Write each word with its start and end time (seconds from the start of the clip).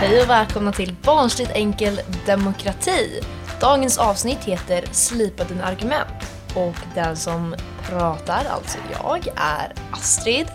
Hej 0.00 0.22
och 0.22 0.30
välkomna 0.30 0.72
till 0.72 0.94
Barnsligt 1.02 1.50
enkel 1.50 2.00
demokrati. 2.26 3.20
Dagens 3.60 3.98
avsnitt 3.98 4.44
heter 4.44 4.84
Slipa 4.92 5.44
dina 5.44 5.64
argument. 5.64 6.08
Och 6.56 6.74
den 6.94 7.16
som 7.16 7.54
pratar, 7.82 8.44
alltså 8.44 8.78
jag, 8.92 9.26
är 9.36 9.72
Astrid. 9.92 10.46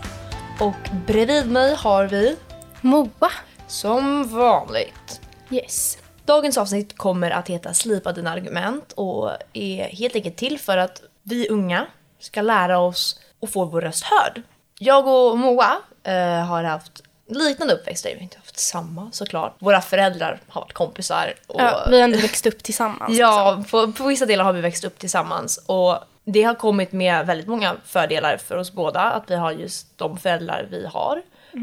Och 0.60 0.90
bredvid 1.06 1.50
mig 1.50 1.74
har 1.74 2.06
vi, 2.06 2.36
Moa. 2.80 3.30
som 3.66 4.28
vanligt, 4.28 5.20
Yes. 5.50 5.98
Dagens 6.24 6.58
avsnitt 6.58 6.98
kommer 6.98 7.30
att 7.30 7.48
heta 7.48 7.74
Slipa 7.74 8.12
dina 8.12 8.30
argument 8.30 8.92
och 8.92 9.30
är 9.52 9.84
helt 9.84 10.14
enkelt 10.14 10.36
till 10.36 10.58
för 10.58 10.76
att 10.76 11.02
vi 11.22 11.48
unga 11.48 11.86
ska 12.20 12.42
lära 12.42 12.78
oss 12.78 13.20
att 13.42 13.52
få 13.52 13.64
vår 13.64 13.80
röst 13.80 14.04
hörd. 14.04 14.42
Jag 14.78 15.06
och 15.06 15.38
Moa 15.38 15.76
eh, 16.02 16.44
har 16.44 16.64
haft 16.64 17.02
liknande 17.28 17.74
uppväxter, 17.74 18.22
inte 18.22 18.38
haft 18.54 18.58
samma 18.58 19.12
såklart. 19.12 19.56
Våra 19.58 19.80
föräldrar 19.80 20.40
har 20.48 20.60
varit 20.60 20.72
kompisar. 20.72 21.34
Och, 21.46 21.60
Ja, 21.60 21.86
vi 21.90 21.96
har 21.96 22.04
ändå 22.04 22.18
växt 22.18 22.46
upp 22.46 22.62
tillsammans. 22.62 23.18
Ja, 23.18 23.64
på, 23.70 23.92
på 23.92 24.06
vissa 24.06 24.26
delar 24.26 24.44
har 24.44 24.52
vi 24.52 24.60
växt 24.60 24.84
upp 24.84 24.98
tillsammans 24.98 25.64
och 25.66 25.98
det 26.24 26.42
har 26.42 26.54
kommit 26.54 26.92
med 26.92 27.26
väldigt 27.26 27.46
många 27.46 27.76
fördelar 27.84 28.36
för 28.36 28.56
oss 28.56 28.72
båda 28.72 29.00
att 29.00 29.30
vi 29.30 29.34
har 29.34 29.52
just 29.52 29.98
de 29.98 30.18
föräldrar 30.18 30.66
vi 30.70 30.86
har 30.86 31.22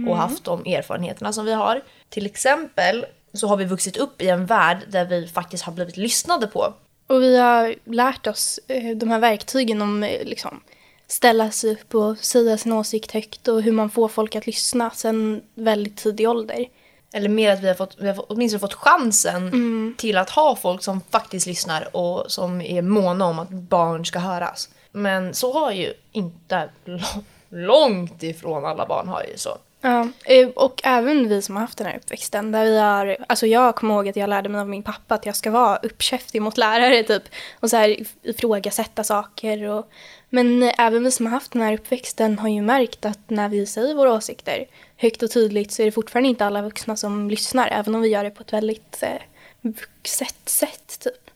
och 0.10 0.18
haft 0.18 0.44
de 0.44 0.66
erfarenheterna 0.66 1.34
som 1.34 1.46
vi 1.46 1.54
har. 1.54 1.82
Till 2.10 2.26
exempel 2.26 3.06
så 3.34 3.48
har 3.48 3.58
vi 3.58 3.66
vuxit 3.66 3.98
upp 3.98 4.22
i 4.22 4.30
en 4.30 4.46
värld 4.46 4.78
där 4.88 5.06
vi 5.06 5.28
faktiskt 5.28 5.64
har 5.64 5.74
blivit 5.74 5.98
lyssnade 5.98 6.48
på. 6.48 6.74
Och 7.08 7.22
vi 7.22 7.38
har 7.38 7.76
lärt 7.86 8.28
oss 8.28 8.60
eh, 8.68 8.98
de 8.98 9.10
här 9.10 9.20
verktygen 9.20 9.82
om 9.82 10.04
eh, 10.04 10.24
liksom 10.26 10.62
ställa 11.08 11.52
sig 11.52 11.72
upp 11.72 11.96
och 11.96 12.18
säga 12.18 12.58
sin 12.58 12.72
åsikt 12.72 13.12
högt 13.12 13.48
och 13.48 13.62
hur 13.62 13.72
man 13.72 13.90
får 13.90 14.08
folk 14.08 14.36
att 14.36 14.48
lyssna 14.48 14.90
sen 14.90 15.42
väldigt 15.56 15.98
tidig 15.98 16.30
ålder. 16.30 16.66
Eller 17.14 17.30
mer 17.30 17.52
att 17.52 17.60
vi 17.60 17.68
har, 17.68 17.76
fått, 17.76 17.96
vi 18.00 18.08
har 18.08 18.14
fått- 18.16 18.26
åtminstone 18.30 18.60
fått 18.60 18.74
chansen 18.74 19.96
till 19.98 20.18
att 20.18 20.30
ha 20.30 20.56
folk 20.56 20.84
som 20.84 21.02
faktiskt 21.12 21.48
lyssnar 21.48 21.96
och 21.96 22.32
som 22.32 22.62
är 22.62 22.82
måna 22.82 23.26
om 23.26 23.40
att 23.40 23.50
barn 23.50 24.06
ska 24.06 24.20
höras. 24.20 24.70
Men 24.92 25.34
så 25.34 25.54
har 25.54 25.72
ju 25.72 25.94
inte 26.12 26.70
lång- 26.86 27.24
långt 27.50 28.24
ifrån 28.24 28.66
alla 28.66 28.86
barn 28.86 29.08
har 29.08 29.24
ju 29.24 29.38
så. 29.38 29.58
Ja, 29.84 30.08
eh, 30.26 30.48
och 30.50 30.82
även 30.84 31.30
vi 31.30 31.42
som 31.42 31.56
har 31.56 31.62
haft 31.62 31.78
den 31.78 31.88
här 31.88 31.98
uppväxten 31.98 32.52
där 32.52 32.66
vi 32.66 32.80
har, 32.80 33.18
alltså 33.30 33.48
jag 33.48 33.76
kommer 33.76 33.94
ihåg 33.94 34.10
att 34.10 34.16
jag 34.16 34.30
lärde 34.30 34.50
mig 34.50 34.62
av 34.62 34.70
min 34.70 34.84
pappa 34.84 35.16
att 35.16 35.26
jag 35.26 35.36
ska 35.36 35.52
vara 35.52 35.78
uppkäftig 35.78 36.42
mot 36.42 36.58
lärare 36.58 37.04
typ 37.04 37.24
och 37.60 37.70
så 37.70 37.78
här 37.78 37.90
if- 37.90 38.16
ifrågasätta 38.24 39.04
saker 39.04 39.64
och 39.70 39.90
men 40.34 40.64
även 40.64 41.04
vi 41.04 41.12
som 41.12 41.26
har 41.26 41.34
haft 41.34 41.52
den 41.52 41.62
här 41.62 41.74
uppväxten 41.74 42.40
har 42.40 42.50
ju 42.50 42.62
märkt 42.62 43.06
att 43.06 43.30
när 43.30 43.50
vi 43.50 43.66
säger 43.66 43.96
våra 43.96 44.14
åsikter 44.14 44.66
högt 44.98 45.24
och 45.24 45.32
tydligt 45.32 45.72
så 45.72 45.82
är 45.82 45.86
det 45.86 45.92
fortfarande 45.92 46.30
inte 46.30 46.46
alla 46.46 46.62
vuxna 46.62 46.96
som 46.96 47.30
lyssnar 47.30 47.68
även 47.68 47.96
om 47.96 48.02
vi 48.02 48.10
gör 48.10 48.24
det 48.24 48.30
på 48.30 48.42
ett 48.42 48.54
väldigt 48.54 49.04
eh, 49.04 49.22
vuxet 49.62 50.50
sätt 50.50 51.00
typ. 51.00 51.32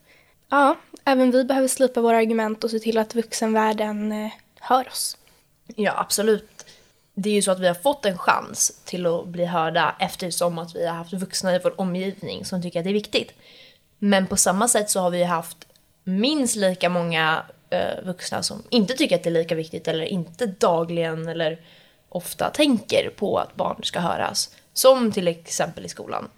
Ja, 0.48 0.76
även 1.04 1.30
vi 1.30 1.44
behöver 1.44 1.68
slipa 1.68 2.00
våra 2.00 2.16
argument 2.16 2.64
och 2.64 2.70
se 2.70 2.78
till 2.78 2.98
att 2.98 3.14
vuxenvärlden 3.14 4.12
eh, 4.12 4.32
hör 4.60 4.88
oss. 4.88 5.16
Ja, 5.66 5.94
absolut. 5.96 6.66
Det 7.14 7.28
är 7.30 7.34
ju 7.34 7.42
så 7.42 7.50
att 7.50 7.60
vi 7.60 7.66
har 7.66 7.74
fått 7.74 8.06
en 8.06 8.18
chans 8.18 8.80
till 8.84 9.06
att 9.06 9.26
bli 9.26 9.44
hörda 9.44 9.96
eftersom 9.98 10.58
att 10.58 10.76
vi 10.76 10.86
har 10.86 10.94
haft 10.94 11.12
vuxna 11.12 11.54
i 11.54 11.60
vår 11.64 11.80
omgivning 11.80 12.44
som 12.44 12.62
tycker 12.62 12.80
att 12.80 12.84
det 12.84 12.90
är 12.90 12.94
viktigt. 12.94 13.32
Men 13.98 14.26
på 14.26 14.36
samma 14.36 14.68
sätt 14.68 14.90
så 14.90 15.00
har 15.00 15.10
vi 15.10 15.24
haft 15.24 15.66
minst 16.04 16.56
lika 16.56 16.88
många 16.88 17.42
vuxna 18.04 18.42
som 18.42 18.62
inte 18.70 18.94
tycker 18.94 19.16
att 19.16 19.22
det 19.22 19.28
är 19.28 19.32
lika 19.32 19.54
viktigt 19.54 19.88
eller 19.88 20.04
inte 20.04 20.46
dagligen 20.46 21.28
eller 21.28 21.60
ofta 22.08 22.50
tänker 22.50 23.10
på 23.16 23.38
att 23.38 23.54
barn 23.56 23.80
ska 23.84 24.00
höras. 24.00 24.50
Som 24.72 25.12
till 25.12 25.28
exempel 25.28 25.84
i 25.84 25.88
skolan. 25.88 26.28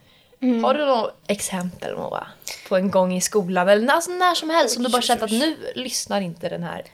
Har 0.63 0.75
du 0.75 0.87
något 0.87 1.15
exempel 1.27 1.97
Moa? 1.97 2.27
På 2.69 2.77
en 2.77 2.91
gång 2.91 3.15
i 3.17 3.21
skolan 3.21 3.69
eller 3.69 3.83
när, 3.83 4.19
när 4.19 4.35
som 4.35 4.51
helst 4.51 4.75
som 4.75 4.83
du 4.85 4.91
bara 4.91 5.03
känt 5.03 5.23
att 5.23 5.31
nu 5.31 5.57
lyssnar 5.75 6.21
inte 6.21 6.49
den 6.49 6.63
här 6.63 6.85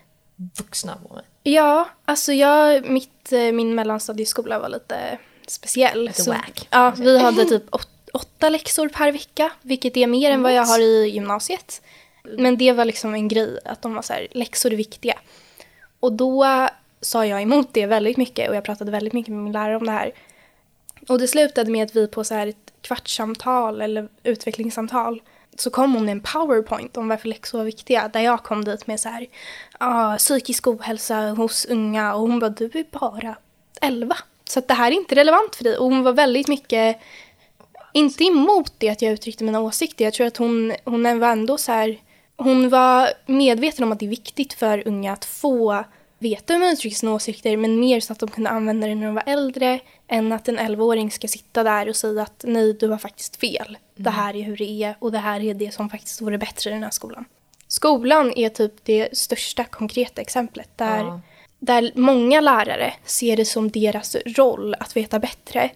vuxna 0.59 0.99
på 1.09 1.15
mig. 1.15 1.25
Ja, 1.43 1.89
alltså 2.05 2.33
jag, 2.33 2.91
mitt, 2.91 3.33
eh, 3.33 3.53
min 3.53 3.75
mellanstadieskola 3.75 4.59
var 4.59 4.69
lite 4.69 5.19
speciell. 5.47 6.05
Lite 6.05 6.23
Så- 6.23 6.31
wack. 6.31 6.69
Ja, 6.71 6.93
vi 6.97 7.19
hade 7.19 7.45
typ 7.45 7.75
åt, 7.75 7.89
åtta 8.13 8.49
läxor 8.49 8.89
per 8.89 9.13
vecka, 9.13 9.53
vilket 9.63 9.97
är 9.97 10.07
mer 10.07 10.31
än 10.31 10.43
vad 10.43 10.53
jag 10.55 10.65
har 10.65 10.81
i 10.81 11.09
gymnasiet. 11.09 11.83
Men 12.25 12.57
det 12.57 12.73
var 12.73 12.85
liksom 12.85 13.15
en 13.15 13.29
grej, 13.29 13.59
att 13.65 13.83
de 13.83 13.95
var 13.95 14.03
så 14.03 14.13
här, 14.13 14.29
läxor 14.31 14.73
är 14.73 14.77
viktiga. 14.77 15.19
Och 16.01 16.13
då 16.13 16.47
sa 17.01 17.27
jag 17.27 17.43
emot 17.43 17.69
det 17.73 17.87
väldigt 17.87 18.17
mycket 18.17 18.49
och 18.49 18.57
jag 18.57 18.65
pratade 18.65 18.91
väldigt 18.91 19.13
mycket 19.13 19.35
med 19.35 19.43
min 19.43 19.53
lärare 19.53 19.77
om 19.77 19.87
det 19.87 19.93
här. 19.93 20.13
Och 21.09 21.19
det 21.19 21.29
slutade 21.29 21.71
med 21.71 21.85
att 21.85 21.97
vi 21.97 22.09
på 22.09 22.25
så 22.25 22.35
här 22.35 22.47
ett 22.47 22.73
kvartssamtal 22.81 23.83
eller 23.83 24.09
utvecklingssamtal 24.23 25.23
så 25.57 25.71
kom 25.71 25.95
hon 25.95 26.05
med 26.05 26.13
en 26.13 26.21
powerpoint 26.21 26.97
om 26.97 27.09
varför 27.09 27.29
läxor 27.29 27.59
var 27.59 27.65
viktiga. 27.65 28.09
Där 28.09 28.21
jag 28.21 28.43
kom 28.43 28.65
dit 28.65 28.87
med 28.87 29.01
så 29.01 29.09
här, 29.09 29.27
ah, 29.79 30.17
psykisk 30.17 30.67
ohälsa 30.67 31.31
hos 31.31 31.65
unga 31.67 32.15
och 32.15 32.21
hon 32.21 32.39
bara, 32.39 32.51
du 32.51 32.65
är 32.65 32.99
bara 32.99 33.37
11. 33.81 34.17
Så 34.45 34.59
att 34.59 34.69
det 34.69 34.75
här 34.75 34.91
är 34.91 34.95
inte 34.95 35.15
relevant 35.15 35.57
för 35.57 35.65
dig. 35.65 35.79
Och 35.79 35.85
hon 35.85 36.03
var 36.03 36.13
väldigt 36.13 36.49
mycket, 36.49 36.99
inte 37.93 38.25
emot 38.25 38.73
det 38.79 38.89
att 38.89 39.03
jag 39.03 39.13
uttryckte 39.13 39.45
mina 39.45 39.61
åsikter. 39.61 40.05
Jag 40.05 40.15
tror 40.15 40.27
att 40.27 40.37
hon, 40.37 40.73
hon 40.85 41.21
var 41.21 41.29
ändå 41.29 41.59
så 41.59 41.73
här, 41.73 41.99
hon 42.37 42.69
var 42.69 43.09
medveten 43.27 43.85
om 43.85 43.93
att 43.93 43.99
det 43.99 44.07
är 44.07 44.11
viktigt 44.11 44.53
för 44.53 44.89
unga 44.89 45.13
att 45.13 45.25
få 45.25 45.85
veta 46.19 46.55
uttrycker 46.55 46.97
sina 46.97 47.15
åsikter 47.15 47.57
men 47.57 47.81
mer 47.81 48.01
så 48.01 48.13
att 48.13 48.19
de 48.19 48.31
kunde 48.31 48.51
använda 48.51 48.87
det 48.87 48.95
när 48.95 49.07
de 49.07 49.15
var 49.15 49.23
äldre 49.27 49.81
än 50.09 50.33
att 50.33 50.49
en 50.49 50.59
11-åring 50.59 51.11
ska 51.11 51.29
sitta 51.29 51.63
där 51.63 51.89
och 51.89 51.97
säga 51.97 52.23
att 52.23 52.45
nej, 52.47 52.73
du 52.73 52.89
har 52.89 52.99
faktiskt 52.99 53.37
fel. 53.37 53.79
Det 53.97 54.11
här 54.11 54.37
är 54.37 54.43
hur 54.43 54.57
det 54.57 54.83
är 54.83 54.97
och 54.99 55.13
det 55.13 55.19
här 55.19 55.41
är 55.41 55.55
det 55.55 55.75
som 55.75 55.91
faktiskt 55.91 56.21
vore 56.21 56.39
bättre 56.39 56.71
i 56.71 56.73
den 56.73 56.83
här 56.83 56.91
skolan. 56.91 57.25
Skolan 57.69 58.33
är 58.37 58.49
typ 58.49 58.85
det 58.85 59.19
största 59.19 59.65
konkreta 59.65 60.21
exemplet 60.21 60.71
där, 60.77 60.99
Ja. 60.99 61.21
där 61.59 61.93
många 61.95 62.41
lärare 62.41 62.95
ser 63.05 63.37
det 63.37 63.45
som 63.45 63.71
deras 63.71 64.17
roll 64.27 64.75
att 64.81 64.97
veta 64.97 65.19
bättre. 65.19 65.71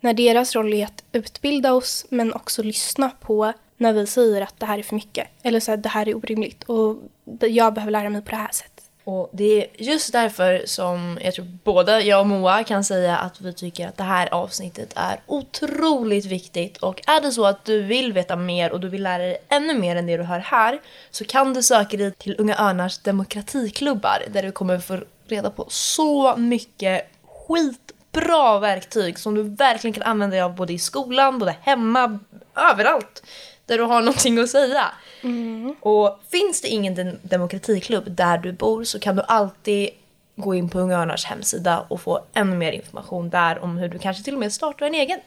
När 0.00 0.14
deras 0.14 0.54
roll 0.54 0.74
är 0.74 0.84
att 0.84 1.04
utbilda 1.12 1.72
oss 1.72 2.06
men 2.08 2.32
också 2.32 2.62
lyssna 2.62 3.10
på 3.10 3.52
när 3.82 3.92
vi 3.92 4.06
säger 4.06 4.40
att 4.40 4.60
det 4.60 4.66
här 4.66 4.78
är 4.78 4.82
för 4.82 4.94
mycket. 4.94 5.28
Eller 5.42 5.60
så 5.60 5.72
att 5.72 5.82
det 5.82 5.88
här 5.88 6.08
är 6.08 6.16
orimligt 6.16 6.64
och 6.64 6.96
jag 7.40 7.74
behöver 7.74 7.92
lära 7.92 8.10
mig 8.10 8.22
på 8.22 8.30
det 8.30 8.36
här 8.36 8.52
sättet. 8.52 8.72
Och 9.04 9.30
det 9.32 9.62
är 9.62 9.66
just 9.78 10.12
därför 10.12 10.62
som 10.66 11.18
jag 11.22 11.34
tror 11.34 11.46
både 11.64 12.00
jag 12.00 12.20
och 12.20 12.26
Moa 12.26 12.64
kan 12.64 12.84
säga 12.84 13.16
att 13.16 13.40
vi 13.40 13.52
tycker 13.52 13.88
att 13.88 13.96
det 13.96 14.04
här 14.04 14.34
avsnittet 14.34 14.92
är 14.96 15.20
otroligt 15.26 16.24
viktigt. 16.24 16.76
Och 16.76 17.02
är 17.06 17.20
det 17.20 17.32
så 17.32 17.46
att 17.46 17.64
du 17.64 17.82
vill 17.82 18.12
veta 18.12 18.36
mer 18.36 18.72
och 18.72 18.80
du 18.80 18.88
vill 18.88 19.02
lära 19.02 19.22
dig 19.22 19.36
ännu 19.48 19.78
mer 19.78 19.96
än 19.96 20.06
det 20.06 20.16
du 20.16 20.22
hör 20.22 20.38
här 20.38 20.80
så 21.10 21.24
kan 21.24 21.54
du 21.54 21.62
söka 21.62 21.96
dig 21.96 22.12
till 22.12 22.36
Unga 22.38 22.56
Örnars 22.58 22.98
demokratiklubbar 22.98 24.22
där 24.28 24.42
du 24.42 24.52
kommer 24.52 24.78
få 24.78 24.98
reda 25.26 25.50
på 25.50 25.66
så 25.68 26.36
mycket 26.36 27.10
skitbra 27.26 28.58
verktyg 28.58 29.18
som 29.18 29.34
du 29.34 29.42
verkligen 29.42 29.94
kan 29.94 30.02
använda 30.02 30.34
dig 30.34 30.42
av 30.42 30.54
både 30.54 30.72
i 30.72 30.78
skolan, 30.78 31.38
både 31.38 31.56
hemma, 31.60 32.18
överallt 32.72 33.22
där 33.66 33.78
du 33.78 33.84
har 33.84 34.00
någonting 34.00 34.38
att 34.38 34.48
säga. 34.50 34.84
Och 35.80 36.20
finns 36.30 36.60
det 36.60 36.68
ingen 36.68 36.94
dem- 36.94 37.18
demokratiklubb 37.22 38.10
där 38.10 38.38
du 38.38 38.52
bor 38.52 38.84
så 38.84 38.98
kan 38.98 39.16
du 39.16 39.22
alltid 39.28 39.90
gå 40.36 40.54
in 40.54 40.68
på 40.68 40.78
Unga 40.78 40.98
Örnars 40.98 41.24
hemsida 41.24 41.86
och 41.88 42.00
få 42.00 42.20
ännu 42.34 42.56
mer 42.56 42.72
information 42.72 43.30
där 43.30 43.58
om 43.58 43.76
hur 43.76 43.88
du 43.88 43.98
kanske 43.98 44.24
till 44.24 44.34
och 44.34 44.40
med 44.40 44.52
startar 44.52 44.86
en 44.86 44.94
egen. 44.94 45.20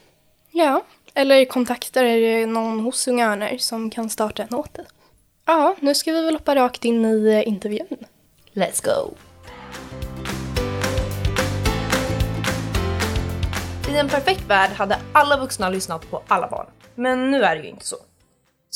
Ja, 0.51 0.83
eller 1.13 1.45
kontaktar 1.45 2.45
någon 2.45 2.79
hos 2.79 3.07
Unga 3.07 3.31
Örnar 3.31 3.57
som 3.57 3.89
kan 3.89 4.09
starta 4.09 4.43
en 4.43 4.53
åt 4.55 4.73
dig. 4.73 4.85
Ja, 5.45 5.75
nu 5.79 5.95
ska 5.95 6.11
vi 6.11 6.21
väl 6.25 6.35
hoppa 6.35 6.55
rakt 6.55 6.85
in 6.85 7.05
i 7.05 7.27
eh, 7.27 7.47
intervjun. 7.47 7.97
Let's 8.53 8.85
go! 8.85 9.13
I 13.89 13.97
en 13.97 14.09
perfekt 14.09 14.41
värld 14.47 14.71
hade 14.71 14.97
alla 15.13 15.37
vuxna 15.37 15.69
lyssnat 15.69 16.09
på 16.09 16.21
alla 16.27 16.47
barn. 16.47 16.67
Men 16.95 17.31
nu 17.31 17.43
är 17.43 17.55
det 17.55 17.61
ju 17.61 17.69
inte 17.69 17.85
så. 17.85 17.95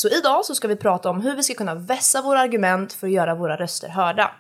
Så 0.01 0.10
idag 0.10 0.46
så 0.46 0.56
ska 0.56 0.68
vi 0.68 0.75
prata 0.75 1.10
om 1.10 1.22
hur 1.22 1.36
vi 1.36 1.44
ska 1.44 1.54
kunna 1.54 1.75
vässa 1.75 2.22
våra 2.22 2.40
argument 2.40 2.94
för 2.94 3.07
att 3.07 3.13
göra 3.13 3.36
våra 3.36 3.57
röster 3.57 3.90
hörda. 3.90 4.31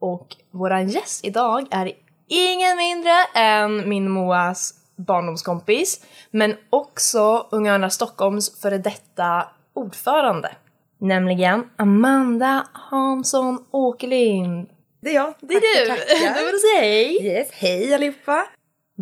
Och 0.00 0.36
våran 0.50 0.88
gäst 0.88 1.24
idag 1.24 1.66
är 1.70 1.92
ingen 2.28 2.76
mindre 2.76 3.10
än 3.34 3.88
min 3.88 4.10
Moas 4.10 4.74
barndomskompis, 4.96 6.00
men 6.30 6.56
också 6.70 7.46
Unga 7.50 7.74
Örnar 7.74 7.88
Stockholms 7.88 8.60
före 8.60 8.78
detta 8.78 9.48
ordförande. 9.74 10.52
Nämligen 11.00 11.70
Amanda 11.76 12.66
Hansson 12.72 13.64
Åkerlind. 13.70 14.68
Det 15.02 15.10
är 15.10 15.14
jag. 15.14 15.34
Det 15.40 15.54
är 15.54 15.60
du! 15.60 15.88
Tackar, 15.88 16.34
Det 16.34 16.44
var 16.44 16.52
du 16.52 16.78
säga! 16.78 17.38
Yes, 17.38 17.48
hej 17.52 17.94
allihopa! 17.94 18.46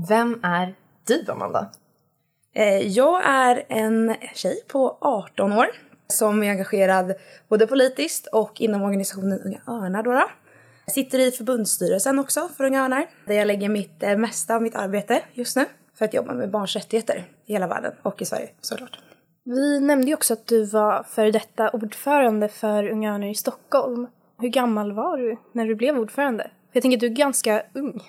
Vem 0.08 0.40
är 0.42 0.74
du 1.06 1.24
Amanda? 1.32 1.70
Eh, 2.52 2.78
Jag 2.88 3.20
är 3.24 3.62
en 3.68 4.14
tjej 4.34 4.62
på 4.68 4.96
18 5.00 5.52
år 5.52 5.66
som 6.08 6.42
är 6.42 6.50
engagerad 6.50 7.14
både 7.48 7.66
politiskt 7.66 8.26
och 8.26 8.60
inom 8.60 8.82
organisationen 8.82 9.40
Unga 9.44 9.60
Örnar. 9.66 10.02
Då 10.02 10.12
då. 10.12 10.24
Jag 10.84 10.94
sitter 10.94 11.18
i 11.18 11.30
förbundsstyrelsen 11.30 12.18
också 12.18 12.48
för 12.56 12.64
Unga 12.64 12.84
Örnar 12.84 13.06
där 13.26 13.34
jag 13.34 13.46
lägger 13.46 13.68
mitt 13.68 14.02
eh, 14.02 14.16
mesta 14.16 14.54
av 14.54 14.62
mitt 14.62 14.74
arbete 14.76 15.22
just 15.32 15.56
nu 15.56 15.64
för 15.98 16.04
att 16.04 16.14
jobba 16.14 16.32
med 16.34 16.50
barns 16.50 16.76
rättigheter. 16.76 17.24
i 17.46 17.52
hela 17.52 17.66
världen 17.66 17.92
och 18.02 18.22
i 18.22 18.24
Sverige 18.24 18.48
såklart. 18.60 18.98
Vi 19.44 19.80
nämnde 19.80 20.06
ju 20.06 20.14
också 20.14 20.32
att 20.32 20.46
du 20.46 20.64
var 20.64 21.02
före 21.02 21.30
detta 21.30 21.70
ordförande 21.70 22.48
för 22.48 22.88
Unga 22.90 23.14
Örnar 23.14 23.26
i 23.28 23.34
Stockholm. 23.34 24.06
Hur 24.40 24.48
gammal 24.48 24.92
var 24.92 25.16
du 25.18 25.36
när 25.52 25.66
du 25.66 25.74
blev 25.74 25.98
ordförande? 25.98 26.42
För 26.44 26.50
jag 26.72 26.82
tänker 26.82 26.96
att 26.96 27.00
du 27.00 27.06
är 27.06 27.10
ganska 27.10 27.62
ung. 27.74 28.02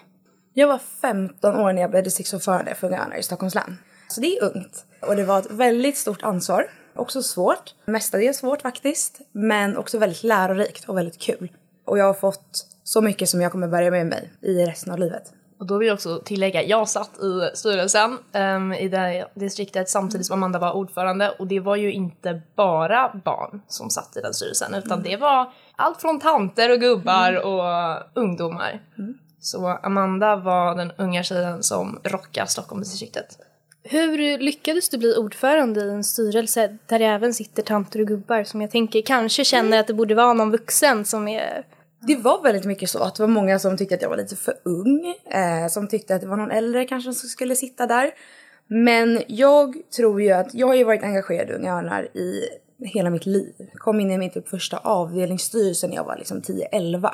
Jag 0.54 0.68
var 0.68 0.78
15 1.02 1.56
år 1.56 1.74
när 1.74 1.82
jag 1.82 1.92
blev 1.92 2.04
distriktsordförande 2.04 2.76
för 2.76 2.88
Unga 2.88 3.02
Örnar 3.04 3.18
i 3.18 3.24
Stockholms 3.24 3.56
län. 3.56 3.78
Så 4.14 4.22
det 4.22 4.38
är 4.38 4.44
ungt. 4.44 4.86
Och 5.02 5.16
det 5.16 5.24
var 5.24 5.40
ett 5.40 5.52
väldigt 5.52 5.98
stort 5.98 6.24
ansvar. 6.24 6.68
Också 6.96 7.24
svårt. 7.24 7.74
Mestadels 7.86 8.38
svårt 8.38 8.62
faktiskt. 8.62 9.22
Men 9.32 9.78
också 9.78 9.98
väldigt 9.98 10.24
lärorikt 10.24 10.90
och 10.90 10.98
väldigt 10.98 11.20
kul. 11.20 11.52
Och 11.86 11.98
jag 11.98 12.06
har 12.06 12.14
fått 12.14 12.68
så 12.84 13.02
mycket 13.02 13.30
som 13.30 13.42
jag 13.42 13.52
kommer 13.52 13.68
bärga 13.68 13.92
med 13.92 14.06
mig 14.06 14.32
i 14.42 14.66
resten 14.66 14.94
av 14.94 15.00
livet. 15.00 15.34
Och 15.60 15.68
då 15.68 15.78
vill 15.78 15.88
jag 15.88 15.96
också 15.96 16.22
tillägga, 16.26 16.64
jag 16.64 16.90
satt 16.90 17.18
i 17.18 17.58
styrelsen 17.58 18.18
um, 18.34 18.74
i 18.74 18.90
det 18.90 19.28
distriktet 19.36 19.90
samtidigt 19.90 20.28
som 20.28 20.34
Amanda 20.34 20.60
var 20.60 20.74
ordförande 20.74 21.30
och 21.40 21.48
det 21.48 21.60
var 21.60 21.76
ju 21.76 21.94
inte 21.94 22.42
bara 22.56 23.22
barn 23.26 23.62
som 23.68 23.90
satt 23.90 24.18
i 24.18 24.22
den 24.22 24.34
styrelsen 24.34 24.74
utan 24.74 25.00
mm. 25.00 25.04
det 25.04 25.18
var 25.18 25.54
allt 25.76 26.02
från 26.02 26.20
tanter 26.20 26.72
och 26.72 26.80
gubbar 26.80 27.30
mm. 27.30 27.44
och 27.44 28.02
ungdomar. 28.14 28.82
Mm. 28.98 29.18
Så 29.40 29.68
Amanda 29.68 30.36
var 30.36 30.76
den 30.76 30.92
unga 30.98 31.24
tjejen 31.24 31.64
som 31.64 32.00
rockade 32.04 32.48
Stockholmsdistriktet. 32.48 33.38
Hur 33.84 34.38
lyckades 34.38 34.90
du 34.90 34.98
bli 34.98 35.16
ordförande 35.16 35.82
i 35.82 35.90
en 35.90 36.04
styrelse 36.04 36.78
där 36.88 37.00
det 37.00 37.06
även 37.06 37.34
sitter 37.34 37.64
tanter 37.64 38.00
och 38.02 38.08
gubbar 38.08 38.44
som 38.44 38.62
jag 38.62 38.72
tänker 38.72 39.02
kanske 39.02 39.46
känner 39.46 39.68
mm. 39.68 39.80
att 39.80 39.88
det 39.88 39.94
borde 39.94 40.16
vara 40.16 40.34
någon 40.34 40.52
vuxen 40.52 41.06
som 41.06 41.28
är 41.28 41.66
det 42.08 42.16
var 42.16 42.44
väldigt 42.44 42.66
mycket 42.66 42.90
så 42.90 43.04
att 43.04 43.16
det 43.16 43.24
var 43.24 43.28
många 43.28 43.60
som 43.60 43.78
tyckte 43.78 43.96
att 43.96 44.02
jag 44.02 44.10
var 44.10 44.18
lite 44.18 44.36
för 44.36 44.54
ung. 44.64 45.16
Eh, 45.26 45.68
som 45.70 45.88
tyckte 45.88 46.16
att 46.16 46.22
det 46.22 46.28
var 46.28 46.38
någon 46.38 46.52
äldre 46.52 46.86
kanske 46.86 47.14
som 47.14 47.30
skulle 47.30 47.56
sitta 47.56 47.88
där. 47.88 48.12
Men 48.68 49.22
jag 49.28 49.76
tror 49.98 50.22
ju 50.22 50.32
att 50.32 50.54
jag 50.54 50.68
har 50.68 50.76
ju 50.76 50.84
varit 50.84 51.04
engagerad 51.04 51.50
i 51.50 51.54
Unga 51.54 51.78
Örnar 51.78 52.18
i 52.18 52.42
hela 52.86 53.10
mitt 53.10 53.26
liv. 53.26 53.54
Kom 53.74 54.00
in 54.00 54.12
i 54.12 54.18
min 54.18 54.32
typ 54.32 54.50
första 54.50 54.78
avdelningsstyrelse 54.78 55.88
när 55.88 55.96
jag 55.96 56.04
var 56.04 56.18
liksom 56.18 56.42
10-11. 56.42 57.10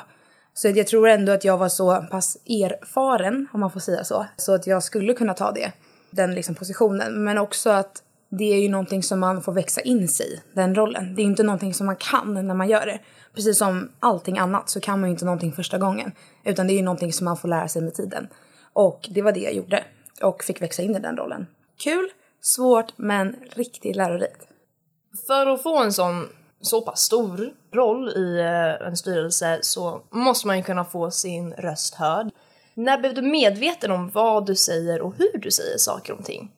Så 0.54 0.68
jag 0.68 0.88
tror 0.88 1.10
ändå 1.10 1.32
att 1.32 1.44
jag 1.44 1.58
var 1.58 1.70
så 1.70 2.08
pass 2.12 2.38
erfaren, 2.46 3.48
om 3.54 3.60
man 3.60 3.72
får 3.72 3.80
säga 3.80 4.04
så, 4.04 4.26
så 4.38 4.54
att 4.54 4.68
jag 4.68 4.84
skulle 4.84 5.14
kunna 5.14 5.34
ta 5.34 5.52
det, 5.52 5.72
den 6.12 6.36
liksom 6.36 6.56
positionen. 6.56 7.24
Men 7.24 7.38
också 7.38 7.70
att 7.70 8.04
det 8.30 8.54
är 8.54 8.62
ju 8.62 8.70
någonting 8.70 9.04
som 9.04 9.20
man 9.20 9.42
får 9.42 9.54
växa 9.54 9.82
in 9.82 10.08
sig 10.08 10.34
i, 10.34 10.42
den 10.54 10.76
rollen. 10.76 11.16
Det 11.16 11.22
är 11.22 11.24
inte 11.24 11.44
någonting 11.44 11.74
som 11.74 11.86
man 11.86 11.96
kan 11.96 12.48
när 12.48 12.56
man 12.56 12.70
gör 12.70 12.86
det. 12.86 13.00
Precis 13.34 13.58
som 13.58 13.90
allting 14.00 14.38
annat 14.38 14.70
så 14.70 14.80
kan 14.80 15.00
man 15.00 15.10
ju 15.10 15.12
inte 15.12 15.26
någonting 15.26 15.52
första 15.52 15.78
gången. 15.78 16.12
Utan 16.44 16.68
det 16.68 16.74
är 16.74 16.76
ju 16.76 16.84
någonting 16.84 17.14
som 17.14 17.26
man 17.26 17.38
får 17.38 17.48
lära 17.48 17.68
sig 17.68 17.82
med 17.82 17.94
tiden. 17.94 18.28
Och 18.74 19.10
det 19.12 19.22
var 19.22 19.32
det 19.32 19.40
jag 19.40 19.54
gjorde. 19.54 19.84
Och 20.22 20.44
fick 20.44 20.62
växa 20.62 20.82
in 20.82 20.96
i 20.96 21.00
den 21.00 21.18
rollen. 21.18 21.48
Kul, 21.84 22.10
svårt 22.42 22.94
men 22.96 23.36
riktigt 23.54 23.96
lärorikt. 23.96 24.48
För 25.28 25.48
att 25.48 25.64
få 25.64 25.84
en 25.84 25.94
sån 25.94 26.28
så 26.62 26.82
pass 26.82 27.00
stor 27.00 27.54
roll 27.74 28.10
i 28.10 28.40
eh, 28.40 28.88
en 28.88 28.98
styrelse 28.98 29.60
så 29.62 30.02
måste 30.10 30.48
man 30.48 30.58
ju 30.58 30.64
kunna 30.64 30.86
få 30.86 31.12
sin 31.12 31.54
röst 31.54 31.96
hörd. 31.96 32.30
När 32.80 32.98
blev 32.98 33.14
du 33.14 33.22
medveten 33.22 33.92
om 33.92 34.10
vad 34.10 34.46
du 34.46 34.56
säger 34.56 35.02
och 35.02 35.14
hur 35.18 35.40
du 35.40 35.52
säger 35.52 35.78
saker 35.78 36.14
och 36.14 36.26
ting? 36.26 36.52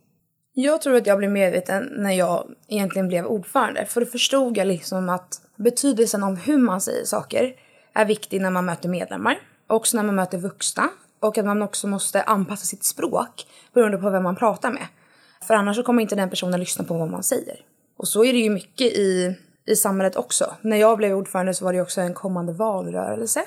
Jag 0.53 0.81
tror 0.81 0.95
att 0.95 1.07
jag 1.07 1.17
blev 1.17 1.31
medveten 1.31 1.89
när 1.91 2.11
jag 2.11 2.47
egentligen 2.67 3.07
blev 3.07 3.25
ordförande. 3.25 3.85
För 3.85 4.01
då 4.01 4.07
förstod 4.07 4.57
jag 4.57 4.67
liksom 4.67 5.09
att 5.09 5.41
betydelsen 5.55 6.23
av 6.23 6.35
hur 6.35 6.57
man 6.57 6.81
säger 6.81 7.05
saker 7.05 7.53
är 7.93 8.05
viktig 8.05 8.41
när 8.41 8.49
man 8.51 8.65
möter 8.65 8.89
medlemmar. 8.89 9.39
Också 9.67 9.97
när 9.97 10.03
man 10.03 10.15
möter 10.15 10.37
vuxna. 10.37 10.89
Och 11.19 11.37
att 11.37 11.45
man 11.45 11.61
också 11.61 11.87
måste 11.87 12.23
anpassa 12.23 12.65
sitt 12.65 12.83
språk 12.83 13.45
beroende 13.73 13.97
på 13.97 14.09
vem 14.09 14.23
man 14.23 14.35
pratar 14.35 14.71
med. 14.71 14.87
För 15.47 15.53
annars 15.53 15.75
så 15.75 15.83
kommer 15.83 16.01
inte 16.01 16.15
den 16.15 16.29
personen 16.29 16.59
lyssna 16.59 16.85
på 16.85 16.93
vad 16.93 17.09
man 17.09 17.23
säger. 17.23 17.59
Och 17.97 18.07
så 18.07 18.23
är 18.23 18.33
det 18.33 18.39
ju 18.39 18.49
mycket 18.49 18.87
i, 18.87 19.35
i 19.65 19.75
samhället 19.75 20.15
också. 20.15 20.55
När 20.61 20.77
jag 20.77 20.97
blev 20.97 21.17
ordförande 21.17 21.53
så 21.53 21.65
var 21.65 21.73
det 21.73 21.81
också 21.81 22.01
en 22.01 22.13
kommande 22.13 22.53
valrörelse. 22.53 23.41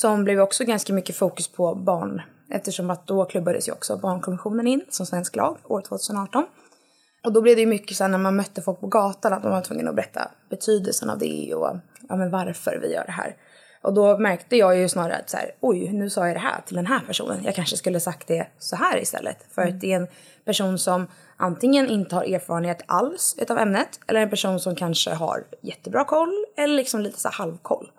Som 0.00 0.24
blev 0.24 0.40
också 0.40 0.64
ganska 0.64 0.92
mycket 0.92 1.16
fokus 1.16 1.48
på 1.48 1.74
barn 1.74 2.22
Eftersom 2.50 2.90
att 2.90 3.06
då 3.06 3.24
klubbades 3.24 3.68
ju 3.68 3.72
också 3.72 3.96
barnkonventionen 3.96 4.66
in 4.66 4.84
som 4.88 5.06
svensk 5.06 5.36
lag 5.36 5.58
år 5.64 5.80
2018. 5.80 6.46
Och 7.24 7.32
då 7.32 7.42
blev 7.42 7.56
det 7.56 7.60
ju 7.60 7.66
mycket 7.66 7.96
så 7.96 8.08
när 8.08 8.18
man 8.18 8.36
mötte 8.36 8.62
folk 8.62 8.80
på 8.80 8.86
gatan 8.86 9.32
att 9.32 9.42
man 9.42 9.52
var 9.52 9.60
tvungen 9.60 9.88
att 9.88 9.94
berätta 9.94 10.30
betydelsen 10.50 11.10
av 11.10 11.18
det 11.18 11.54
och 11.54 11.76
ja, 12.08 12.16
men 12.16 12.30
varför 12.30 12.78
vi 12.82 12.92
gör 12.92 13.04
det 13.06 13.12
här. 13.12 13.36
Och 13.82 13.94
då 13.94 14.18
märkte 14.18 14.56
jag 14.56 14.78
ju 14.78 14.88
snarare 14.88 15.16
att 15.16 15.30
så 15.30 15.36
här, 15.36 15.50
oj, 15.60 15.92
nu 15.92 16.10
sa 16.10 16.26
jag 16.26 16.36
det 16.36 16.40
här 16.40 16.60
till 16.66 16.76
den 16.76 16.86
här 16.86 17.00
personen. 17.06 17.44
Jag 17.44 17.54
kanske 17.54 17.76
skulle 17.76 18.00
sagt 18.00 18.28
det 18.28 18.46
så 18.58 18.76
här 18.76 18.98
istället. 19.02 19.46
För 19.54 19.62
mm. 19.62 19.74
att 19.74 19.80
det 19.80 19.92
är 19.92 19.96
en 19.96 20.08
person 20.44 20.78
som 20.78 21.06
antingen 21.36 21.88
inte 21.88 22.14
har 22.14 22.24
erfarenhet 22.24 22.82
alls 22.86 23.36
utav 23.38 23.58
ämnet 23.58 24.00
eller 24.06 24.20
en 24.20 24.30
person 24.30 24.60
som 24.60 24.74
kanske 24.74 25.10
har 25.10 25.44
jättebra 25.62 26.04
koll 26.04 26.44
eller 26.56 26.74
liksom 26.74 27.00
lite 27.00 27.20
så 27.20 27.28
halvkoll. 27.28 27.90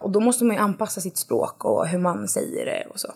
Och 0.00 0.10
då 0.10 0.20
måste 0.20 0.44
man 0.44 0.56
ju 0.56 0.62
anpassa 0.62 1.00
sitt 1.00 1.16
språk 1.16 1.64
och 1.64 1.88
hur 1.88 1.98
man 1.98 2.28
säger 2.28 2.66
det 2.66 2.86
och 2.90 3.00
så. 3.00 3.12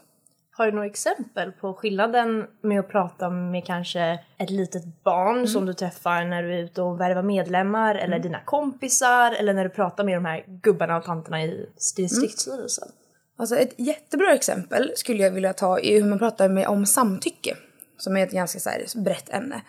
Har 0.56 0.66
du 0.66 0.72
några 0.72 0.86
exempel 0.86 1.52
på 1.52 1.74
skillnaden 1.74 2.46
med 2.62 2.80
att 2.80 2.88
prata 2.88 3.30
med 3.30 3.66
kanske 3.66 4.20
ett 4.38 4.50
litet 4.50 5.04
barn 5.04 5.36
mm. 5.36 5.46
som 5.46 5.66
du 5.66 5.74
träffar 5.74 6.24
när 6.24 6.42
du 6.42 6.54
är 6.54 6.58
ute 6.58 6.82
och 6.82 7.00
värvar 7.00 7.22
medlemmar 7.22 7.94
eller 7.94 8.16
mm. 8.16 8.22
dina 8.22 8.40
kompisar 8.40 9.32
eller 9.32 9.54
när 9.54 9.64
du 9.64 9.70
pratar 9.70 10.04
med 10.04 10.16
de 10.16 10.24
här 10.24 10.44
gubbarna 10.46 10.96
och 10.96 11.04
tanterna 11.04 11.44
i 11.44 11.66
distriktsstyrelsen? 11.96 12.88
Mm. 12.88 12.94
Alltså 13.36 13.56
ett 13.56 13.74
jättebra 13.78 14.34
exempel 14.34 14.92
skulle 14.96 15.22
jag 15.22 15.30
vilja 15.30 15.52
ta 15.52 15.80
är 15.80 16.02
hur 16.02 16.08
man 16.08 16.18
pratar 16.18 16.48
med 16.48 16.66
om 16.66 16.86
samtycke 16.86 17.56
som 17.98 18.16
är 18.16 18.26
ett 18.26 18.32
ganska 18.32 18.58
så 18.58 18.70
här 18.70 19.04
brett 19.04 19.30
ämne. 19.30 19.62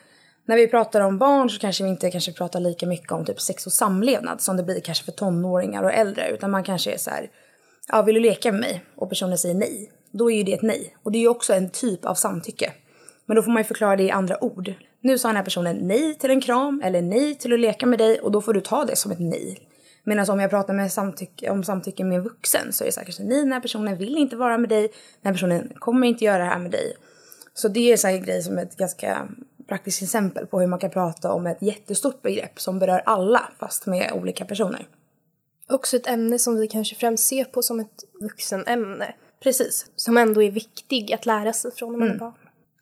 När 0.46 0.56
vi 0.56 0.68
pratar 0.68 1.02
om 1.02 1.18
barn 1.18 1.50
så 1.50 1.60
kanske 1.60 1.84
vi 1.84 1.90
inte 1.90 2.12
kanske 2.12 2.34
pratar 2.34 2.60
lika 2.60 2.86
mycket 2.86 3.12
om 3.12 3.26
typ 3.26 3.42
sex 3.42 3.66
och 3.66 3.74
samlevnad 3.74 4.42
som 4.42 4.58
det 4.58 4.64
blir 4.64 4.80
kanske 4.80 5.06
för 5.06 5.12
tonåringar 5.12 5.84
och 5.84 5.94
äldre 5.94 6.30
utan 6.30 6.52
man 6.52 6.64
kanske 6.64 6.94
är 6.94 6.98
så 6.98 7.10
här 7.10 7.30
ja 7.88 8.02
vill 8.02 8.16
du 8.16 8.22
leka 8.22 8.52
med 8.52 8.62
mig? 8.62 8.86
Och 8.96 9.10
personen 9.10 9.38
säger 9.38 9.56
nej 9.56 9.92
då 10.18 10.32
är 10.32 10.38
ju 10.38 10.44
det 10.44 10.54
ett 10.54 10.62
nej. 10.62 10.96
Och 11.04 11.12
det 11.12 11.18
är 11.18 11.20
ju 11.20 11.28
också 11.28 11.54
en 11.54 11.70
typ 11.70 12.06
av 12.06 12.16
samtycke. 12.16 12.74
Men 13.26 13.36
då 13.36 13.44
får 13.44 13.52
man 13.52 13.60
ju 13.60 13.64
förklara 13.64 13.96
det 13.96 14.04
i 14.04 14.12
andra 14.12 14.44
ord. 14.44 14.74
Nu 15.02 15.18
sa 15.18 15.28
den 15.28 15.38
här 15.38 15.44
personen 15.44 15.76
nej 15.76 16.16
till 16.16 16.30
en 16.30 16.42
kram 16.42 16.82
eller 16.86 17.02
nej 17.02 17.36
till 17.36 17.54
att 17.54 17.60
leka 17.60 17.86
med 17.86 18.00
dig 18.00 18.20
och 18.20 18.32
då 18.32 18.42
får 18.42 18.54
du 18.54 18.62
ta 18.62 18.86
det 18.86 18.96
som 18.96 19.12
ett 19.12 19.20
nej. 19.20 19.60
Medan 20.04 20.30
om 20.30 20.40
jag 20.40 20.50
pratar 20.50 20.74
med 20.74 20.92
samtycke, 20.92 21.50
om 21.50 21.64
samtycke 21.64 22.04
med 22.04 22.18
en 22.18 22.24
vuxen 22.24 22.74
så 22.74 22.84
är 22.84 22.86
det 22.86 22.92
säkert 22.92 23.20
nej, 23.20 23.42
den 23.42 23.52
här 23.52 23.60
personen 23.60 23.98
vill 23.98 24.18
inte 24.18 24.36
vara 24.36 24.58
med 24.58 24.70
dig, 24.70 24.82
den 25.22 25.30
här 25.30 25.34
personen 25.34 25.72
kommer 25.76 26.08
inte 26.08 26.26
göra 26.26 26.38
det 26.38 26.50
här 26.50 26.60
med 26.60 26.72
dig. 26.72 26.96
Så 27.54 27.68
det 27.68 27.92
är 27.92 28.06
en 28.08 28.24
grej 28.24 28.42
som 28.42 28.58
är 28.58 28.64
ett 28.64 28.78
ganska 28.78 29.28
praktiskt 29.68 30.04
exempel 30.04 30.48
på 30.48 30.60
hur 30.60 30.68
man 30.68 30.80
kan 30.80 30.90
prata 30.90 31.32
om 31.32 31.48
ett 31.48 31.62
jättestort 31.62 32.22
begrepp 32.22 32.60
som 32.60 32.80
berör 32.80 33.02
alla 33.06 33.50
fast 33.60 33.86
med 33.86 34.12
olika 34.14 34.46
personer. 34.46 34.88
Också 35.70 35.96
ett 35.96 36.08
ämne 36.08 36.40
som 36.40 36.58
vi 36.58 36.68
kanske 36.68 36.96
främst 36.96 37.28
ser 37.28 37.44
på 37.44 37.62
som 37.62 37.80
ett 37.80 38.04
vuxenämne. 38.22 39.16
Precis. 39.44 39.86
Som 39.96 40.18
ändå 40.18 40.44
är 40.44 40.52
viktig 40.52 41.14
att 41.14 41.26
lära 41.26 41.54
sig 41.54 41.72
från 41.72 41.92
när 41.92 42.00
man 42.00 42.08
mm. 42.08 42.16
är 42.16 42.20
barn. 42.20 42.34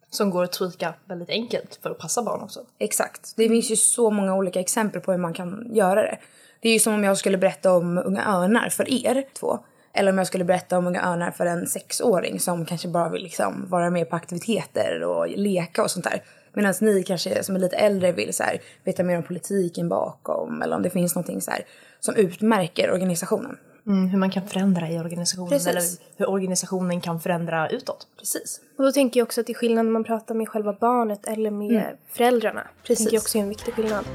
Som 0.09 0.29
går 0.29 0.43
att 0.43 0.51
tweaka 0.51 0.93
väldigt 1.05 1.29
enkelt 1.29 1.79
för 1.81 1.89
att 1.89 1.97
passa 1.97 2.23
barn 2.23 2.41
också. 2.41 2.65
Exakt. 2.79 3.33
Det 3.35 3.49
finns 3.49 3.71
ju 3.71 3.75
så 3.75 4.11
många 4.11 4.35
olika 4.35 4.59
exempel 4.59 5.01
på 5.01 5.11
hur 5.11 5.19
man 5.19 5.33
kan 5.33 5.69
göra 5.73 6.01
det. 6.01 6.17
Det 6.59 6.69
är 6.69 6.73
ju 6.73 6.79
som 6.79 6.93
om 6.93 7.03
jag 7.03 7.17
skulle 7.17 7.37
berätta 7.37 7.73
om 7.73 7.97
Unga 7.97 8.27
Örnar 8.27 8.69
för 8.69 9.05
er 9.07 9.25
två. 9.33 9.59
Eller 9.93 10.11
om 10.11 10.17
jag 10.17 10.27
skulle 10.27 10.43
berätta 10.43 10.77
om 10.77 10.87
Unga 10.87 11.11
Örnar 11.11 11.31
för 11.31 11.45
en 11.45 11.67
sexåring 11.67 12.39
som 12.39 12.65
kanske 12.65 12.87
bara 12.87 13.09
vill 13.09 13.23
liksom 13.23 13.65
vara 13.69 13.89
med 13.89 14.09
på 14.09 14.15
aktiviteter 14.15 15.03
och 15.03 15.27
leka 15.27 15.83
och 15.83 15.91
sånt 15.91 16.05
där. 16.05 16.23
Medan 16.53 16.73
ni 16.81 17.03
kanske 17.03 17.43
som 17.43 17.55
är 17.55 17.59
lite 17.59 17.75
äldre 17.75 18.11
vill 18.11 18.33
så 18.33 18.43
här, 18.43 18.61
veta 18.83 19.03
mer 19.03 19.17
om 19.17 19.23
politiken 19.23 19.89
bakom 19.89 20.61
eller 20.61 20.75
om 20.75 20.81
det 20.81 20.89
finns 20.89 21.15
någonting 21.15 21.41
så 21.41 21.51
här, 21.51 21.65
som 21.99 22.15
utmärker 22.15 22.91
organisationen. 22.91 23.57
Mm, 23.87 24.07
hur 24.07 24.19
man 24.19 24.31
kan 24.31 24.47
förändra 24.47 24.89
i 24.89 24.99
organisationen 24.99 25.49
Precis. 25.49 25.67
eller 25.67 25.81
hur 26.17 26.29
organisationen 26.29 27.01
kan 27.01 27.19
förändra 27.19 27.69
utåt. 27.69 28.07
Precis. 28.19 28.61
Och 28.77 28.83
då 28.83 28.91
tänker 28.91 29.19
jag 29.19 29.25
också 29.25 29.41
att 29.41 29.47
det 29.47 29.53
är 29.53 29.57
skillnad 29.57 29.85
när 29.85 29.91
man 29.91 30.03
pratar 30.03 30.35
med 30.35 30.49
själva 30.49 30.73
barnet 30.73 31.27
eller 31.27 31.51
med 31.51 31.71
mm. 31.71 31.97
föräldrarna. 32.07 32.67
Precis. 32.83 32.97
Det 32.97 33.03
tänker 33.03 33.15
jag 33.15 33.21
också 33.21 33.37
är 33.37 33.41
en 33.41 33.49
viktig 33.49 33.73
skillnad. 33.73 34.05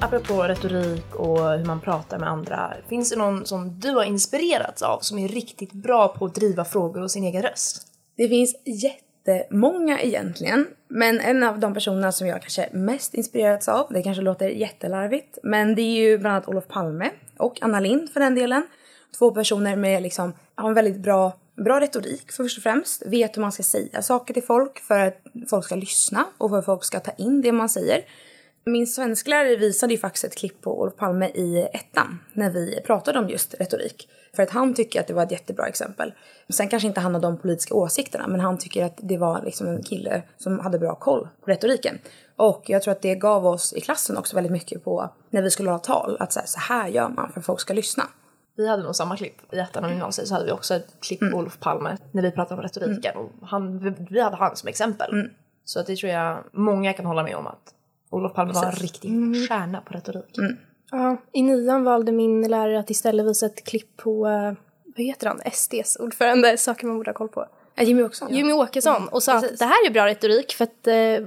Apropå 0.00 0.42
retorik 0.42 1.14
och 1.14 1.38
hur 1.38 1.64
man 1.64 1.80
pratar 1.80 2.18
med 2.18 2.28
andra, 2.28 2.74
finns 2.88 3.10
det 3.10 3.16
någon 3.16 3.46
som 3.46 3.80
du 3.80 3.90
har 3.90 4.04
inspirerats 4.04 4.82
av 4.82 5.00
som 5.00 5.18
är 5.18 5.28
riktigt 5.28 5.72
bra 5.72 6.08
på 6.08 6.24
att 6.24 6.34
driva 6.34 6.64
frågor 6.64 7.02
och 7.02 7.10
sin 7.10 7.24
egen 7.24 7.42
röst? 7.42 7.91
Det 8.16 8.28
finns 8.28 8.56
jättemånga 8.64 10.00
egentligen. 10.00 10.66
Men 10.88 11.20
en 11.20 11.42
av 11.42 11.58
de 11.58 11.74
personerna 11.74 12.12
som 12.12 12.26
jag 12.26 12.40
kanske 12.40 12.68
mest 12.72 13.14
inspirerats 13.14 13.68
av, 13.68 13.86
det 13.90 14.02
kanske 14.02 14.22
låter 14.22 14.48
jättelarvigt, 14.48 15.38
men 15.42 15.74
det 15.74 15.82
är 15.82 15.94
ju 16.02 16.18
bland 16.18 16.34
annat 16.36 16.48
Olof 16.48 16.68
Palme 16.68 17.10
och 17.36 17.58
Anna 17.62 17.80
Lind 17.80 18.10
för 18.10 18.20
den 18.20 18.34
delen. 18.34 18.66
Två 19.18 19.30
personer 19.30 19.76
med 19.76 20.02
liksom, 20.02 20.32
har 20.54 20.68
en 20.68 20.74
väldigt 20.74 20.96
bra, 20.96 21.32
bra 21.64 21.80
retorik 21.80 22.32
först 22.32 22.58
och 22.58 22.62
främst. 22.62 23.02
Vet 23.06 23.36
hur 23.36 23.42
man 23.42 23.52
ska 23.52 23.62
säga 23.62 24.02
saker 24.02 24.34
till 24.34 24.42
folk 24.42 24.78
för 24.78 24.98
att 24.98 25.22
folk 25.50 25.64
ska 25.64 25.74
lyssna 25.74 26.26
och 26.38 26.50
för 26.50 26.58
att 26.58 26.64
folk 26.64 26.84
ska 26.84 27.00
ta 27.00 27.12
in 27.12 27.42
det 27.42 27.52
man 27.52 27.68
säger. 27.68 28.04
Min 28.64 28.86
svensklärare 28.86 29.56
visade 29.56 29.92
ju 29.92 29.98
faktiskt 29.98 30.24
ett 30.24 30.36
klipp 30.36 30.60
på 30.60 30.80
Olof 30.80 30.96
Palme 30.96 31.26
i 31.26 31.68
ettan 31.72 32.18
när 32.32 32.50
vi 32.50 32.80
pratade 32.86 33.18
om 33.18 33.28
just 33.28 33.54
retorik. 33.60 34.08
För 34.36 34.42
att 34.42 34.50
han 34.50 34.74
tycker 34.74 35.00
att 35.00 35.06
det 35.06 35.14
var 35.14 35.22
ett 35.22 35.32
jättebra 35.32 35.66
exempel. 35.66 36.12
Sen 36.48 36.68
kanske 36.68 36.88
inte 36.88 37.00
han 37.00 37.14
har 37.14 37.20
de 37.20 37.38
politiska 37.38 37.74
åsikterna 37.74 38.26
men 38.26 38.40
han 38.40 38.58
tycker 38.58 38.84
att 38.84 38.98
det 39.02 39.18
var 39.18 39.42
liksom 39.42 39.66
en 39.66 39.82
kille 39.82 40.22
som 40.38 40.58
hade 40.58 40.78
bra 40.78 40.94
koll 40.94 41.28
på 41.44 41.50
retoriken. 41.50 41.98
Och 42.36 42.64
jag 42.66 42.82
tror 42.82 42.92
att 42.92 43.02
det 43.02 43.14
gav 43.14 43.46
oss 43.46 43.72
i 43.72 43.80
klassen 43.80 44.16
också 44.16 44.36
väldigt 44.36 44.52
mycket 44.52 44.84
på 44.84 45.10
när 45.30 45.42
vi 45.42 45.50
skulle 45.50 45.70
ha 45.70 45.78
tal. 45.78 46.16
Att 46.20 46.32
så 46.32 46.40
här, 46.40 46.46
så 46.46 46.60
här 46.60 46.88
gör 46.88 47.08
man 47.08 47.32
för 47.32 47.40
att 47.40 47.46
folk 47.46 47.60
ska 47.60 47.74
lyssna. 47.74 48.04
Vi 48.56 48.68
hade 48.68 48.82
nog 48.82 48.96
samma 48.96 49.16
klipp 49.16 49.54
i 49.54 49.58
ettan 49.58 49.84
av 49.84 49.90
gymnasiet 49.90 50.28
så 50.28 50.34
hade 50.34 50.46
vi 50.46 50.52
också 50.52 50.74
ett 50.74 51.00
klipp 51.00 51.20
på 51.20 51.38
Olof 51.38 51.58
Palme 51.60 51.96
när 52.12 52.22
vi 52.22 52.30
pratade 52.30 52.60
om 52.60 52.62
retoriken 52.62 53.16
och 53.16 53.30
han, 53.42 53.94
vi, 54.10 54.20
hade 54.20 54.36
han 54.36 54.56
som 54.56 54.68
exempel. 54.68 55.30
Så 55.64 55.80
att 55.80 55.86
det 55.86 55.96
tror 55.96 56.12
jag 56.12 56.44
många 56.52 56.92
kan 56.92 57.06
hålla 57.06 57.22
med 57.22 57.36
om 57.36 57.46
att 57.46 57.74
Olof 58.12 58.34
Palme 58.34 58.52
var 58.52 58.64
en 58.64 58.72
riktig 58.72 59.10
stjärna 59.48 59.80
på 59.80 59.94
retorik. 59.94 60.38
Ja, 60.90 61.16
I 61.32 61.42
nian 61.42 61.84
valde 61.84 62.12
min 62.12 62.48
lärare 62.48 62.78
att 62.78 62.90
istället 62.90 63.26
visa 63.26 63.46
ett 63.46 63.64
klipp 63.64 63.96
på, 63.96 64.26
eh, 64.26 64.52
vad 64.96 65.06
heter 65.06 65.26
han, 65.26 65.40
SDs 65.52 65.96
ordförande, 65.96 66.56
saker 66.56 66.86
man 66.86 66.96
borde 66.96 67.10
ha 67.10 67.14
koll 67.14 67.28
på. 67.28 67.46
Jimmy 67.80 68.02
Åkesson. 68.02 68.28
ja. 68.30 68.36
Jimmy 68.36 68.52
Åkesson 68.52 69.08
och 69.08 69.22
sa 69.22 69.34
att 69.34 69.58
det 69.58 69.64
här 69.64 69.86
är 69.86 69.90
bra 69.90 70.06
retorik 70.06 70.52
för 70.52 70.64
att 70.64 70.86
eh, 70.86 71.26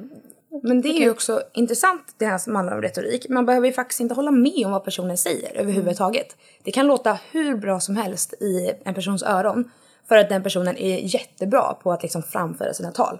Men 0.64 0.82
det 0.82 0.90
är 0.90 1.00
ju 1.00 1.10
också 1.10 1.42
intressant 1.54 2.16
det 2.18 2.26
här 2.26 2.38
som 2.38 2.56
handlar 2.56 2.76
om 2.76 2.82
retorik. 2.82 3.30
Man 3.30 3.46
behöver 3.46 3.68
ju 3.68 3.74
faktiskt 3.74 4.00
inte 4.00 4.16
hålla 4.16 4.32
med 4.32 4.66
om 4.66 4.72
vad 4.72 4.84
personen 4.84 5.18
säger 5.18 5.58
överhuvudtaget. 5.58 6.38
Det 6.64 6.72
kan 6.72 6.88
låta 6.88 7.20
hur 7.32 7.58
bra 7.58 7.80
som 7.80 7.96
helst 7.96 8.34
i 8.34 8.72
en 8.86 8.94
persons 8.94 9.24
öron 9.24 9.72
för 10.08 10.18
att 10.18 10.30
den 10.30 10.44
personen 10.44 10.78
är 10.78 11.16
jättebra 11.16 11.74
på 11.84 11.92
att 11.92 12.04
liksom 12.04 12.24
framföra 12.24 12.74
sina 12.74 12.92
tal. 12.92 13.20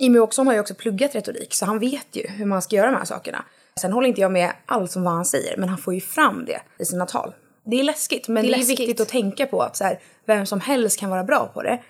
Jimmy 0.00 0.18
Åkesson 0.18 0.46
har 0.46 0.54
ju 0.54 0.60
också 0.60 0.74
pluggat 0.74 1.14
retorik 1.14 1.54
så 1.54 1.66
han 1.66 1.78
vet 1.78 2.06
ju 2.16 2.26
hur 2.28 2.46
man 2.46 2.62
ska 2.62 2.76
göra 2.76 2.90
de 2.90 2.96
här 2.96 3.04
sakerna. 3.04 3.44
Sen 3.80 3.92
håller 3.92 4.08
inte 4.08 4.20
jag 4.20 4.32
med 4.32 4.52
allt 4.66 4.90
som 4.90 5.02
vad 5.04 5.12
han 5.12 5.24
säger 5.24 5.56
men 5.56 5.68
han 5.68 5.78
får 5.78 5.94
ju 5.94 6.00
fram 6.00 6.44
det 6.44 6.60
i 6.78 6.84
sina 6.84 7.06
tal. 7.06 7.32
Det 7.64 7.80
är 7.80 7.84
läskigt 7.84 8.28
men 8.28 8.34
Det 8.42 8.48
det 8.48 8.52
är 8.52 8.54
är, 8.54 8.58
läskigt. 8.58 8.80
viktigt 8.80 9.00
att 9.00 9.08
tänka 9.08 9.46
på 9.46 9.62
att 9.62 9.76
så 9.76 9.84
här, 9.84 10.00
vem 10.24 10.46
som 10.46 10.60
helst 10.60 10.98
kan 11.00 11.10
vara 11.10 11.24
bra 11.24 11.50
på 11.54 11.62
det. 11.62 11.80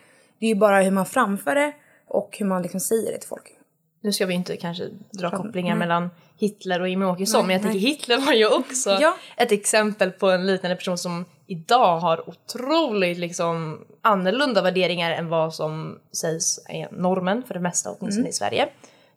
Det 0.41 0.47
är 0.47 0.49
ju 0.49 0.55
bara 0.55 0.83
hur 0.83 0.91
man 0.91 1.07
framför 1.07 1.55
det 1.55 1.73
och 2.07 2.37
hur 2.39 2.47
man 2.47 2.63
liksom 2.63 2.81
säger 2.81 3.13
det 3.13 3.19
till 3.19 3.29
folk. 3.29 3.57
Nu 4.03 4.13
ska 4.13 4.27
vi 4.27 4.35
inte 4.35 4.57
kanske 4.57 4.85
dra 5.13 5.31
kopplingar 5.31 5.77
mellan 5.77 6.11
Hitler 6.39 6.81
och 6.81 6.89
Jimmie 6.89 7.09
Åkesson 7.09 7.47
men 7.47 7.55
jag 7.55 7.63
tänker 7.63 7.79
Hitler 7.79 8.19
var 8.27 8.33
ju 8.33 8.47
också 8.47 8.91
Ja. 9.01 9.17
ett 9.37 9.53
exempel 9.53 10.11
på 10.11 10.31
en 10.31 10.47
liknande 10.47 10.77
person 10.77 10.99
som 10.99 11.25
idag 11.51 12.01
har 12.01 12.29
otroligt 12.29 13.19
liksom 13.19 13.85
annorlunda 14.03 14.63
värderingar 14.63 15.11
än 15.11 15.29
vad 15.29 15.55
som 15.55 15.99
sägs 16.13 16.61
är 16.69 16.89
normen 16.93 17.43
för 17.43 17.55
det 17.55 17.61
mesta 17.61 17.91
åtminstone 17.91 18.29
i 18.29 18.33
Sverige. 18.33 18.69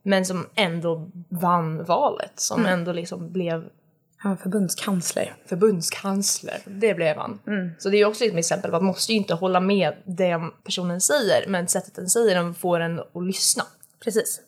Men 0.04 0.26
som 0.26 0.48
ändå 0.56 1.10
vann 1.30 1.84
valet, 1.84 2.32
som 2.36 2.66
ändå 2.66 2.92
liksom 2.92 3.32
blev 3.32 3.70
Han 4.18 4.32
var 4.32 4.38
förbundskansler. 4.38 5.36
förbundskansler. 5.46 6.62
Det 6.66 6.94
blev 6.94 7.18
han. 7.18 7.40
Så 7.80 7.90
det 7.90 7.98
är 7.98 8.06
också 8.06 8.26
ett 8.26 8.36
exempel 8.36 8.72
man 8.72 8.84
måste 8.84 9.12
ju 9.12 9.18
inte 9.18 9.34
hålla 9.34 9.60
med 9.60 9.94
det 10.04 10.40
personen 10.64 11.02
säger 11.02 11.48
men 11.48 11.68
sättet 11.68 11.96
den 11.96 12.10
säger 12.10 12.36
den 12.36 12.56
får 12.56 12.80
en 12.80 13.00
att 13.00 13.24
lyssna. 13.24 13.64
Precis. 14.04 14.42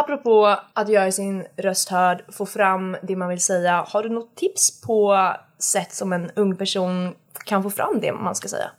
Apropå 0.00 0.56
att 0.72 0.88
göra 0.88 1.12
sin 1.12 1.46
röst 1.56 1.88
hörd, 1.88 2.24
få 2.32 2.46
fram 2.46 2.96
det 3.02 3.16
man 3.16 3.28
vill 3.28 3.40
säga. 3.40 3.84
Har 3.88 4.02
du 4.02 4.08
något 4.08 4.36
tips 4.36 4.80
på 4.80 5.32
sätt 5.58 5.94
som 5.94 6.12
en 6.12 6.30
ung 6.36 6.56
person 6.56 7.14
kan 7.44 7.62
få 7.62 7.70
fram 7.70 8.00
det 8.00 8.12
man 8.12 8.34
ska 8.34 8.48
säga? 8.48 8.70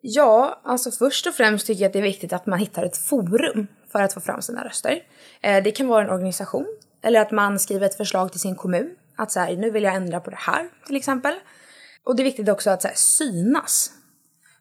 Ja, 0.00 0.60
alltså 0.64 0.90
först 0.90 1.26
och 1.26 1.34
främst 1.34 1.66
tycker 1.66 1.82
jag 1.82 1.88
att 1.88 1.92
det 1.92 1.98
är 1.98 2.02
viktigt 2.02 2.32
att 2.32 2.46
man 2.46 2.58
hittar 2.58 2.82
ett 2.82 2.96
forum 2.96 3.66
för 3.92 4.02
att 4.02 4.12
få 4.12 4.20
fram 4.20 4.42
sina 4.42 4.64
röster. 4.64 5.02
Eh, 5.40 5.62
det 5.62 5.70
kan 5.70 5.88
vara 5.88 6.04
en 6.04 6.10
organisation 6.10 6.66
eller 7.02 7.20
att 7.20 7.30
man 7.30 7.58
skriver 7.58 7.86
ett 7.86 7.96
förslag 7.96 8.30
till 8.30 8.40
sin 8.40 8.56
kommun. 8.56 8.90
Att 9.16 9.32
så 9.32 9.40
här, 9.40 9.56
nu 9.56 9.70
vill 9.70 9.82
jag 9.82 9.94
ändra 9.94 10.20
på 10.20 10.30
det 10.30 10.40
här 10.40 10.68
till 10.86 10.96
exempel. 10.96 11.34
Och 12.04 12.16
det 12.16 12.22
är 12.22 12.24
viktigt 12.24 12.48
också 12.48 12.70
att 12.70 12.82
så 12.82 12.88
här, 12.88 12.94
synas. 12.94 13.90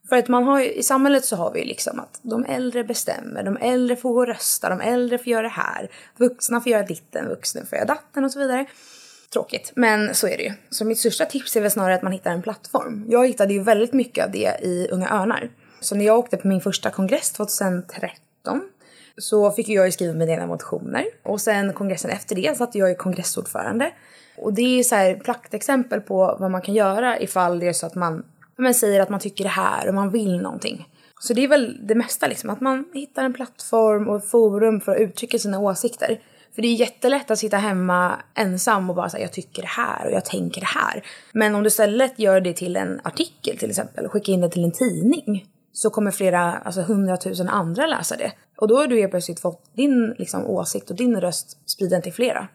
För 0.10 0.16
att 0.18 0.28
man 0.28 0.44
har 0.44 0.60
ju, 0.60 0.72
i 0.72 0.84
samhället 0.84 1.26
så 1.26 1.36
har 1.36 1.52
vi 1.52 1.60
ju 1.60 1.66
liksom 1.66 2.00
att 2.00 2.20
de 2.22 2.46
äldre 2.46 2.84
bestämmer, 2.84 3.44
de 3.44 3.58
äldre 3.58 3.96
får 3.96 4.14
gå 4.14 4.20
och 4.20 4.28
rösta, 4.28 4.70
de 4.70 4.82
äldre 4.82 5.18
får 5.18 5.28
göra 5.28 5.42
det 5.42 5.50
här, 5.50 5.92
vuxna 6.18 6.62
får 6.62 6.72
göra 6.72 6.84
ditten, 6.84 7.30
vuxna 7.30 7.66
får 7.66 7.78
göra 7.78 7.88
datten 7.88 8.26
och 8.26 8.32
så 8.32 8.40
vidare. 8.40 8.66
Tråkigt, 9.34 9.72
men 9.76 10.16
så 10.16 10.28
är 10.28 10.38
det 10.38 10.44
ju. 10.44 10.54
Så 10.70 10.86
mitt 10.86 11.00
största 11.00 11.26
tips 11.26 11.56
är 11.56 11.62
väl 11.62 11.72
snarare 11.72 11.96
att 11.96 12.02
man 12.02 12.12
hittar 12.12 12.32
en 12.32 12.42
plattform. 12.42 13.06
Jag 13.10 13.28
hittade 13.28 13.54
ju 13.54 13.64
väldigt 13.64 13.94
mycket 13.94 14.26
av 14.26 14.32
det 14.32 14.60
i 14.62 14.88
Unga 14.92 15.10
Örnar. 15.10 15.50
Så 15.80 15.96
när 15.96 16.06
jag 16.06 16.20
åkte 16.20 16.38
på 16.38 16.48
min 16.48 16.62
första 16.62 16.90
kongress 16.90 17.32
2013 17.32 18.62
så 19.18 19.52
fick 19.52 19.70
ju 19.70 19.76
jag 19.76 19.86
ju 19.86 19.92
skriva 19.92 20.14
mina 20.14 20.32
egna 20.32 20.48
motioner. 20.48 21.06
Och 21.24 21.42
sen 21.42 21.74
kongressen 21.74 22.12
efter 22.12 22.36
det 22.36 22.58
satt 22.58 22.76
jag 22.76 22.90
ju 22.90 22.96
kongressordförande. 22.96 23.92
Och 24.38 24.54
det 24.54 24.80
är 24.80 24.84
så 24.84 24.96
här 24.96 25.16
praktexempel 25.16 26.02
på 26.02 26.38
vad 26.40 26.52
man 26.52 26.62
kan 26.62 26.76
göra 26.76 27.20
ifall 27.20 27.60
det 27.60 27.68
är 27.68 27.74
så 27.74 27.86
att 27.86 27.96
man 27.96 28.24
men, 28.58 28.74
säger 28.74 29.00
att 29.00 29.10
man 29.10 29.20
tycker 29.20 29.44
det 29.44 29.50
här 29.50 29.88
och 29.88 29.94
man 29.94 30.10
vill 30.10 30.42
någonting. 30.42 30.88
Så 31.20 31.34
det 31.34 31.44
är 31.44 31.48
väl 31.48 31.88
det 31.88 31.96
mesta 31.96 32.28
liksom, 32.28 32.50
att 32.50 32.62
man 32.62 32.86
hittar 32.94 33.24
en 33.24 33.34
plattform 33.34 34.08
och 34.08 34.18
ett 34.18 34.30
forum 34.30 34.82
för 34.82 34.92
att 34.92 35.02
uttrycka 35.02 35.40
sina 35.40 35.60
åsikter. 35.60 36.22
För 36.56 36.62
det 36.62 36.68
är 36.68 36.74
jättelätt 36.74 37.32
att 37.32 37.40
sitta 37.40 37.58
hemma 37.58 38.22
ensam 38.36 38.90
och 38.90 38.96
bara 38.96 39.10
säga 39.10 39.24
jag 39.24 39.34
tycker 39.34 39.62
det 39.62 39.68
här 39.68 40.06
och 40.06 40.12
jag 40.12 40.26
tänker 40.26 40.62
det 40.62 40.68
här. 40.68 41.04
Men 41.34 41.56
om 41.56 41.64
du 41.64 41.68
istället 41.68 42.20
gör 42.20 42.42
det 42.42 42.54
till 42.54 42.76
en 42.76 43.02
artikel 43.04 43.58
till 43.58 43.70
exempel 43.70 44.06
och 44.06 44.12
skickar 44.12 44.34
in 44.34 44.42
det 44.42 44.50
till 44.50 44.64
en 44.64 44.72
tidning 44.72 45.46
så 45.74 45.90
kommer 45.90 46.12
flera, 46.12 46.54
alltså 46.54 46.82
hundratusen 46.82 47.50
andra 47.50 47.88
läsa 47.88 48.16
det. 48.16 48.32
Och 48.58 48.68
då 48.68 48.78
har 48.78 48.88
du 48.88 49.00
helt 49.00 49.12
plötsligt 49.12 49.40
fått 49.40 49.76
din 49.76 50.16
liksom, 50.18 50.46
åsikt 50.46 50.90
och 50.90 50.96
din 50.96 51.22
röst 51.22 51.58
spriden 51.66 52.02
till 52.02 52.14
flera. 52.14 52.48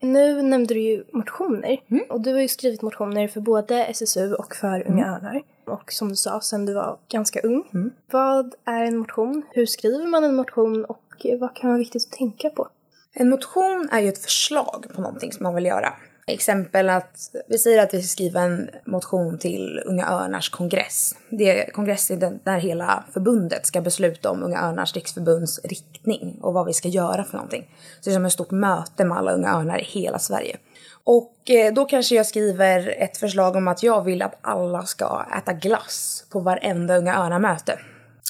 Nu 0.00 0.42
nämnde 0.42 0.74
du 0.74 0.80
ju 0.80 1.04
motioner. 1.12 1.80
Och 2.08 2.20
du 2.20 2.32
har 2.32 2.40
ju 2.40 2.48
skrivit 2.48 2.82
motioner 2.82 3.28
för 3.28 3.40
både 3.40 3.84
SSU 3.84 4.34
och 4.34 4.54
för 4.54 4.88
Unga 4.88 5.06
Örnar. 5.06 5.42
Och 5.66 5.92
som 5.92 6.08
du 6.08 6.16
sa, 6.16 6.40
sen 6.40 6.66
du 6.66 6.74
var 6.74 6.98
ganska 7.08 7.40
ung. 7.40 7.90
Vad 8.10 8.54
är 8.64 8.82
en 8.84 8.96
motion? 8.96 9.42
Hur 9.50 9.66
skriver 9.66 10.06
man 10.06 10.24
en 10.24 10.34
motion? 10.34 10.84
Och 10.84 11.26
vad 11.40 11.56
kan 11.56 11.70
vara 11.70 11.78
viktigt 11.78 12.06
att 12.06 12.18
tänka 12.18 12.50
på? 12.50 12.68
En 13.12 13.30
motion 13.30 13.88
är 13.92 14.00
ju 14.00 14.08
ett 14.08 14.22
förslag 14.22 14.86
på 14.94 15.00
någonting 15.00 15.32
som 15.32 15.42
man 15.42 15.54
vill 15.54 15.66
göra. 15.66 15.92
Exempel 16.26 16.90
att 16.90 17.30
vi 17.48 17.58
säger 17.58 17.82
att 17.82 17.94
vi 17.94 18.02
ska 18.02 18.08
skriva 18.08 18.40
en 18.40 18.70
motion 18.84 19.38
till 19.38 19.82
Unga 19.84 20.08
Örnars 20.08 20.50
kongress. 20.50 21.14
Det 21.30 21.60
är 21.60 21.70
kongressen 21.70 22.40
där 22.44 22.58
hela 22.58 23.04
förbundet 23.12 23.66
ska 23.66 23.80
besluta 23.80 24.30
om 24.30 24.42
Unga 24.42 24.62
Örnars 24.62 24.94
riksförbunds 24.94 25.60
riktning 25.64 26.38
och 26.40 26.54
vad 26.54 26.66
vi 26.66 26.72
ska 26.72 26.88
göra 26.88 27.24
för 27.24 27.36
någonting. 27.36 27.70
Så 28.00 28.10
det 28.10 28.12
är 28.12 28.14
som 28.14 28.24
ett 28.24 28.32
stort 28.32 28.50
möte 28.50 29.04
med 29.04 29.18
alla 29.18 29.32
Unga 29.32 29.54
Örnar 29.54 29.78
i 29.78 29.84
hela 29.84 30.18
Sverige. 30.18 30.56
Och 31.04 31.50
eh, 31.50 31.74
då 31.74 31.84
kanske 31.84 32.14
jag 32.14 32.26
skriver 32.26 33.02
ett 33.02 33.16
förslag 33.16 33.56
om 33.56 33.68
att 33.68 33.82
jag 33.82 34.04
vill 34.04 34.22
att 34.22 34.38
alla 34.40 34.82
ska 34.82 35.26
äta 35.38 35.52
glass 35.52 36.24
på 36.30 36.40
varenda 36.40 36.96
Unga 36.96 37.16
Örnar-möte. 37.18 37.78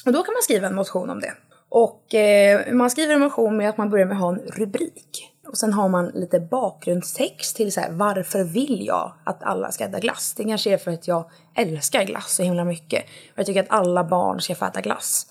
Och 0.05 0.13
då 0.13 0.23
kan 0.23 0.33
man 0.33 0.41
skriva 0.43 0.67
en 0.67 0.75
motion 0.75 1.09
om 1.09 1.19
det. 1.19 1.33
Och 1.69 2.13
eh, 2.13 2.73
man 2.73 2.89
skriver 2.89 3.13
en 3.13 3.19
motion 3.19 3.57
med 3.57 3.69
att 3.69 3.77
man 3.77 3.89
börjar 3.89 4.05
med 4.05 4.15
att 4.15 4.21
ha 4.21 4.29
en 4.29 4.39
rubrik. 4.39 5.34
Och 5.47 5.57
sen 5.57 5.73
har 5.73 5.89
man 5.89 6.07
lite 6.07 6.39
bakgrundstext 6.39 7.55
till 7.55 7.71
så 7.71 7.81
här, 7.81 7.91
varför 7.91 8.43
vill 8.43 8.85
jag 8.85 9.13
att 9.23 9.43
alla 9.43 9.71
ska 9.71 9.83
äta 9.83 9.99
glass? 9.99 10.33
Det 10.37 10.43
kanske 10.43 10.73
är 10.73 10.77
för 10.77 10.91
att 10.91 11.07
jag 11.07 11.29
älskar 11.55 12.03
glass 12.03 12.35
så 12.35 12.43
himla 12.43 12.63
mycket. 12.63 13.03
Och 13.03 13.39
jag 13.39 13.45
tycker 13.45 13.63
att 13.63 13.69
alla 13.71 14.03
barn 14.03 14.41
ska 14.41 14.55
få 14.55 14.65
äta 14.65 14.81
glass. 14.81 15.27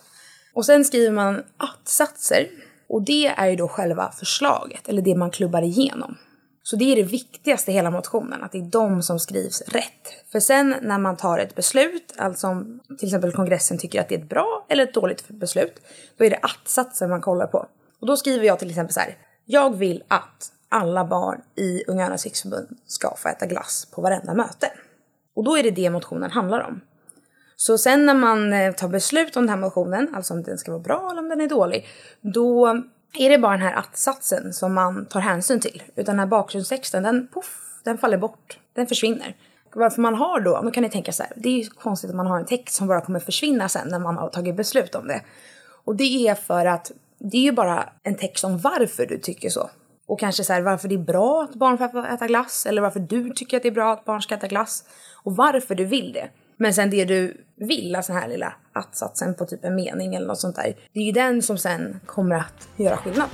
Och 0.55 0.67
sen 0.67 0.85
skriver 0.85 1.13
man 1.13 1.43
att-satser. 1.57 2.49
Och 2.89 3.03
det 3.03 3.27
är 3.27 3.47
ju 3.47 3.57
då 3.57 3.69
själva 3.69 4.13
förslaget, 4.13 4.89
eller 4.89 5.03
det 5.03 5.15
man 5.15 5.31
klubbar 5.31 5.63
igenom. 5.63 6.17
Så 6.63 6.77
det 6.77 6.93
är 6.93 6.97
det 6.97 7.03
viktigaste 7.03 7.71
i 7.71 7.75
hela 7.75 7.91
motionen, 7.91 8.43
att 8.43 8.53
det 8.53 8.59
är 8.59 8.71
de 8.71 9.03
som 9.03 9.21
skrivs 9.21 9.63
rätt. 9.63 10.31
För 10.33 10.41
sen 10.41 10.75
när 10.83 10.99
man 10.99 11.17
tar 11.17 11.39
ett 11.39 11.55
beslut, 11.55 12.15
alltså 12.19 12.47
om 12.47 12.81
till 12.99 13.09
exempel 13.09 13.33
kongressen 13.33 13.79
tycker 13.79 14.01
att 14.01 14.09
det 14.09 14.15
är 14.15 14.19
ett 14.19 14.29
bra 14.29 14.67
eller 14.69 14.83
ett 14.83 14.95
dåligt 14.95 15.29
beslut, 15.29 15.81
då 16.17 16.25
är 16.25 16.31
det 16.31 16.39
att-satsen 16.43 17.11
man 17.11 17.21
kollar 17.21 17.47
på. 17.47 17.67
Och 18.01 18.07
då 18.07 18.17
skriver 18.17 18.47
jag 18.47 18.59
till 18.59 18.71
exempel 18.71 18.95
så 18.95 19.01
här, 19.01 19.17
jag 19.45 19.77
vill 19.77 20.03
att 20.09 20.53
alla 20.69 21.05
barn 21.05 21.41
i 21.55 21.85
Unga 21.87 22.07
Örnars 22.07 22.25
riksförbund 22.25 22.69
ska 22.87 23.17
få 23.17 23.29
äta 23.29 23.47
glass 23.47 23.89
på 23.95 24.03
varenda 24.03 24.35
möte. 24.35 24.71
Och 25.37 25.45
då 25.45 25.59
är 25.59 25.63
det 25.63 25.71
det 25.71 25.91
motionen 25.91 26.31
handlar 26.31 26.61
om. 26.61 26.81
Så 27.57 27.79
sen 27.79 28.07
när 28.07 28.15
man 28.15 28.53
eh, 28.53 28.73
tar 28.73 28.89
beslut 28.89 29.37
om 29.37 29.43
den 29.43 29.49
här 29.49 29.57
motionen, 29.57 30.15
alltså 30.15 30.35
om 30.35 30.43
den 30.43 30.59
ska 30.59 30.73
vara 30.73 30.83
bra 30.83 31.11
eller 31.11 31.23
om 31.23 31.29
den 31.29 31.41
är 31.41 31.49
dålig, 31.49 31.87
då 32.21 32.67
är 33.19 33.31
det 33.31 33.39
bara 33.39 33.53
den 33.53 33.67
här 33.67 33.75
att-satsen 33.75 34.53
som 34.53 34.75
man 34.75 35.07
tar 35.07 35.21
hänsyn 35.21 35.61
till. 35.61 35.83
Utan 35.97 36.13
den 36.13 36.19
här 36.19 36.27
bakgrundstexten, 36.27 37.03
den, 37.03 37.29
puff, 37.35 37.81
den 37.85 37.99
faller 37.99 38.19
bort. 38.19 38.59
Den 38.73 38.87
försvinner. 38.87 39.37
Varför 39.75 40.03
man 40.03 40.15
har 40.15 40.41
då, 40.41 40.61
då 40.63 40.71
kan 40.71 40.83
ni 40.83 40.91
tänka 40.91 41.13
så 41.13 41.23
här, 41.23 41.33
det 41.37 41.49
är 41.49 41.59
ju 41.59 41.71
konstigt 41.71 42.11
att 42.11 42.17
man 42.17 42.27
har 42.27 42.39
en 42.39 42.47
text 42.47 42.77
som 42.77 42.87
bara 42.87 43.01
kommer 43.01 43.21
försvinna 43.21 43.69
sen 43.69 43.89
när 43.89 43.99
man 43.99 44.17
har 44.17 44.29
tagit 44.29 44.57
beslut 44.57 44.95
om 44.95 45.09
det. 45.09 45.23
Och 45.85 45.97
det 45.97 46.29
är 46.29 46.35
för 46.35 46.67
att 46.67 46.93
det 47.19 47.37
är 47.37 47.43
ju 47.43 47.53
bara 47.53 47.89
en 48.03 48.15
text 48.15 48.45
om 48.45 48.59
varför 48.59 49.07
du 49.07 49.19
tycker 49.19 49.49
så. 49.49 49.71
Och 50.07 50.21
kanske 50.21 50.45
så 50.45 50.53
här, 50.53 50.63
varför 50.63 50.89
det 50.89 50.95
är 50.95 50.99
bra 50.99 51.43
att 51.43 51.55
barn 51.55 51.79
får 51.79 52.07
äta 52.07 52.27
glass 52.27 52.67
eller 52.67 52.83
varför 52.83 53.01
du 53.01 53.31
tycker 53.31 53.57
att 53.57 53.63
det 53.63 53.69
är 53.69 53.73
bra 53.73 53.93
att 53.93 54.05
barn 54.05 54.23
ska 54.23 54.35
äta 54.35 54.49
glass 54.49 54.85
och 55.25 55.37
varför 55.37 55.75
du 55.75 55.85
vill 55.85 56.13
det. 56.13 56.29
Men 56.57 56.75
sen 56.75 56.91
det 56.91 57.05
du 57.05 57.45
vill, 57.57 57.97
alltså 57.97 58.13
den 58.13 58.23
här 58.23 58.29
lilla 58.29 58.55
att-satsen 58.73 59.35
på 59.35 59.47
typ 59.47 59.65
en 59.65 59.75
mening 59.75 60.15
eller 60.15 60.27
något 60.27 60.41
sånt 60.41 60.57
där. 60.57 60.77
Det 60.93 61.01
är 61.01 61.05
ju 61.05 61.13
den 61.13 61.43
som 61.43 61.59
sen 61.59 62.01
kommer 62.07 62.37
att 62.37 62.69
göra 62.77 62.97
skillnad. 62.97 63.29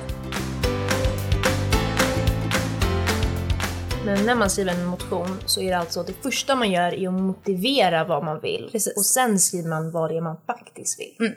Men 4.04 4.26
när 4.26 4.34
man 4.34 4.50
skriver 4.50 4.72
en 4.72 4.86
motion 4.86 5.38
så 5.46 5.60
är 5.60 5.70
det 5.70 5.78
alltså 5.78 6.02
det 6.02 6.12
första 6.12 6.54
man 6.54 6.70
gör 6.70 6.94
är 6.94 7.08
att 7.08 7.14
motivera 7.14 8.04
vad 8.04 8.24
man 8.24 8.40
vill. 8.40 8.68
Precis. 8.72 8.96
Och 8.96 9.04
sen 9.04 9.38
skriver 9.38 9.68
man 9.68 9.90
vad 9.90 10.10
det 10.10 10.16
är 10.16 10.20
man 10.20 10.36
faktiskt 10.46 11.00
vill. 11.00 11.16
Mm. 11.26 11.32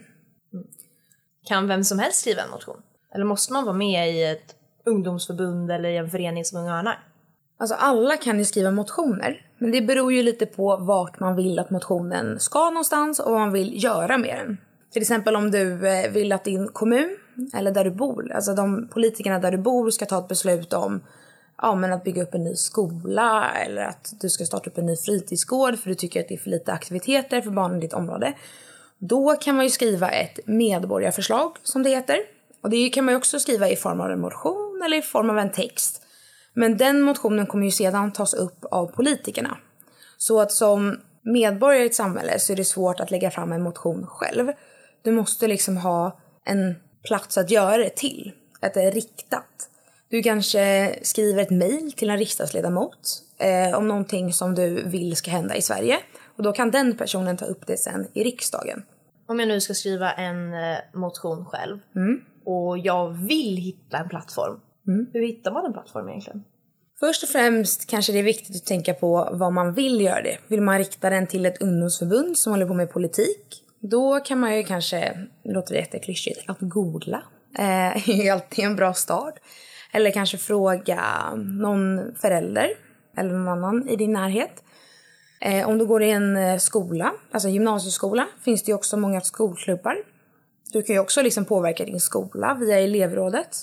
Kan 1.45 1.67
vem 1.67 1.83
som 1.83 1.99
helst 1.99 2.19
skriva 2.19 2.41
en 2.41 2.49
motion? 2.49 2.81
Eller 3.15 3.25
måste 3.25 3.53
man 3.53 3.65
vara 3.65 3.75
med 3.75 4.15
i 4.15 4.23
ett 4.23 4.55
ungdomsförbund 4.85 5.71
eller 5.71 5.89
i 5.89 5.97
en 5.97 6.09
förening 6.09 6.45
som 6.45 6.59
Unga 6.59 6.77
Örnar? 6.77 7.03
Alltså 7.57 7.75
alla 7.75 8.17
kan 8.17 8.39
ju 8.39 8.45
skriva 8.45 8.71
motioner, 8.71 9.45
men 9.57 9.71
det 9.71 9.81
beror 9.81 10.13
ju 10.13 10.23
lite 10.23 10.45
på 10.45 10.77
vart 10.77 11.19
man 11.19 11.35
vill 11.35 11.59
att 11.59 11.69
motionen 11.69 12.39
ska 12.39 12.69
någonstans 12.69 13.19
och 13.19 13.31
vad 13.31 13.39
man 13.39 13.51
vill 13.51 13.83
göra 13.83 14.17
med 14.17 14.37
den. 14.37 14.57
Till 14.91 15.01
exempel 15.01 15.35
om 15.35 15.51
du 15.51 15.87
eh, 15.87 16.11
vill 16.11 16.31
att 16.31 16.43
din 16.43 16.67
kommun, 16.67 17.17
eller 17.53 17.71
där 17.71 17.83
du 17.83 17.91
bor, 17.91 18.31
alltså 18.31 18.55
de 18.55 18.87
politikerna 18.87 19.39
där 19.39 19.51
du 19.51 19.57
bor 19.57 19.89
ska 19.89 20.05
ta 20.05 20.19
ett 20.19 20.27
beslut 20.27 20.73
om 20.73 21.01
ja, 21.61 21.75
men 21.75 21.93
att 21.93 22.03
bygga 22.03 22.23
upp 22.23 22.33
en 22.33 22.43
ny 22.43 22.55
skola 22.55 23.51
eller 23.51 23.81
att 23.81 24.13
du 24.21 24.29
ska 24.29 24.45
starta 24.45 24.69
upp 24.69 24.77
en 24.77 24.85
ny 24.85 24.95
fritidsgård 24.95 25.79
för 25.79 25.89
du 25.89 25.95
tycker 25.95 26.19
att 26.19 26.27
det 26.27 26.35
är 26.35 26.39
för 26.39 26.49
lite 26.49 26.73
aktiviteter 26.73 27.41
för 27.41 27.51
barnen 27.51 27.77
i 27.77 27.81
ditt 27.81 27.93
område. 27.93 28.33
Då 29.09 29.35
kan 29.35 29.55
man 29.55 29.65
ju 29.65 29.69
skriva 29.69 30.09
ett 30.09 30.39
medborgarförslag 30.45 31.57
som 31.63 31.83
det 31.83 31.89
heter. 31.89 32.17
Och 32.61 32.69
det 32.69 32.89
kan 32.89 33.05
man 33.05 33.13
ju 33.13 33.17
också 33.17 33.39
skriva 33.39 33.69
i 33.69 33.75
form 33.75 34.01
av 34.01 34.11
en 34.11 34.19
motion 34.19 34.81
eller 34.85 34.97
i 34.97 35.01
form 35.01 35.29
av 35.29 35.39
en 35.39 35.51
text. 35.51 36.01
Men 36.53 36.77
den 36.77 37.01
motionen 37.01 37.47
kommer 37.47 37.65
ju 37.65 37.71
sedan 37.71 38.13
tas 38.13 38.33
upp 38.33 38.65
av 38.71 38.87
politikerna. 38.87 39.57
Så 40.17 40.41
att 40.41 40.51
som 40.51 40.99
medborgare 41.21 41.83
i 41.83 41.85
ett 41.85 41.95
samhälle 41.95 42.39
så 42.39 42.53
är 42.53 42.57
det 42.57 42.65
svårt 42.65 42.99
att 42.99 43.11
lägga 43.11 43.31
fram 43.31 43.51
en 43.51 43.63
motion 43.63 44.07
själv. 44.07 44.51
Du 45.01 45.11
måste 45.11 45.47
liksom 45.47 45.77
ha 45.77 46.19
en 46.45 46.75
plats 47.03 47.37
att 47.37 47.51
göra 47.51 47.77
det 47.77 47.95
till. 47.95 48.31
Att 48.59 48.73
det 48.73 48.81
är 48.81 48.91
riktat. 48.91 49.69
Du 50.09 50.23
kanske 50.23 50.95
skriver 51.01 51.41
ett 51.41 51.49
mejl 51.49 51.91
till 51.91 52.09
en 52.09 52.17
riksdagsledamot 52.17 53.21
eh, 53.37 53.77
om 53.77 53.87
någonting 53.87 54.33
som 54.33 54.55
du 54.55 54.83
vill 54.83 55.15
ska 55.15 55.31
hända 55.31 55.55
i 55.55 55.61
Sverige. 55.61 55.99
Och 56.37 56.43
då 56.43 56.51
kan 56.51 56.71
den 56.71 56.97
personen 56.97 57.37
ta 57.37 57.45
upp 57.45 57.67
det 57.67 57.77
sen 57.77 58.07
i 58.13 58.23
riksdagen. 58.23 58.83
Om 59.27 59.39
jag 59.39 59.47
nu 59.47 59.61
ska 59.61 59.73
skriva 59.73 60.11
en 60.11 60.53
eh, 60.53 60.77
motion 60.93 61.45
själv 61.45 61.79
och 62.45 62.77
jag 62.77 63.09
vill 63.09 63.57
hitta 63.57 63.97
en 63.97 64.09
plattform. 64.09 64.59
Hur 65.13 65.21
hittar 65.27 65.51
man 65.51 65.65
en 65.65 65.73
plattform 65.73 66.09
egentligen? 66.09 66.43
Först 66.99 67.23
och 67.23 67.29
främst 67.29 67.89
kanske 67.89 68.13
det 68.13 68.19
är 68.19 68.23
viktigt 68.23 68.55
att 68.55 68.65
tänka 68.65 68.93
på 68.93 69.29
vad 69.31 69.53
man 69.53 69.73
vill 69.73 70.01
göra 70.01 70.21
det. 70.21 70.37
Vill 70.47 70.61
man 70.61 70.77
rikta 70.77 71.09
den 71.09 71.27
till 71.27 71.45
ett 71.45 71.61
ungdomsförbund 71.61 72.37
som 72.37 72.53
håller 72.53 72.65
på 72.65 72.73
med 72.73 72.91
politik? 72.91 73.63
Då 73.79 74.19
kan 74.19 74.39
man 74.39 74.57
ju 74.57 74.63
kanske, 74.63 75.27
det 75.43 75.51
låter 75.51 75.75
jätteklyschigt, 75.75 76.49
att 76.49 76.57
googla. 76.59 77.23
Eh, 77.57 78.09
är 78.09 78.23
ju 78.23 78.29
alltid 78.29 78.65
en 78.65 78.75
bra 78.75 78.93
start. 78.93 79.33
Eller 79.93 80.11
kanske 80.11 80.37
fråga 80.37 81.03
någon 81.35 82.15
förälder 82.15 82.69
eller 83.17 83.33
någon 83.33 83.47
annan 83.47 83.89
i 83.89 83.95
din 83.95 84.13
närhet. 84.13 84.63
Eh, 85.45 85.69
om 85.69 85.77
du 85.77 85.85
går 85.85 86.03
i 86.03 86.11
en 86.11 86.37
eh, 86.37 86.57
skola, 86.57 87.13
alltså 87.31 87.49
gymnasieskola, 87.49 88.27
finns 88.41 88.63
det 88.63 88.69
ju 88.69 88.75
också 88.75 88.97
många 88.97 89.21
skolklubbar. 89.21 89.97
Du 90.71 90.83
kan 90.83 90.95
ju 90.95 90.99
också 90.99 91.21
liksom 91.21 91.45
påverka 91.45 91.85
din 91.85 91.99
skola 91.99 92.57
via 92.59 92.79
elevrådet. 92.79 93.57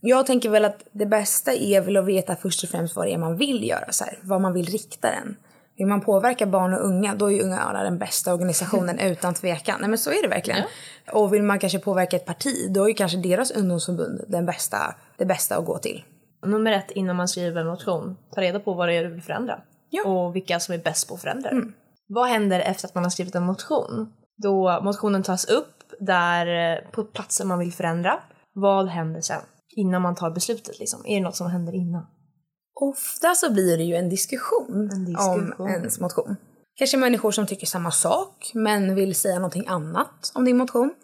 Jag 0.00 0.26
tänker 0.26 0.50
väl 0.50 0.64
att 0.64 0.84
det 0.92 1.06
bästa 1.06 1.52
är 1.52 1.80
väl 1.80 1.96
att 1.96 2.04
veta 2.04 2.36
först 2.36 2.64
och 2.64 2.70
främst 2.70 2.96
vad 2.96 3.06
det 3.06 3.12
är 3.12 3.18
man 3.18 3.36
vill 3.36 3.68
göra, 3.68 3.92
så 3.92 4.04
här, 4.04 4.18
vad 4.22 4.40
man 4.40 4.52
vill 4.52 4.66
rikta 4.66 5.10
den. 5.10 5.36
Vill 5.76 5.86
man 5.86 6.00
påverka 6.00 6.46
barn 6.46 6.74
och 6.74 6.86
unga, 6.86 7.14
då 7.14 7.26
är 7.26 7.30
ju 7.30 7.42
Unga 7.42 7.62
Örnar 7.68 7.84
den 7.84 7.98
bästa 7.98 8.34
organisationen 8.34 8.98
utan 9.10 9.34
tvekan. 9.34 9.76
Nej 9.80 9.88
men 9.88 9.98
så 9.98 10.10
är 10.10 10.22
det 10.22 10.28
verkligen. 10.28 10.62
Och 11.12 11.34
vill 11.34 11.42
man 11.42 11.58
kanske 11.58 11.78
påverka 11.78 12.16
ett 12.16 12.26
parti, 12.26 12.70
då 12.70 12.84
är 12.84 12.88
ju 12.88 12.94
kanske 12.94 13.18
deras 13.18 13.50
ungdomsförbund 13.50 14.24
den 14.28 14.46
bästa, 14.46 14.94
det 15.16 15.24
bästa 15.24 15.56
att 15.56 15.64
gå 15.64 15.78
till. 15.78 16.04
Nummer 16.46 16.72
ett 16.72 16.90
innan 16.90 17.16
man 17.16 17.28
skriver 17.28 17.60
en 17.60 17.66
motion, 17.66 18.16
ta 18.34 18.40
reda 18.40 18.60
på 18.60 18.74
vad 18.74 18.88
det 18.88 18.94
är 18.94 19.04
du 19.04 19.10
vill 19.10 19.22
förändra. 19.22 19.60
Ja. 19.94 20.04
Och 20.04 20.36
vilka 20.36 20.60
som 20.60 20.74
är 20.74 20.78
bäst 20.78 21.08
på 21.08 21.14
att 21.14 21.20
förändra 21.20 21.50
det. 21.50 21.66
Vad 22.08 22.28
händer 22.28 22.60
efter 22.60 22.88
att 22.88 22.94
man 22.94 23.04
har 23.04 23.10
skrivit 23.10 23.34
en 23.34 23.42
motion? 23.42 24.12
Då 24.36 24.80
motionen 24.82 25.22
tas 25.22 25.44
upp 25.44 25.82
där, 26.00 26.46
eh, 26.46 26.90
på 26.90 27.04
platser 27.04 27.44
man 27.44 27.58
vill 27.58 27.72
förändra. 27.72 28.20
Vad 28.52 28.88
händer 28.88 29.20
sen? 29.20 29.40
Innan 29.76 30.02
man 30.02 30.14
tar 30.14 30.30
beslutet 30.30 30.78
liksom. 30.78 31.02
Är 31.06 31.14
det 31.14 31.20
något 31.22 31.36
som 31.36 31.50
händer 31.50 31.72
innan? 31.74 32.06
Ofta 32.80 33.34
så 33.34 33.52
blir 33.52 33.76
det 33.78 33.84
ju 33.84 33.94
en 33.94 34.08
diskussion, 34.08 34.90
En 34.92 35.04
diskussion. 35.04 35.52
om 35.58 35.68
ens 35.68 36.00
motion. 36.00 36.36
Kanske 36.74 36.96
människor 36.96 37.30
som 37.30 37.46
tycker 37.46 37.66
samma 37.66 37.90
sak 37.90 38.50
men 38.54 38.94
vill 38.94 39.14
säga 39.14 39.34
någonting 39.34 39.64
annat 39.66 40.32
om 40.34 40.44
din 40.44 40.56
motion. 40.56 40.94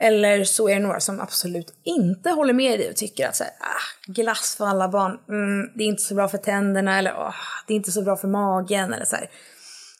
Eller 0.00 0.44
så 0.44 0.68
är 0.68 0.74
det 0.74 0.80
några 0.80 1.00
som 1.00 1.20
absolut 1.20 1.74
inte 1.84 2.30
håller 2.30 2.52
med 2.52 2.78
dig 2.78 2.90
och 2.90 2.96
tycker 2.96 3.28
att 3.28 3.36
så 3.36 3.44
här, 3.44 3.52
ah, 3.60 4.12
glass 4.12 4.56
för 4.56 4.66
alla 4.66 4.88
barn, 4.88 5.18
mm, 5.28 5.70
det 5.74 5.84
är 5.84 5.88
inte 5.88 6.02
så 6.02 6.14
bra 6.14 6.28
för 6.28 6.38
tänderna 6.38 6.98
eller 6.98 7.10
ah, 7.10 7.34
det 7.66 7.72
är 7.72 7.76
inte 7.76 7.92
så 7.92 8.02
bra 8.02 8.16
för 8.16 8.28
magen 8.28 8.92
eller 8.92 9.04
så 9.04 9.16
här. 9.16 9.30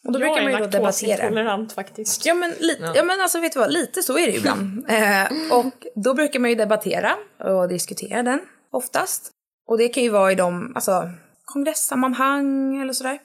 Och 0.05 0.13
då 0.13 0.19
brukar 0.19 0.43
man 0.43 0.53
ju 0.53 0.59
då 0.59 0.67
debattera. 0.67 1.11
laktosintolerant 1.11 1.73
faktiskt. 1.73 2.27
Ja 2.27 2.35
men, 2.35 2.51
lite, 2.51 2.93
ja. 2.95 3.05
men 3.05 3.21
alltså 3.21 3.41
vet 3.41 3.53
du 3.53 3.59
vad, 3.59 3.73
lite 3.73 4.03
så 4.03 4.19
är 4.19 4.27
det 4.27 4.33
ju 4.33 4.39
ibland. 4.39 4.85
eh, 4.91 5.59
och 5.59 5.87
då 5.95 6.15
brukar 6.15 6.41
man 6.41 6.51
ju 6.51 6.57
debattera 6.57 7.17
och 7.39 7.69
diskutera 7.69 8.23
den 8.23 8.41
oftast. 8.73 9.31
Och 9.69 9.79
det 9.79 9.89
kan 9.89 10.03
ju 10.03 10.09
vara 10.09 10.33
i 10.33 10.35
de, 10.35 10.73
alltså 10.75 11.11
kongressammanhang 11.45 12.83
eller 12.83 12.93
sådär. 12.93 13.19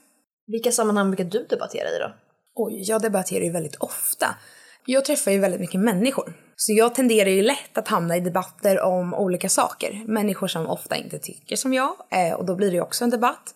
Vilka 0.48 0.72
sammanhang 0.72 1.12
brukar 1.12 1.24
du 1.24 1.46
debattera 1.50 1.90
i 1.90 2.00
då? 2.00 2.14
Oj, 2.56 2.84
jag 2.88 3.02
debatterar 3.02 3.44
ju 3.44 3.52
väldigt 3.52 3.76
ofta. 3.76 4.36
Jag 4.86 5.06
träffar 5.06 5.32
ju 5.32 5.40
väldigt 5.40 5.60
mycket 5.60 5.80
människor. 5.80 6.34
Så 6.65 6.73
jag 6.73 6.95
tenderar 6.95 7.30
ju 7.30 7.41
lätt 7.41 7.78
att 7.78 7.88
hamna 7.88 8.17
i 8.17 8.19
debatter 8.19 8.82
om 8.82 9.13
olika 9.13 9.49
saker. 9.49 10.04
Människor 10.08 10.47
som 10.47 10.67
ofta 10.67 10.95
inte 10.95 11.19
tycker 11.19 11.56
som 11.56 11.73
jag. 11.73 11.95
Eh, 12.12 12.34
och 12.34 12.45
då 12.45 12.56
blir 12.56 12.67
det 12.67 12.76
ju 12.76 12.82
också 12.82 13.04
en 13.04 13.10
debatt. 13.10 13.56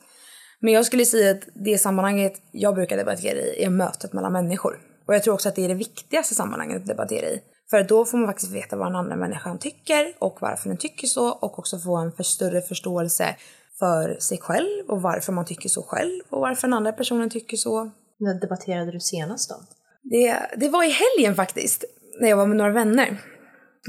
Men 0.59 0.73
jag 0.73 0.85
skulle 0.85 1.05
säga 1.05 1.31
att 1.31 1.47
det 1.65 1.77
sammanhanget 1.77 2.33
jag 2.51 2.75
brukar 2.75 2.97
debattera 2.97 3.39
i 3.39 3.63
är 3.63 3.69
mötet 3.69 4.13
mellan 4.13 4.33
människor. 4.33 4.79
Och 5.07 5.15
jag 5.15 5.23
tror 5.23 5.33
också 5.33 5.49
att 5.49 5.55
det 5.55 5.65
är 5.65 5.67
det 5.67 5.73
viktigaste 5.73 6.35
sammanhanget 6.35 6.81
att 6.81 6.87
debattera 6.87 7.25
i. 7.25 7.41
För 7.69 7.83
då 7.83 8.05
får 8.05 8.17
man 8.17 8.27
faktiskt 8.27 8.51
veta 8.51 8.75
vad 8.75 8.87
den 8.87 8.95
andra 8.95 9.15
människan 9.15 9.59
tycker 9.59 10.13
och 10.19 10.37
varför 10.41 10.69
den 10.69 10.77
tycker 10.77 11.07
så 11.07 11.29
och 11.29 11.59
också 11.59 11.79
få 11.79 11.97
en 11.97 12.11
för 12.11 12.23
större 12.23 12.61
förståelse 12.61 13.35
för 13.79 14.19
sig 14.19 14.37
själv 14.37 14.89
och 14.89 15.01
varför 15.01 15.33
man 15.33 15.45
tycker 15.45 15.69
så 15.69 15.83
själv 15.83 16.21
och 16.29 16.41
varför 16.41 16.67
den 16.67 16.73
andra 16.73 16.91
personen 16.91 17.29
tycker 17.29 17.57
så. 17.57 17.91
När 18.19 18.41
debatterade 18.41 18.91
du 18.91 18.99
senast 18.99 19.49
då? 19.49 19.55
Det, 20.03 20.37
det 20.57 20.69
var 20.69 20.83
i 20.83 20.89
helgen 20.91 21.35
faktiskt, 21.35 21.85
när 22.21 22.29
jag 22.29 22.37
var 22.37 22.45
med 22.45 22.57
några 22.57 22.71
vänner. 22.71 23.21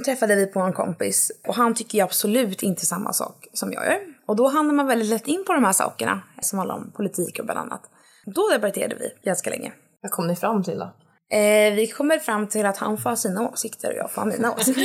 Träffade 0.05 0.37
vi 0.37 0.47
på 0.47 0.61
en 0.61 0.73
kompis 0.73 1.33
och 1.47 1.55
han 1.55 1.75
tycker 1.75 1.99
ju 1.99 2.05
absolut 2.05 2.62
inte 2.62 2.87
samma 2.87 3.12
sak 3.12 3.47
som 3.53 3.73
jag 3.73 3.87
gör. 3.87 3.99
Och 4.27 4.37
då 4.37 4.49
hamnar 4.49 4.75
man 4.75 4.87
väldigt 4.87 5.09
lätt 5.09 5.27
in 5.29 5.45
på 5.47 5.53
de 5.53 5.64
här 5.64 5.73
sakerna 5.73 6.21
som 6.43 6.59
handlar 6.59 6.75
om 6.77 6.93
politik 6.97 7.38
och 7.38 7.45
bland 7.45 7.59
annat. 7.61 7.81
Då 8.27 8.49
debatterade 8.53 8.97
vi 8.97 9.11
ganska 9.25 9.51
länge. 9.51 9.73
Vad 10.03 10.11
kom 10.12 10.27
ni 10.27 10.37
fram 10.37 10.64
till 10.64 10.79
då? 10.79 10.95
Eh, 11.37 11.75
vi 11.75 11.87
kommer 11.97 12.19
fram 12.19 12.47
till 12.49 12.67
att 12.67 12.77
han 12.77 12.99
får 12.99 13.11
ha 13.11 13.17
sina 13.17 13.49
åsikter 13.49 13.91
och 13.91 13.97
jag 13.97 14.11
får 14.11 14.23
ha 14.23 14.29
mina 14.29 14.55
åsikter. 14.61 14.83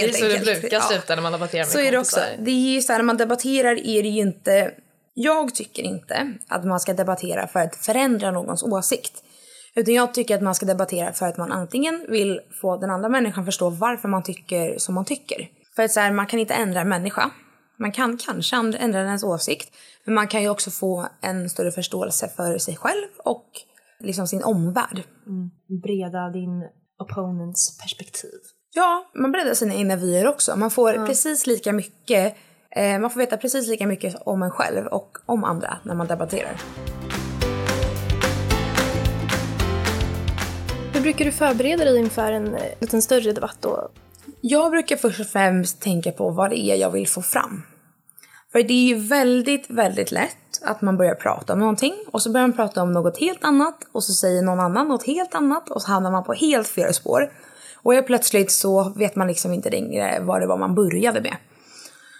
Helt 0.00 0.12
det 0.12 0.18
är 0.18 0.20
så 0.20 0.24
enkelt. 0.26 0.44
det 0.44 0.60
brukar 0.60 0.76
Ja. 0.76 0.82
sluta 0.82 1.14
när 1.14 1.22
man 1.22 1.32
debatterar 1.32 1.62
med 1.62 1.68
Så 1.68 1.78
är 1.80 1.92
det 1.92 1.98
också. 1.98 2.16
kompisar. 2.16 2.44
Det 2.44 2.50
är 2.50 2.74
ju 2.74 2.82
så 2.82 2.92
här, 2.92 2.98
när 2.98 3.04
man 3.04 3.16
debatterar 3.16 3.70
är 3.86 4.02
det 4.02 4.08
ju 4.08 4.20
inte... 4.20 4.70
Jag 5.14 5.54
tycker 5.54 5.82
inte 5.82 6.32
att 6.48 6.64
man 6.64 6.80
ska 6.80 6.92
debattera 6.94 7.46
för 7.46 7.60
att 7.60 7.76
förändra 7.76 8.30
någons 8.30 8.62
åsikt. 8.62 9.24
Utan 9.74 9.94
jag 9.94 10.14
tycker 10.14 10.36
att 10.36 10.42
man 10.42 10.54
ska 10.54 10.66
debattera 10.66 11.12
för 11.12 11.26
att 11.26 11.36
man 11.36 11.52
antingen 11.52 12.06
vill 12.08 12.40
få 12.60 12.76
den 12.76 12.90
andra 12.90 13.08
människan 13.08 13.44
förstå 13.44 13.70
varför 13.70 14.08
man 14.08 14.22
tycker 14.22 14.78
som 14.78 14.94
man 14.94 15.04
tycker. 15.04 15.48
För 15.76 15.82
att 15.82 15.90
så 15.92 16.00
här, 16.00 16.12
man 16.12 16.26
kan 16.26 16.38
inte 16.38 16.54
ändra 16.54 16.80
en 16.80 16.88
människa. 16.88 17.30
Man 17.78 17.92
kan 17.92 18.18
kanske 18.18 18.56
ändra 18.56 19.02
dens 19.02 19.24
åsikt. 19.24 19.74
Men 20.04 20.14
man 20.14 20.28
kan 20.28 20.42
ju 20.42 20.48
också 20.48 20.70
få 20.70 21.06
en 21.20 21.50
större 21.50 21.72
förståelse 21.72 22.28
för 22.36 22.58
sig 22.58 22.76
själv 22.76 23.08
och 23.24 23.46
liksom 24.00 24.26
sin 24.26 24.44
omvärld. 24.44 25.02
Breda 25.82 26.30
din 26.30 26.68
opponents 26.98 27.78
perspektiv. 27.78 28.40
Ja, 28.74 29.10
man 29.14 29.32
breddar 29.32 29.54
sina 29.54 29.74
egna 29.74 29.96
vyer 29.96 30.28
också. 30.28 30.56
Man 30.56 30.70
får 30.70 31.06
precis 31.06 31.46
lika 31.46 31.72
mycket, 31.72 32.36
eh, 32.70 32.98
man 32.98 33.10
får 33.10 33.20
veta 33.20 33.36
precis 33.36 33.68
lika 33.68 33.86
mycket 33.86 34.14
om 34.26 34.42
en 34.42 34.50
själv 34.50 34.86
och 34.86 35.18
om 35.26 35.44
andra 35.44 35.78
när 35.84 35.94
man 35.94 36.06
debatterar. 36.06 36.60
Hur 41.00 41.04
brukar 41.04 41.24
du 41.24 41.32
förbereda 41.32 41.84
dig 41.84 41.98
inför 41.98 42.32
en 42.32 42.54
eh, 42.54 42.62
liten 42.80 43.02
större 43.02 43.32
debatt 43.32 43.56
då? 43.60 43.90
Jag 44.40 44.70
brukar 44.70 44.96
först 44.96 45.20
och 45.20 45.26
främst 45.26 45.80
tänka 45.80 46.12
på 46.12 46.30
vad 46.30 46.50
det 46.50 46.58
är 46.58 46.76
jag 46.76 46.90
vill 46.90 47.08
få 47.08 47.22
fram. 47.22 47.62
För 48.52 48.62
det 48.62 48.72
är 48.72 48.88
ju 48.88 48.94
väldigt, 48.94 49.70
väldigt 49.70 50.12
lätt 50.12 50.62
att 50.64 50.82
man 50.82 50.96
börjar 50.96 51.14
prata 51.14 51.52
om 51.52 51.58
någonting 51.58 51.94
och 52.12 52.22
så 52.22 52.32
börjar 52.32 52.46
man 52.46 52.56
prata 52.56 52.82
om 52.82 52.92
något 52.92 53.18
helt 53.18 53.44
annat 53.44 53.78
och 53.92 54.04
så 54.04 54.12
säger 54.12 54.42
någon 54.42 54.60
annan 54.60 54.88
något 54.88 55.06
helt 55.06 55.34
annat 55.34 55.70
och 55.70 55.82
så 55.82 55.88
hamnar 55.88 56.10
man 56.10 56.24
på 56.24 56.32
helt 56.32 56.68
fel 56.68 56.94
spår. 56.94 57.32
Och 57.82 57.94
helt 57.94 58.06
plötsligt 58.06 58.50
så 58.50 58.92
vet 58.96 59.16
man 59.16 59.28
liksom 59.28 59.52
inte 59.52 59.70
längre 59.70 60.20
vad 60.20 60.40
det 60.40 60.46
var 60.46 60.58
man 60.58 60.74
började 60.74 61.20
med. 61.20 61.36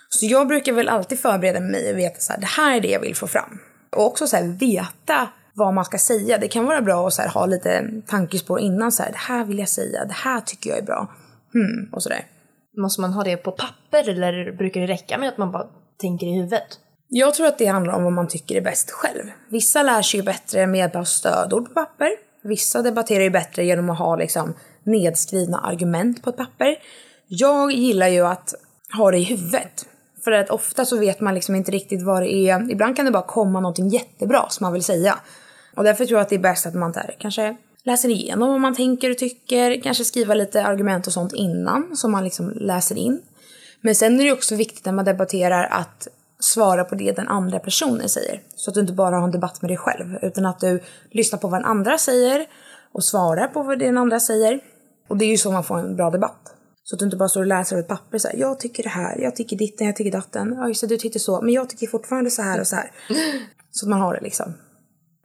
Så 0.08 0.26
jag 0.26 0.48
brukar 0.48 0.72
väl 0.72 0.88
alltid 0.88 1.20
förbereda 1.20 1.60
mig 1.60 1.92
och 1.92 1.98
veta 1.98 2.20
så 2.20 2.32
här, 2.32 2.40
det 2.40 2.46
här 2.46 2.76
är 2.76 2.80
det 2.80 2.90
jag 2.90 3.00
vill 3.00 3.16
få 3.16 3.26
fram. 3.26 3.58
Och 3.96 4.06
också 4.06 4.26
så 4.26 4.36
här, 4.36 4.44
veta 4.44 5.28
vad 5.54 5.74
man 5.74 5.84
ska 5.84 5.98
säga. 5.98 6.38
Det 6.38 6.48
kan 6.48 6.64
vara 6.64 6.82
bra 6.82 7.08
att 7.08 7.18
här, 7.18 7.28
ha 7.28 7.46
lite 7.46 7.90
tankespår 8.06 8.60
innan. 8.60 8.92
Så 8.92 9.02
här, 9.02 9.10
det 9.10 9.18
här 9.18 9.44
vill 9.44 9.58
jag 9.58 9.68
säga, 9.68 10.04
det 10.04 10.14
här 10.14 10.40
tycker 10.40 10.70
jag 10.70 10.78
är 10.78 10.82
bra. 10.82 11.08
Hmm, 11.52 11.88
och 11.92 12.02
sådär. 12.02 12.26
Måste 12.76 13.00
man 13.00 13.12
ha 13.12 13.24
det 13.24 13.36
på 13.36 13.52
papper 13.52 14.08
eller 14.08 14.52
brukar 14.52 14.80
det 14.80 14.86
räcka 14.86 15.18
med 15.18 15.28
att 15.28 15.38
man 15.38 15.52
bara 15.52 15.66
tänker 16.00 16.26
i 16.26 16.34
huvudet? 16.34 16.78
Jag 17.08 17.34
tror 17.34 17.46
att 17.46 17.58
det 17.58 17.66
handlar 17.66 17.94
om 17.94 18.04
vad 18.04 18.12
man 18.12 18.28
tycker 18.28 18.56
är 18.56 18.60
bäst 18.60 18.90
själv. 18.90 19.24
Vissa 19.48 19.82
lär 19.82 20.02
sig 20.02 20.20
ju 20.20 20.24
bättre 20.24 20.66
med 20.66 20.78
hjälp 20.78 20.96
av 20.96 21.04
stödord 21.04 21.68
på 21.68 21.74
papper. 21.74 22.10
Vissa 22.42 22.82
debatterar 22.82 23.22
ju 23.22 23.30
bättre 23.30 23.64
genom 23.64 23.90
att 23.90 23.98
ha 23.98 24.16
liksom 24.16 24.54
nedskrivna 24.84 25.58
argument 25.58 26.22
på 26.22 26.30
ett 26.30 26.36
papper. 26.36 26.76
Jag 27.28 27.72
gillar 27.72 28.08
ju 28.08 28.26
att 28.26 28.54
ha 28.96 29.10
det 29.10 29.18
i 29.18 29.24
huvudet. 29.24 29.86
För 30.24 30.33
att 30.33 30.50
ofta 30.50 30.85
så 30.85 30.98
vet 30.98 31.20
man 31.20 31.35
liksom 31.35 31.54
inte 31.54 31.70
riktigt 31.70 32.02
vad 32.02 32.22
det 32.22 32.33
är. 32.33 32.70
Ibland 32.70 32.96
kan 32.96 33.04
det 33.04 33.11
bara 33.11 33.22
komma 33.22 33.61
någonting 33.61 33.88
jättebra 33.88 34.46
som 34.48 34.64
man 34.64 34.72
vill 34.72 34.85
säga. 34.85 35.18
Och 35.74 35.85
därför 35.85 36.04
tror 36.04 36.18
jag 36.18 36.22
att 36.22 36.28
det 36.28 36.35
är 36.35 36.40
bäst 36.40 36.66
att 36.66 36.74
man 36.74 36.92
där 36.92 37.16
kanske 37.18 37.56
läser 37.83 38.09
igenom 38.09 38.48
vad 38.48 38.61
man 38.61 38.74
tänker 38.74 39.11
och 39.11 39.18
tycker. 39.18 39.83
Kanske 39.83 40.04
skriva 40.04 40.35
lite 40.35 40.64
argument 40.64 41.06
och 41.06 41.12
sånt 41.12 41.33
innan 41.33 41.96
som 41.96 42.12
man 42.12 42.24
liksom 42.24 42.50
läser 42.50 42.98
in. 42.98 43.22
Men 43.80 43.94
sen 43.94 44.20
är 44.20 44.24
det 44.24 44.33
också 44.33 44.54
viktigt 44.54 44.85
när 44.85 44.92
man 44.92 45.04
debatterar 45.04 45.64
att 45.64 46.09
svara 46.38 46.85
på 46.85 46.94
det 46.94 47.12
den 47.12 47.28
andra 47.28 47.59
personen 47.59 48.09
säger. 48.09 48.40
Så 48.56 48.70
att 48.70 48.74
du 48.74 48.80
inte 48.80 48.92
bara 48.92 49.16
har 49.16 49.24
en 49.24 49.30
debatt 49.30 49.62
med 49.62 49.70
dig 49.70 49.76
själv 49.76 50.18
utan 50.22 50.46
att 50.46 50.61
du 50.61 50.83
lyssnar 51.11 51.38
på 51.38 51.48
vad 51.48 51.61
den 51.61 51.70
andra 51.70 51.98
säger 51.98 52.46
och 52.92 53.04
svarar 53.04 53.46
på 53.46 53.62
vad 53.62 53.78
den 53.78 53.98
andra 53.98 54.20
säger. 54.20 54.61
Och 55.09 55.16
det 55.16 55.24
är 55.24 55.30
ju 55.30 55.37
så 55.37 55.52
man 55.52 55.64
får 55.64 55.78
en 55.78 55.96
bra 55.96 56.11
debatt. 56.11 56.54
Så 56.90 56.96
att 56.96 56.98
du 56.98 57.05
inte 57.05 57.16
bara 57.16 57.29
står 57.29 57.40
och 57.40 57.46
läser 57.46 57.76
av 57.76 57.81
ett 57.81 57.88
papper 57.88 58.18
så 58.18 58.29
här, 58.29 58.37
jag 58.37 58.61
tycker 58.61 58.83
det 58.83 58.88
här, 58.88 59.18
jag 59.18 59.37
tycker 59.37 59.57
ditten, 59.57 59.87
jag 59.87 59.96
tycker 59.96 60.12
datten. 60.12 60.55
Ja 60.59 60.68
just 60.68 60.81
det, 60.81 60.87
du 60.87 60.96
tycker 60.96 61.18
så, 61.18 61.40
men 61.40 61.55
jag 61.55 61.68
tycker 61.68 61.87
fortfarande 61.87 62.31
så 62.31 62.42
här 62.42 62.61
och 62.61 62.66
så 62.66 62.76
här. 62.76 62.90
Så 63.70 63.87
att 63.87 63.90
man 63.90 64.00
har 64.00 64.14
det 64.14 64.20
liksom. 64.20 64.55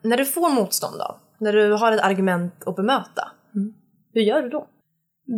När 0.01 0.17
du 0.17 0.25
får 0.25 0.49
motstånd 0.49 0.99
då? 0.99 1.19
När 1.37 1.53
du 1.53 1.73
har 1.73 1.91
ett 1.91 2.01
argument 2.01 2.53
att 2.65 2.75
bemöta? 2.75 3.31
Hur 4.13 4.21
gör 4.21 4.41
du 4.41 4.49
då? 4.49 4.67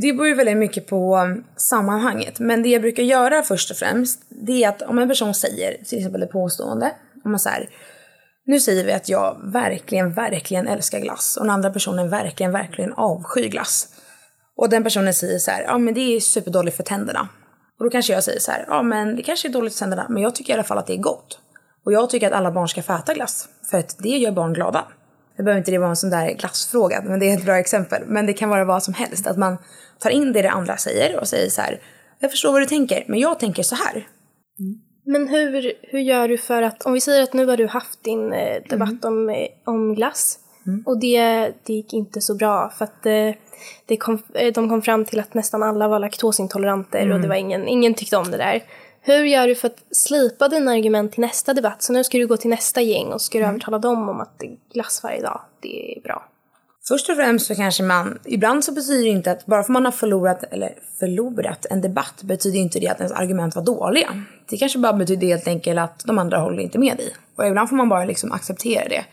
Det 0.01 0.13
beror 0.13 0.27
ju 0.27 0.33
väldigt 0.33 0.57
mycket 0.57 0.87
på 0.87 1.17
um, 1.17 1.43
sammanhanget. 1.55 2.39
Men 2.39 2.63
det 2.63 2.69
jag 2.69 2.81
brukar 2.81 3.03
göra 3.03 3.43
först 3.43 3.71
och 3.71 3.77
främst, 3.77 4.21
det 4.29 4.63
är 4.63 4.69
att 4.69 4.81
om 4.81 4.99
en 4.99 5.07
person 5.07 5.33
säger 5.33 5.83
till 5.83 5.97
exempel 5.97 6.23
ett 6.23 6.31
påstående, 6.31 6.91
om 7.23 7.31
man 7.31 7.39
säger 7.39 7.69
nu 8.45 8.59
säger 8.59 8.85
vi 8.85 8.93
att 8.93 9.09
jag 9.09 9.37
verkligen, 9.43 10.13
verkligen 10.13 10.67
älskar 10.67 10.99
glass 10.99 11.37
och 11.37 11.43
den 11.43 11.53
andra 11.53 11.69
personen 11.69 12.09
verkligen, 12.09 12.51
verkligen 12.51 12.93
avskyr 12.93 13.47
glass. 13.47 13.87
Och 14.57 14.69
den 14.69 14.83
personen 14.83 15.13
säger 15.13 15.39
så 15.39 15.51
här, 15.51 15.63
ja 15.63 15.77
men 15.77 15.93
det 15.93 16.15
är 16.15 16.19
superdåligt 16.19 16.77
för 16.77 16.83
tänderna. 16.83 17.29
Och 17.79 17.85
då 17.85 17.89
kanske 17.89 18.13
jag 18.13 18.23
säger 18.23 18.39
så 18.39 18.51
här, 18.51 18.65
ja 18.67 18.81
men 18.81 19.15
det 19.15 19.23
kanske 19.23 19.47
är 19.47 19.51
dåligt 19.51 19.73
för 19.73 19.79
tänderna, 19.79 20.05
men 20.09 20.23
jag 20.23 20.35
tycker 20.35 20.53
i 20.53 20.53
alla 20.53 20.63
fall 20.63 20.77
att 20.77 20.87
det 20.87 20.93
är 20.93 21.01
gott. 21.01 21.39
Och 21.85 21.93
jag 21.93 22.09
tycker 22.09 22.27
att 22.27 22.33
alla 22.33 22.51
barn 22.51 22.67
ska 22.67 22.83
få 22.83 22.93
äta 22.93 23.13
glass, 23.13 23.49
för 23.69 23.77
att 23.77 23.95
det 23.99 24.09
gör 24.09 24.31
barn 24.31 24.53
glada. 24.53 24.87
Det 25.37 25.43
behöver 25.43 25.59
inte 25.59 25.71
det 25.71 25.77
vara 25.77 25.89
en 25.89 25.95
sån 25.95 26.09
där 26.09 26.33
glassfråga, 26.33 27.01
men 27.05 27.19
det 27.19 27.29
är 27.29 27.37
ett 27.37 27.45
bra 27.45 27.57
exempel. 27.57 28.03
Men 28.05 28.25
det 28.25 28.33
kan 28.33 28.49
vara 28.49 28.65
vad 28.65 28.83
som 28.83 28.93
helst, 28.93 29.27
att 29.27 29.37
man 29.37 29.57
tar 29.99 30.09
in 30.09 30.33
det 30.33 30.41
det 30.41 30.49
andra 30.49 30.77
säger 30.77 31.19
och 31.19 31.27
säger 31.27 31.49
så 31.49 31.61
här, 31.61 31.81
jag 32.19 32.31
förstår 32.31 32.51
vad 32.51 32.61
du 32.61 32.65
tänker, 32.65 33.03
men 33.07 33.19
jag 33.19 33.39
tänker 33.39 33.63
så 33.63 33.75
här. 33.75 34.07
Men 35.05 35.27
hur, 35.27 35.73
hur 35.81 35.99
gör 35.99 36.27
du 36.27 36.37
för 36.37 36.61
att, 36.61 36.85
om 36.85 36.93
vi 36.93 37.01
säger 37.01 37.23
att 37.23 37.33
nu 37.33 37.45
har 37.45 37.57
du 37.57 37.67
haft 37.67 38.03
din 38.03 38.33
eh, 38.33 38.63
debatt 38.69 39.05
om, 39.05 39.29
eh, 39.29 39.47
om 39.65 39.95
glass 39.95 40.39
och 40.85 40.99
det, 40.99 41.51
det 41.63 41.73
gick 41.73 41.93
inte 41.93 42.21
så 42.21 42.35
bra 42.35 42.69
för 42.77 42.85
att 42.85 43.05
eh, 43.05 43.31
det 43.85 43.97
kom, 43.97 44.19
eh, 44.33 44.53
de 44.53 44.69
kom 44.69 44.81
fram 44.81 45.05
till 45.05 45.19
att 45.19 45.33
nästan 45.33 45.63
alla 45.63 45.87
var 45.87 45.99
laktosintoleranter 45.99 47.11
och 47.11 47.21
det 47.21 47.27
var 47.27 47.35
ingen, 47.35 47.67
ingen 47.67 47.93
tyckte 47.93 48.17
om 48.17 48.31
det 48.31 48.37
där. 48.37 48.63
Hur 49.01 49.23
gör 49.23 49.47
du 49.47 49.55
för 49.55 49.67
att 49.67 49.83
slipa 49.91 50.47
dina 50.47 50.71
argument 50.71 51.11
till 51.11 51.21
nästa 51.21 51.53
debatt? 51.53 51.81
Så 51.81 51.93
nu 51.93 52.03
ska 52.03 52.17
du 52.17 52.27
gå 52.27 52.37
till 52.37 52.49
nästa 52.49 52.81
gäng 52.81 53.07
och 53.07 53.21
ska 53.21 53.39
du 53.39 53.45
övertala 53.45 53.79
dem 53.79 54.09
om 54.09 54.21
att 54.21 54.41
glass 54.73 54.99
varje 55.03 55.21
dag, 55.21 55.41
det 55.61 55.97
är 55.97 56.01
bra. 56.01 56.23
Först 56.87 57.09
och 57.09 57.15
främst 57.15 57.45
så 57.47 57.55
kanske 57.55 57.83
man, 57.83 58.19
ibland 58.25 58.63
så 58.63 58.71
betyder 58.71 59.03
det 59.03 59.09
inte 59.09 59.31
att 59.31 59.45
bara 59.45 59.63
för 59.63 59.73
man 59.73 59.85
har 59.85 59.91
förlorat, 59.91 60.43
eller 60.51 60.73
förlorat 60.99 61.65
en 61.69 61.81
debatt 61.81 62.23
betyder 62.23 62.59
inte 62.59 62.79
det 62.79 62.87
att 62.87 62.97
ens 62.97 63.11
argument 63.11 63.55
var 63.55 63.63
dåliga. 63.63 64.23
Det 64.49 64.57
kanske 64.57 64.79
bara 64.79 64.93
betyder 64.93 65.27
helt 65.27 65.47
enkelt 65.47 65.79
att 65.79 66.05
de 66.05 66.17
andra 66.17 66.37
håller 66.37 66.63
inte 66.63 66.79
med 66.79 66.97
dig. 66.97 67.13
Och 67.35 67.47
ibland 67.47 67.69
får 67.69 67.75
man 67.75 67.89
bara 67.89 68.05
liksom 68.05 68.31
acceptera 68.31 68.89
det. 68.89 69.05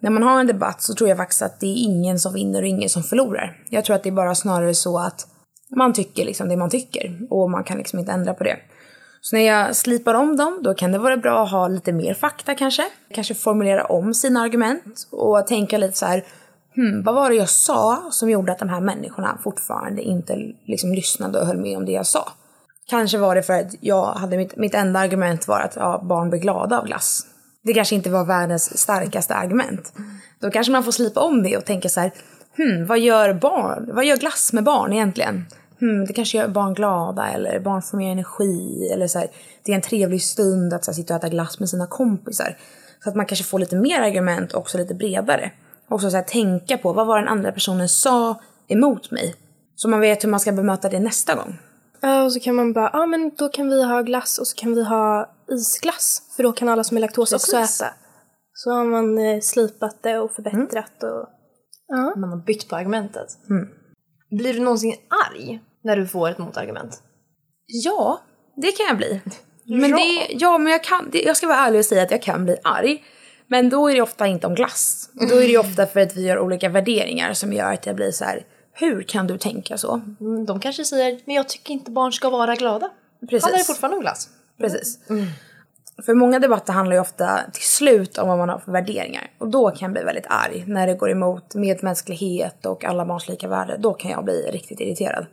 När 0.00 0.10
man 0.10 0.22
har 0.22 0.40
en 0.40 0.46
debatt 0.46 0.82
så 0.82 0.94
tror 0.94 1.08
jag 1.08 1.18
faktiskt 1.18 1.42
att 1.42 1.60
det 1.60 1.66
är 1.66 1.84
ingen 1.84 2.18
som 2.18 2.34
vinner 2.34 2.62
och 2.62 2.68
ingen 2.68 2.88
som 2.88 3.02
förlorar. 3.02 3.56
Jag 3.70 3.84
tror 3.84 3.96
att 3.96 4.02
det 4.02 4.08
är 4.08 4.12
bara 4.12 4.34
snarare 4.34 4.74
så 4.74 4.98
att 4.98 5.26
man 5.76 5.92
tycker 5.92 6.24
liksom 6.24 6.48
det 6.48 6.56
man 6.56 6.70
tycker 6.70 7.18
och 7.30 7.50
man 7.50 7.64
kan 7.64 7.78
liksom 7.78 7.98
inte 7.98 8.12
ändra 8.12 8.34
på 8.34 8.44
det. 8.44 8.56
Så 9.20 9.36
när 9.36 9.42
jag 9.42 9.76
slipar 9.76 10.14
om 10.14 10.36
dem, 10.36 10.58
då 10.62 10.74
kan 10.74 10.92
det 10.92 10.98
vara 10.98 11.16
bra 11.16 11.44
att 11.44 11.50
ha 11.50 11.68
lite 11.68 11.92
mer 11.92 12.14
fakta 12.14 12.54
kanske. 12.54 12.82
Kanske 13.14 13.34
formulera 13.34 13.84
om 13.84 14.14
sina 14.14 14.40
argument 14.40 15.08
och 15.10 15.46
tänka 15.46 15.78
lite 15.78 15.98
så 15.98 16.06
här, 16.06 16.24
hmm, 16.74 17.02
vad 17.02 17.14
var 17.14 17.30
det 17.30 17.36
jag 17.36 17.48
sa 17.48 18.08
som 18.10 18.30
gjorde 18.30 18.52
att 18.52 18.58
de 18.58 18.68
här 18.68 18.80
människorna 18.80 19.38
fortfarande 19.42 20.02
inte 20.02 20.36
liksom 20.66 20.92
lyssnade 20.92 21.40
och 21.40 21.46
höll 21.46 21.58
med 21.58 21.76
om 21.76 21.84
det 21.84 21.92
jag 21.92 22.06
sa? 22.06 22.32
Kanske 22.86 23.18
var 23.18 23.34
det 23.34 23.42
för 23.42 23.52
att 23.52 23.74
jag 23.80 24.04
hade 24.04 24.36
mitt, 24.36 24.56
mitt 24.56 24.74
enda 24.74 25.00
argument 25.00 25.48
var 25.48 25.60
att 25.60 25.76
ja, 25.76 26.02
barn 26.04 26.30
blir 26.30 26.40
glada 26.40 26.78
av 26.78 26.86
glass. 26.86 27.26
Det 27.62 27.74
kanske 27.74 27.94
inte 27.94 28.10
var 28.10 28.24
världens 28.24 28.78
starkaste 28.78 29.34
argument. 29.34 29.92
Då 30.40 30.50
kanske 30.50 30.72
man 30.72 30.84
får 30.84 30.92
slipa 30.92 31.20
om 31.20 31.42
det 31.42 31.56
och 31.56 31.64
tänka 31.64 31.88
så 31.88 32.00
här, 32.00 32.12
hmm, 32.56 32.86
vad 32.86 32.98
gör 32.98 33.34
barn, 33.34 33.90
vad 33.94 34.04
gör 34.04 34.16
glass 34.16 34.52
med 34.52 34.64
barn 34.64 34.92
egentligen? 34.92 35.46
Hmm, 35.80 36.06
det 36.06 36.12
kanske 36.12 36.38
gör 36.38 36.48
barn 36.48 36.74
glada 36.74 37.28
eller 37.28 37.60
barn 37.60 37.82
får 37.82 37.96
mer 37.96 38.12
energi 38.12 38.88
eller 38.92 39.06
så 39.06 39.18
här, 39.18 39.28
det 39.62 39.72
är 39.72 39.76
en 39.76 39.82
trevlig 39.82 40.22
stund 40.22 40.74
att 40.74 40.84
så 40.84 40.90
här, 40.90 40.96
sitta 40.96 41.14
och 41.14 41.18
äta 41.18 41.28
glass 41.28 41.60
med 41.60 41.68
sina 41.68 41.86
kompisar. 41.86 42.56
Så 43.04 43.08
att 43.08 43.16
man 43.16 43.26
kanske 43.26 43.44
får 43.44 43.58
lite 43.58 43.76
mer 43.76 44.00
argument 44.00 44.52
och 44.52 44.60
också 44.60 44.78
lite 44.78 44.94
bredare. 44.94 45.50
Och 45.88 46.00
så 46.00 46.08
här, 46.10 46.22
tänka 46.22 46.78
på 46.78 46.92
vad 46.92 47.06
var 47.06 47.18
den 47.18 47.28
andra 47.28 47.52
personen 47.52 47.88
sa 47.88 48.40
emot 48.68 49.10
mig. 49.10 49.34
Så 49.76 49.88
man 49.88 50.00
vet 50.00 50.24
hur 50.24 50.28
man 50.28 50.40
ska 50.40 50.52
bemöta 50.52 50.88
det 50.88 51.00
nästa 51.00 51.34
gång. 51.34 51.58
Ja, 52.00 52.22
och 52.22 52.32
så 52.32 52.40
kan 52.40 52.54
man 52.54 52.72
bara, 52.72 52.90
ja 52.92 53.06
men 53.06 53.30
då 53.38 53.48
kan 53.48 53.68
vi 53.68 53.84
ha 53.84 54.02
glass 54.02 54.38
och 54.38 54.46
så 54.46 54.56
kan 54.56 54.74
vi 54.74 54.84
ha 54.84 55.30
isglass. 55.50 56.22
För 56.36 56.42
då 56.42 56.52
kan 56.52 56.68
alla 56.68 56.84
som 56.84 56.96
är 56.96 57.00
laktos 57.00 57.32
också 57.32 57.56
äta. 57.56 57.94
Så 58.52 58.70
har 58.70 58.84
man 58.84 59.18
eh, 59.18 59.40
slipat 59.40 60.02
det 60.02 60.18
och 60.18 60.32
förbättrat 60.32 61.02
och... 61.02 61.28
Ja. 61.86 62.14
Man 62.16 62.30
har 62.30 62.44
bytt 62.44 62.68
på 62.68 62.76
argumentet. 62.76 63.28
Blir 64.38 64.54
du 64.54 64.60
någonsin 64.60 64.94
arg 65.30 65.60
när 65.84 65.96
du 65.96 66.06
får 66.06 66.30
ett 66.30 66.38
motargument? 66.38 67.02
Ja, 67.66 68.20
det 68.56 68.72
kan 68.72 68.86
jag 68.86 68.96
bli. 68.96 69.20
Men 69.66 69.90
det, 69.90 70.26
ja, 70.30 70.58
men 70.58 70.72
jag, 70.72 70.84
kan, 70.84 71.10
det, 71.12 71.22
jag 71.22 71.36
ska 71.36 71.46
vara 71.46 71.58
ärlig 71.58 71.78
och 71.78 71.84
säga 71.84 72.02
att 72.02 72.10
jag 72.10 72.22
kan 72.22 72.44
bli 72.44 72.56
arg. 72.64 73.04
Men 73.46 73.68
då 73.68 73.90
är 73.90 73.94
det 73.94 74.02
ofta 74.02 74.26
inte 74.26 74.46
om 74.46 74.54
glass. 74.54 75.10
Då 75.30 75.36
är 75.36 75.48
det 75.48 75.58
ofta 75.58 75.86
för 75.86 76.00
att 76.00 76.16
vi 76.16 76.26
gör 76.26 76.38
olika 76.38 76.68
värderingar 76.68 77.32
som 77.32 77.52
gör 77.52 77.72
att 77.72 77.86
jag 77.86 77.96
blir 77.96 78.10
så 78.10 78.24
här. 78.24 78.46
Hur 78.72 79.02
kan 79.02 79.26
du 79.26 79.38
tänka 79.38 79.78
så? 79.78 80.00
Mm, 80.20 80.46
De 80.46 80.60
kanske 80.60 80.84
säger, 80.84 81.20
men 81.24 81.34
jag 81.34 81.48
tycker 81.48 81.72
inte 81.72 81.90
barn 81.90 82.12
ska 82.12 82.30
vara 82.30 82.54
glada. 82.54 82.90
Precis. 83.20 83.42
Handlar 83.42 83.58
det 83.58 83.64
fortfarande 83.64 83.96
om 83.96 84.00
glass? 84.02 84.28
Precis. 84.60 84.98
För 86.06 86.14
många 86.14 86.38
debatter 86.38 86.72
handlar 86.72 86.96
ju 86.96 87.00
ofta 87.00 87.40
till 87.52 87.62
slut 87.62 88.18
om 88.18 88.28
vad 88.28 88.38
man 88.38 88.48
har 88.48 88.58
för 88.58 88.72
värderingar. 88.72 89.30
Och 89.38 89.48
då 89.48 89.70
kan 89.70 89.86
jag 89.86 89.92
bli 89.92 90.02
väldigt 90.02 90.26
arg. 90.28 90.64
När 90.66 90.86
det 90.86 90.94
går 90.94 91.10
emot 91.10 91.54
medmänsklighet 91.54 92.66
och 92.66 92.84
alla 92.84 93.06
barns 93.06 93.28
lika 93.28 93.48
värde. 93.48 93.76
Då 93.78 93.94
kan 93.94 94.10
jag 94.10 94.24
bli 94.24 94.50
riktigt 94.52 94.80
irriterad. 94.80 95.26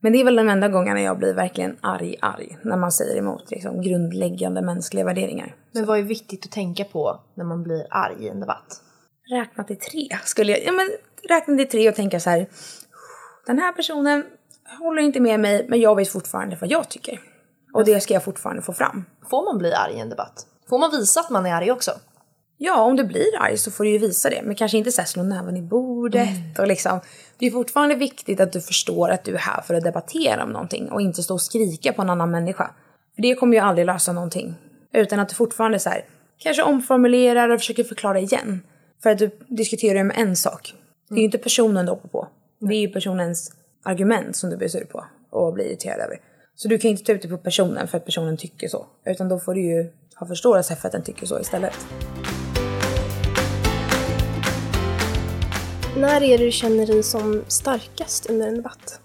Men 0.00 0.12
det 0.12 0.20
är 0.20 0.24
väl 0.24 0.36
den 0.36 0.48
enda 0.48 0.68
gången 0.68 1.02
jag 1.02 1.18
blir 1.18 1.34
verkligen 1.34 1.76
arg, 1.80 2.16
arg. 2.20 2.58
När 2.62 2.76
man 2.76 2.92
säger 2.92 3.18
emot 3.18 3.50
liksom, 3.50 3.82
grundläggande 3.82 4.62
mänskliga 4.62 5.04
värderingar. 5.04 5.54
Men 5.72 5.86
vad 5.86 5.98
är 5.98 6.02
viktigt 6.02 6.44
att 6.44 6.52
tänka 6.52 6.84
på 6.84 7.20
när 7.34 7.44
man 7.44 7.62
blir 7.62 7.86
arg 7.90 8.24
i 8.24 8.28
en 8.28 8.40
debatt? 8.40 8.82
Räkna 9.30 9.64
till 9.64 9.78
tre 9.78 10.08
skulle 10.24 10.52
jag... 10.52 10.60
Ja 10.64 10.72
men 10.72 10.90
räkna 11.28 11.56
till 11.56 11.68
tre 11.68 11.88
och 11.88 11.94
tänka 11.94 12.20
så 12.20 12.30
här. 12.30 12.46
Den 13.46 13.58
här 13.58 13.72
personen 13.72 14.24
håller 14.78 15.02
inte 15.02 15.20
med 15.20 15.40
mig 15.40 15.66
men 15.68 15.80
jag 15.80 15.96
vet 15.96 16.08
fortfarande 16.08 16.56
vad 16.60 16.70
jag 16.70 16.88
tycker. 16.88 17.20
Och 17.72 17.84
det 17.84 18.00
ska 18.00 18.14
jag 18.14 18.24
fortfarande 18.24 18.62
få 18.62 18.72
fram. 18.72 19.04
Får 19.30 19.44
man 19.44 19.58
bli 19.58 19.72
arg 19.72 19.94
i 19.94 20.00
en 20.00 20.08
debatt? 20.08 20.46
Får 20.68 20.78
man 20.78 20.90
visa 20.90 21.20
att 21.20 21.30
man 21.30 21.46
är 21.46 21.54
arg 21.54 21.72
också? 21.72 21.90
Ja, 22.62 22.82
om 22.82 22.96
du 22.96 23.04
blir 23.04 23.38
arg 23.38 23.58
så 23.58 23.70
får 23.70 23.84
du 23.84 23.90
ju 23.90 23.98
visa 23.98 24.30
det. 24.30 24.42
Men 24.44 24.54
kanske 24.54 24.78
inte 24.78 24.92
så 24.92 25.02
slå 25.02 25.22
näven 25.22 25.56
i 25.56 25.62
bordet 25.62 26.58
och 26.58 26.66
liksom. 26.66 27.00
Det 27.38 27.46
är 27.46 27.50
fortfarande 27.50 27.94
viktigt 27.94 28.40
att 28.40 28.52
du 28.52 28.60
förstår 28.60 29.10
att 29.10 29.24
du 29.24 29.34
är 29.34 29.38
här 29.38 29.62
för 29.62 29.74
att 29.74 29.84
debattera 29.84 30.44
om 30.44 30.50
någonting 30.50 30.90
och 30.90 31.00
inte 31.00 31.22
stå 31.22 31.34
och 31.34 31.40
skrika 31.40 31.92
på 31.92 32.02
en 32.02 32.10
annan 32.10 32.30
människa. 32.30 32.70
För 33.14 33.22
det 33.22 33.34
kommer 33.34 33.56
ju 33.56 33.62
aldrig 33.62 33.86
lösa 33.86 34.12
någonting. 34.12 34.54
Utan 34.92 35.20
att 35.20 35.28
du 35.28 35.34
fortfarande 35.34 35.78
så 35.78 35.90
här, 35.90 36.04
kanske 36.38 36.62
omformulerar 36.62 37.48
och 37.48 37.60
försöker 37.60 37.84
förklara 37.84 38.20
igen. 38.20 38.62
För 39.02 39.10
att 39.10 39.18
du 39.18 39.30
diskuterar 39.48 39.98
ju 39.98 40.04
med 40.04 40.18
en 40.18 40.36
sak. 40.36 40.74
Det 41.08 41.14
är 41.14 41.18
ju 41.18 41.24
inte 41.24 41.38
personen 41.38 41.86
du 41.86 41.92
hoppar 41.92 42.08
på. 42.08 42.28
Det 42.60 42.74
är 42.74 42.80
ju 42.80 42.88
personens 42.88 43.52
argument 43.84 44.36
som 44.36 44.50
du 44.50 44.56
blir 44.56 44.68
sur 44.68 44.84
på 44.84 45.04
och 45.30 45.52
blir 45.52 45.64
irriterad 45.64 46.00
över. 46.00 46.18
Så 46.54 46.68
du 46.68 46.78
kan 46.78 46.90
inte 46.90 47.04
ta 47.04 47.12
ut 47.12 47.22
det 47.22 47.28
på 47.28 47.38
personen 47.38 47.88
för 47.88 47.98
att 47.98 48.04
personen 48.04 48.36
tycker 48.36 48.68
så. 48.68 48.86
Utan 49.04 49.28
då 49.28 49.38
får 49.38 49.54
du 49.54 49.60
ju 49.60 49.92
ha 50.16 50.26
förståelse 50.26 50.76
för 50.76 50.88
att 50.88 50.92
den 50.92 51.02
tycker 51.02 51.26
så 51.26 51.40
istället. 51.40 51.86
När 55.96 56.22
är 56.22 56.38
det 56.38 56.44
du 56.44 56.50
känner 56.50 56.86
dig 56.86 57.02
som 57.02 57.44
starkast 57.48 58.30
under 58.30 58.48
en 58.48 58.54
debatt? 58.54 59.00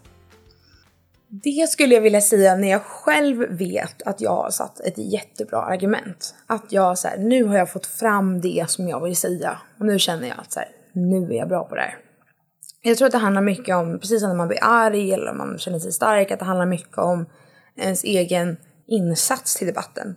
Det 1.28 1.70
skulle 1.70 1.96
jag 1.96 2.02
vilja 2.02 2.22
säga 2.22 2.56
när 2.56 2.72
jag 2.72 2.82
själv 2.82 3.58
vet 3.58 4.02
att 4.02 4.22
jag 4.22 4.36
har 4.36 4.50
satt 4.50 4.80
ett 4.80 4.98
jättebra 4.98 5.62
argument. 5.62 6.36
Att 6.48 6.72
jag 6.72 6.98
så 6.98 7.08
här, 7.08 7.18
nu 7.18 7.44
har 7.44 7.58
jag 7.58 7.72
fått 7.72 7.86
fram 7.86 8.42
det 8.42 8.66
som 8.68 8.88
jag 8.88 9.04
vill 9.04 9.16
säga. 9.16 9.58
Och 9.80 9.86
nu 9.86 10.00
känner 10.00 10.28
jag 10.28 10.40
att 10.40 10.52
så 10.52 10.60
här, 10.60 10.70
nu 10.94 11.34
är 11.34 11.38
jag 11.38 11.48
bra 11.48 11.64
på 11.64 11.76
det 11.76 11.82
här. 11.82 11.98
Jag 12.88 12.98
tror 12.98 13.06
att 13.06 13.12
det 13.12 13.18
handlar 13.18 13.42
mycket 13.42 13.76
om, 13.76 14.00
precis 14.00 14.20
som 14.20 14.30
när 14.30 14.36
man 14.36 14.48
blir 14.48 14.60
arg 14.62 15.14
eller 15.14 15.32
om 15.32 15.38
man 15.38 15.58
känner 15.58 15.80
sig 15.80 15.92
stark, 15.92 16.32
att 16.32 16.40
det 16.40 16.46
handlar 16.46 16.66
mycket 16.66 16.98
om 16.98 17.26
ens 17.76 18.04
egen 18.04 18.58
insats 18.88 19.56
till 19.56 19.68
debatten. 19.68 20.16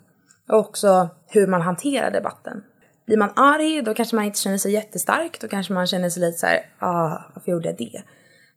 Och 0.49 0.59
också 0.59 1.09
hur 1.27 1.47
man 1.47 1.63
hanterar 1.63 2.11
debatten. 2.11 2.63
Blir 3.07 3.17
man 3.17 3.31
arg, 3.37 3.83
då 3.83 3.95
kanske 3.95 4.17
man 4.17 4.25
inte 4.25 4.39
känner 4.39 4.59
sig 4.59 4.73
jättestark. 4.73 5.41
Då 5.41 5.49
kanske 5.49 5.73
man 5.73 5.87
känner 5.87 6.11
sig 6.11 6.21
lite 6.21 6.39
så 6.39 6.47
här, 6.47 6.61
ah, 6.79 7.19
varför 7.35 7.53
gjorde 7.53 7.69
jag 7.69 7.79
det? 7.79 8.03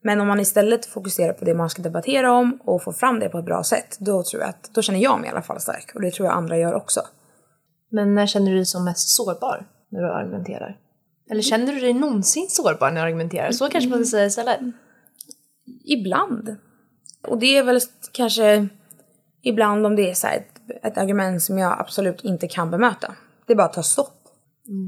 Men 0.02 0.22
om 0.22 0.28
man 0.28 0.40
istället 0.40 0.86
fokuserar 0.86 1.34
på 1.34 1.46
det 1.46 1.54
man 1.54 1.70
ska 1.70 1.82
debattera 1.82 2.32
om 2.32 2.60
och 2.64 2.84
får 2.84 2.94
fram 2.94 3.20
det 3.20 3.30
på 3.30 3.38
ett 3.38 3.46
bra 3.46 3.64
sätt, 3.64 3.98
då 4.00 4.24
tror 4.24 4.42
jag 4.42 4.50
att, 4.50 4.70
då 4.74 4.82
känner 4.82 5.00
jag 5.00 5.20
mig 5.20 5.30
i 5.30 5.32
alla 5.32 5.42
fall 5.42 5.60
stark. 5.60 5.92
Och 5.96 6.02
det 6.02 6.12
tror 6.12 6.28
jag 6.28 6.38
andra 6.38 6.58
gör 6.58 6.74
också. 6.74 7.02
Men 7.92 8.16
när 8.16 8.28
känner 8.28 8.52
du 8.52 8.56
dig 8.56 8.66
som 8.66 8.86
mest 8.86 9.10
sårbar 9.10 9.66
när 9.90 10.02
du 10.02 10.12
argumenterar? 10.12 10.78
Eller 11.32 11.42
känner 11.42 11.74
du 11.74 11.80
dig 11.80 11.94
någonsin 11.94 12.50
sårbar 12.50 12.92
när 12.92 13.02
du 13.02 13.08
argumenterar? 13.08 13.52
Så 13.52 13.70
kanske 13.70 13.90
man 13.90 14.06
ska 14.06 14.12
säga 14.12 14.26
istället. 14.26 14.60
Ibland. 15.86 16.56
Och 17.28 17.38
det 17.38 17.58
är 17.58 17.64
väl 17.64 17.80
kanske 18.12 18.68
ibland 19.42 19.86
om 19.86 19.96
det 19.96 20.10
är 20.10 20.14
så 20.14 20.28
här 20.28 20.38
ett, 20.38 20.86
ett 20.86 20.98
argument 20.98 21.44
som 21.44 21.58
jag 21.58 21.80
absolut 21.80 22.24
inte 22.24 22.48
kan 22.48 22.72
bemöta. 22.72 23.16
Det 23.48 23.56
bara 23.56 23.68
tar 23.68 23.82
stopp. 23.82 24.18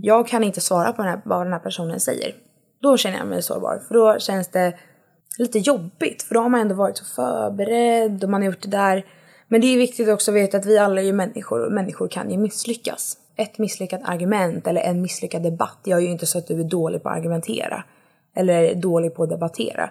Jag 0.01 0.27
kan 0.27 0.43
inte 0.43 0.61
svara 0.61 0.93
på 0.93 1.01
den 1.01 1.11
här, 1.11 1.21
vad 1.25 1.45
den 1.45 1.53
här 1.53 1.59
personen 1.59 1.99
säger. 1.99 2.35
Då 2.81 2.97
känner 2.97 3.17
jag 3.17 3.27
mig 3.27 3.41
sårbar. 3.41 3.81
För 3.87 3.93
då 3.93 4.19
känns 4.19 4.47
det 4.47 4.73
lite 5.37 5.59
jobbigt. 5.59 6.23
För 6.23 6.35
då 6.35 6.41
har 6.41 6.49
man 6.49 6.61
ändå 6.61 6.75
varit 6.75 6.97
så 6.97 7.05
förberedd 7.05 8.23
och 8.23 8.29
man 8.29 8.41
har 8.41 8.47
gjort 8.47 8.61
det 8.61 8.69
där. 8.69 9.05
Men 9.47 9.61
det 9.61 9.67
är 9.67 9.77
viktigt 9.77 10.09
också 10.09 10.31
att 10.31 10.37
veta 10.37 10.57
att 10.57 10.65
vi 10.65 10.77
alla 10.77 11.01
är 11.01 11.05
ju 11.05 11.13
människor 11.13 11.65
och 11.65 11.71
människor 11.71 12.07
kan 12.07 12.31
ju 12.31 12.37
misslyckas. 12.37 13.17
Ett 13.35 13.57
misslyckat 13.57 14.01
argument 14.03 14.67
eller 14.67 14.81
en 14.81 15.01
misslyckad 15.01 15.43
debatt 15.43 15.79
gör 15.83 15.99
ju 15.99 16.07
inte 16.07 16.25
så 16.25 16.37
att 16.37 16.47
du 16.47 16.59
är 16.59 16.63
dålig 16.63 17.03
på 17.03 17.09
att 17.09 17.17
argumentera. 17.17 17.83
Eller 18.35 18.75
dålig 18.75 19.15
på 19.15 19.23
att 19.23 19.29
debattera. 19.29 19.89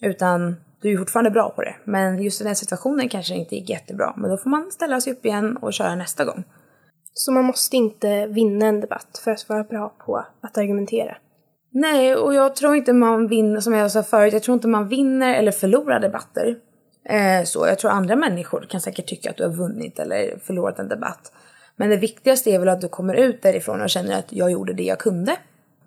Utan 0.00 0.56
du 0.80 0.92
är 0.92 0.98
fortfarande 0.98 1.30
bra 1.30 1.50
på 1.50 1.62
det. 1.62 1.76
Men 1.84 2.22
just 2.22 2.38
den 2.38 2.48
här 2.48 2.54
situationen 2.54 3.08
kanske 3.08 3.34
inte 3.34 3.54
gick 3.54 3.70
jättebra. 3.70 4.14
Men 4.16 4.30
då 4.30 4.36
får 4.36 4.50
man 4.50 4.70
ställa 4.70 5.00
sig 5.00 5.12
upp 5.12 5.26
igen 5.26 5.56
och 5.56 5.72
köra 5.72 5.94
nästa 5.94 6.24
gång. 6.24 6.44
Så 7.12 7.32
man 7.32 7.44
måste 7.44 7.76
inte 7.76 8.26
vinna 8.26 8.66
en 8.66 8.80
debatt 8.80 9.20
för 9.24 9.30
att 9.30 9.48
vara 9.48 9.64
bra 9.64 9.94
på 10.06 10.24
att 10.40 10.58
argumentera. 10.58 11.16
Nej, 11.70 12.16
och 12.16 12.34
jag 12.34 12.56
tror 12.56 12.76
inte 12.76 12.92
man 12.92 13.28
vinner, 13.28 13.60
som 13.60 13.74
jag 13.74 13.92
sa 13.92 14.02
förut, 14.02 14.32
jag 14.32 14.42
tror 14.42 14.54
inte 14.54 14.68
man 14.68 14.88
vinner 14.88 15.34
eller 15.34 15.52
förlorar 15.52 16.00
debatter. 16.00 16.56
Eh, 17.04 17.44
så 17.44 17.66
jag 17.66 17.78
tror 17.78 17.90
andra 17.90 18.16
människor 18.16 18.66
kan 18.68 18.80
säkert 18.80 19.06
tycka 19.06 19.30
att 19.30 19.36
du 19.36 19.42
har 19.44 19.52
vunnit 19.52 19.98
eller 19.98 20.38
förlorat 20.38 20.78
en 20.78 20.88
debatt. 20.88 21.32
Men 21.78 21.90
det 21.90 21.96
viktigaste 21.96 22.50
är 22.50 22.58
väl 22.58 22.68
att 22.68 22.80
du 22.80 22.88
kommer 22.88 23.14
ut 23.14 23.42
därifrån 23.42 23.82
och 23.82 23.90
känner 23.90 24.18
att 24.18 24.32
jag 24.32 24.50
gjorde 24.50 24.72
det 24.72 24.82
jag 24.82 24.98
kunde. 24.98 25.36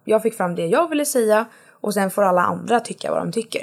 Jag 0.06 0.22
fick 0.22 0.34
fram 0.34 0.56
det 0.56 0.66
jag 0.66 0.90
ville 0.90 1.06
säga 1.06 1.46
och 1.70 1.94
sen 1.94 2.12
får 2.12 2.24
alla 2.24 2.42
andra 2.42 2.80
tycka 2.80 3.12
vad 3.12 3.22
de 3.22 3.32
tycker. 3.32 3.62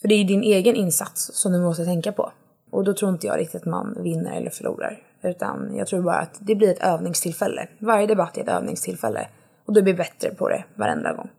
För 0.00 0.08
det 0.08 0.14
är 0.14 0.18
ju 0.18 0.24
din 0.24 0.42
egen 0.42 0.76
insats 0.76 1.30
som 1.34 1.52
du 1.52 1.60
måste 1.60 1.84
tänka 1.84 2.12
på. 2.12 2.32
Och 2.70 2.84
då 2.84 2.94
tror 2.94 3.10
inte 3.10 3.26
jag 3.26 3.38
riktigt 3.38 3.60
att 3.60 3.66
man 3.66 4.02
vinner 4.02 4.36
eller 4.36 4.50
förlorar. 4.50 5.02
Utan 5.22 5.76
jag 5.76 5.86
tror 5.86 6.02
bara 6.02 6.18
att 6.18 6.38
det 6.40 6.54
blir 6.54 6.70
ett 6.70 6.82
övningstillfälle. 6.82 7.68
Varje 7.78 8.06
debatt 8.06 8.36
är 8.36 8.42
ett 8.42 8.48
övningstillfälle. 8.48 9.28
Och 9.66 9.74
du 9.74 9.82
blir 9.82 9.94
bättre 9.94 10.34
på 10.34 10.48
det 10.48 10.64
varenda 10.74 11.12
gång. 11.12 11.30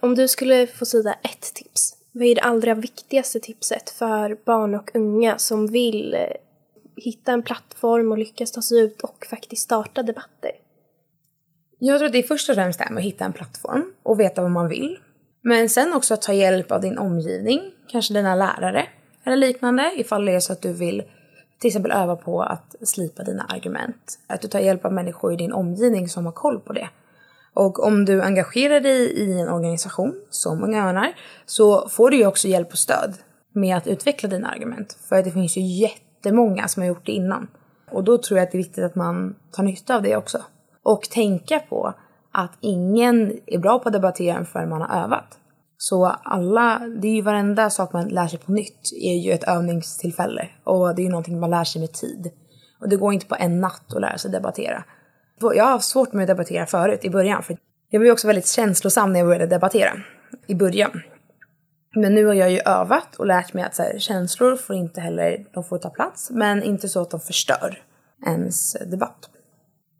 Om 0.00 0.14
du 0.14 0.28
skulle 0.28 0.66
få 0.66 0.86
säga 0.86 1.14
ett 1.22 1.54
tips, 1.54 1.96
vad 2.12 2.26
är 2.26 2.34
det 2.34 2.40
allra 2.40 2.74
viktigaste 2.74 3.40
tipset 3.40 3.90
för 3.90 4.36
barn 4.44 4.74
och 4.74 4.90
unga 4.94 5.38
som 5.38 5.66
vill 5.66 6.14
eh, 6.14 6.20
hitta 6.96 7.32
en 7.32 7.42
plattform 7.42 8.12
och 8.12 8.18
lyckas 8.18 8.52
ta 8.52 8.62
sig 8.62 8.80
ut 8.80 9.02
och 9.02 9.26
faktiskt 9.30 9.62
starta 9.62 10.02
debatter? 10.02 10.50
Jag 11.78 11.98
tror 11.98 12.06
att 12.06 12.12
det 12.12 12.18
är 12.18 12.22
först 12.22 12.48
och 12.48 12.54
främst 12.54 12.78
det 12.78 12.84
här 12.84 12.92
med 12.92 13.00
att 13.00 13.06
hitta 13.06 13.24
en 13.24 13.32
plattform 13.32 13.92
och 14.02 14.20
veta 14.20 14.42
vad 14.42 14.50
man 14.50 14.68
vill. 14.68 14.98
Men 15.42 15.68
sen 15.68 15.92
också 15.92 16.14
att 16.14 16.22
ta 16.22 16.32
hjälp 16.32 16.72
av 16.72 16.80
din 16.80 16.98
omgivning, 16.98 17.60
kanske 17.88 18.14
dina 18.14 18.34
lärare 18.34 18.88
eller 19.24 19.36
liknande 19.36 19.92
ifall 19.96 20.24
det 20.24 20.32
är 20.32 20.40
så 20.40 20.52
att 20.52 20.62
du 20.62 20.72
vill 20.72 21.02
till 21.58 21.68
exempel 21.68 21.92
öva 21.92 22.16
på 22.16 22.42
att 22.42 22.74
slipa 22.82 23.22
dina 23.22 23.42
argument. 23.42 24.18
Att 24.26 24.40
du 24.40 24.48
tar 24.48 24.60
hjälp 24.60 24.84
av 24.84 24.92
människor 24.92 25.32
i 25.32 25.36
din 25.36 25.52
omgivning 25.52 26.08
som 26.08 26.24
har 26.24 26.32
koll 26.32 26.60
på 26.60 26.72
det. 26.72 26.88
Och 27.54 27.84
om 27.84 28.04
du 28.04 28.22
engagerar 28.22 28.80
dig 28.80 29.12
i 29.12 29.40
en 29.40 29.48
organisation, 29.48 30.20
som 30.30 30.64
Unga 30.64 30.88
Örnar, 30.88 31.14
så 31.46 31.88
får 31.88 32.10
du 32.10 32.16
ju 32.16 32.26
också 32.26 32.48
hjälp 32.48 32.72
och 32.72 32.78
stöd 32.78 33.14
med 33.52 33.76
att 33.76 33.86
utveckla 33.86 34.28
dina 34.28 34.48
argument. 34.48 34.98
För 35.08 35.22
det 35.22 35.30
finns 35.30 35.56
ju 35.56 35.60
jättemånga 36.24 36.68
som 36.68 36.82
har 36.82 36.88
gjort 36.88 37.06
det 37.06 37.12
innan. 37.12 37.48
Och 37.90 38.04
då 38.04 38.18
tror 38.18 38.38
jag 38.38 38.46
att 38.46 38.52
det 38.52 38.58
är 38.58 38.62
viktigt 38.62 38.84
att 38.84 38.94
man 38.94 39.36
tar 39.52 39.62
nytta 39.62 39.96
av 39.96 40.02
det 40.02 40.16
också. 40.16 40.42
Och 40.82 41.02
tänka 41.02 41.58
på 41.58 41.94
att 42.32 42.52
ingen 42.60 43.32
är 43.46 43.58
bra 43.58 43.78
på 43.78 43.88
att 43.88 43.92
debattera 43.92 44.44
förrän 44.44 44.68
man 44.68 44.80
har 44.80 45.04
övat. 45.04 45.38
Så 45.76 46.06
alla, 46.06 46.80
det 47.02 47.08
är 47.08 47.14
ju 47.14 47.22
varenda 47.22 47.70
sak 47.70 47.92
man 47.92 48.08
lär 48.08 48.26
sig 48.26 48.38
på 48.38 48.52
nytt 48.52 48.92
är 49.02 49.14
ju 49.14 49.32
ett 49.32 49.44
övningstillfälle. 49.44 50.48
Och 50.64 50.94
det 50.94 51.02
är 51.02 51.04
ju 51.04 51.10
någonting 51.10 51.40
man 51.40 51.50
lär 51.50 51.64
sig 51.64 51.80
med 51.80 51.92
tid. 51.92 52.30
Och 52.80 52.88
det 52.88 52.96
går 52.96 53.12
inte 53.12 53.26
på 53.26 53.36
en 53.38 53.60
natt 53.60 53.94
att 53.94 54.00
lära 54.00 54.18
sig 54.18 54.30
debattera. 54.30 54.84
Jag 55.40 55.64
har 55.64 55.70
haft 55.70 55.88
svårt 55.88 56.12
med 56.12 56.22
att 56.22 56.28
debattera 56.28 56.66
förut 56.66 57.04
i 57.04 57.10
början. 57.10 57.42
För 57.42 57.56
jag 57.90 58.00
blev 58.00 58.12
också 58.12 58.26
väldigt 58.26 58.46
känslosam 58.46 59.12
när 59.12 59.20
jag 59.20 59.26
började 59.26 59.46
debattera 59.46 59.92
i 60.46 60.54
början. 60.54 60.90
Men 61.94 62.14
nu 62.14 62.26
har 62.26 62.34
jag 62.34 62.50
ju 62.50 62.58
övat 62.58 63.16
och 63.16 63.26
lärt 63.26 63.52
mig 63.52 63.64
att 63.64 63.74
så 63.74 63.82
här, 63.82 63.98
känslor 63.98 64.56
får 64.56 64.76
inte 64.76 65.00
heller 65.00 65.46
de 65.52 65.64
får 65.64 65.78
ta 65.78 65.90
plats, 65.90 66.30
men 66.30 66.62
inte 66.62 66.88
så 66.88 67.02
att 67.02 67.10
de 67.10 67.20
förstör 67.20 67.82
ens 68.26 68.72
debatt. 68.72 69.30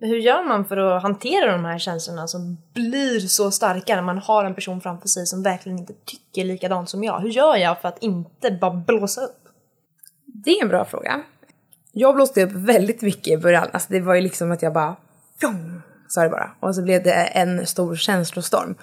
Hur 0.01 0.17
gör 0.17 0.45
man 0.49 0.65
för 0.65 0.77
att 0.77 1.03
hantera 1.03 1.53
de 1.53 1.65
här 1.65 1.79
känslorna 1.79 2.29
som 2.29 2.59
blir 2.75 3.21
så 3.21 3.51
starka 3.51 3.95
när 3.95 4.03
man 4.03 4.19
har 4.19 4.45
en 4.45 4.55
person 4.55 4.81
framför 4.81 5.09
sig 5.09 5.27
som 5.27 5.43
verkligen 5.43 5.79
inte 5.79 5.93
tycker 6.05 6.45
likadant 6.45 6.91
som 6.91 7.05
jag? 7.05 7.21
Hur 7.21 7.29
gör 7.29 7.57
jag 7.57 7.81
för 7.81 7.89
att 7.89 8.03
inte 8.03 8.51
bara 8.51 8.75
blåsa 8.75 9.21
upp? 9.21 9.41
Det 10.45 10.51
är 10.51 10.63
en 10.63 10.69
bra 10.69 10.85
fråga. 10.85 11.23
Jag 11.93 12.15
blåste 12.15 12.43
upp 12.43 12.53
väldigt 12.53 13.03
mycket 13.03 13.29
i 13.29 13.37
början. 13.37 13.69
Alltså 13.73 13.93
det 13.93 14.01
var 14.01 14.15
ju 14.15 14.21
liksom 14.21 14.53
att 14.53 14.63
jag 14.63 14.73
bara 14.73 14.97
sa 16.09 16.23
det 16.23 16.29
bara. 16.29 16.51
Och 16.61 16.75
så 16.75 16.83
blev 16.83 17.03
det 17.03 17.13
en 17.13 17.67
stor 17.67 17.97
känslostorm. 17.97 18.75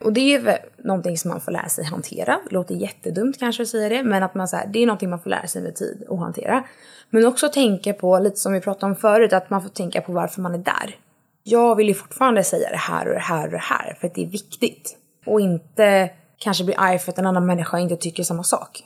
Och 0.00 0.12
det 0.12 0.34
är 0.34 0.40
väl 0.40 0.58
någonting 0.78 1.18
som 1.18 1.30
man 1.30 1.40
får 1.40 1.52
lära 1.52 1.68
sig 1.68 1.84
hantera. 1.84 2.40
Det 2.48 2.54
låter 2.54 2.74
jättedumt 2.74 3.38
kanske 3.38 3.62
att 3.62 3.68
säga 3.68 3.88
det, 3.88 4.02
men 4.02 4.22
att 4.22 4.34
man 4.34 4.48
så 4.48 4.56
här, 4.56 4.66
det 4.66 4.78
är 4.82 4.86
någonting 4.86 5.10
man 5.10 5.20
får 5.20 5.30
lära 5.30 5.46
sig 5.46 5.62
med 5.62 5.76
tid 5.76 6.04
att 6.10 6.18
hantera. 6.18 6.64
Men 7.10 7.26
också 7.26 7.48
tänka 7.48 7.92
på, 7.92 8.18
lite 8.18 8.36
som 8.36 8.52
vi 8.52 8.60
pratade 8.60 8.92
om 8.92 8.96
förut, 8.96 9.32
att 9.32 9.50
man 9.50 9.62
får 9.62 9.68
tänka 9.68 10.00
på 10.00 10.12
varför 10.12 10.40
man 10.40 10.54
är 10.54 10.58
där. 10.58 10.96
Jag 11.42 11.76
vill 11.76 11.88
ju 11.88 11.94
fortfarande 11.94 12.44
säga 12.44 12.70
det 12.70 12.76
här 12.76 13.08
och 13.08 13.14
det 13.14 13.20
här 13.20 13.44
och 13.44 13.52
det 13.52 13.58
här, 13.58 13.96
för 14.00 14.06
att 14.06 14.14
det 14.14 14.22
är 14.22 14.26
viktigt. 14.26 14.96
Och 15.26 15.40
inte 15.40 16.10
kanske 16.38 16.64
bli 16.64 16.74
arg 16.74 16.98
för 16.98 17.12
att 17.12 17.18
en 17.18 17.26
annan 17.26 17.46
människa 17.46 17.78
inte 17.78 17.96
tycker 17.96 18.22
samma 18.22 18.42
sak. 18.42 18.84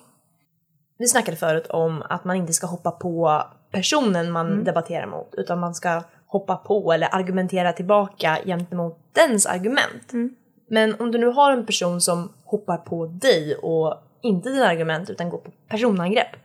Vi 0.99 1.09
snackade 1.09 1.37
förut 1.37 1.67
om 1.67 2.03
att 2.09 2.25
man 2.25 2.37
inte 2.37 2.53
ska 2.53 2.67
hoppa 2.67 2.91
på 2.91 3.43
personen 3.71 4.31
man 4.31 4.47
mm. 4.47 4.65
debatterar 4.65 5.07
mot, 5.07 5.35
utan 5.37 5.61
man 5.61 5.75
ska 5.75 6.03
hoppa 6.27 6.57
på 6.57 6.93
eller 6.93 7.15
argumentera 7.15 7.73
tillbaka 7.73 8.39
gentemot 8.45 8.99
dens 9.13 9.47
argument. 9.47 10.13
Mm. 10.13 10.35
Men 10.69 11.01
om 11.01 11.13
du 11.13 11.19
nu 11.19 11.27
har 11.27 11.53
en 11.53 11.67
person 11.67 12.01
som 12.01 12.33
hoppar 12.45 12.77
på 12.77 13.07
dig 13.07 13.55
och 13.55 13.95
inte 14.23 14.49
dina 14.49 14.67
argument 14.67 15.11
utan 15.11 15.31
går 15.31 15.39
på 15.39 15.51
personangrepp. 15.69 16.37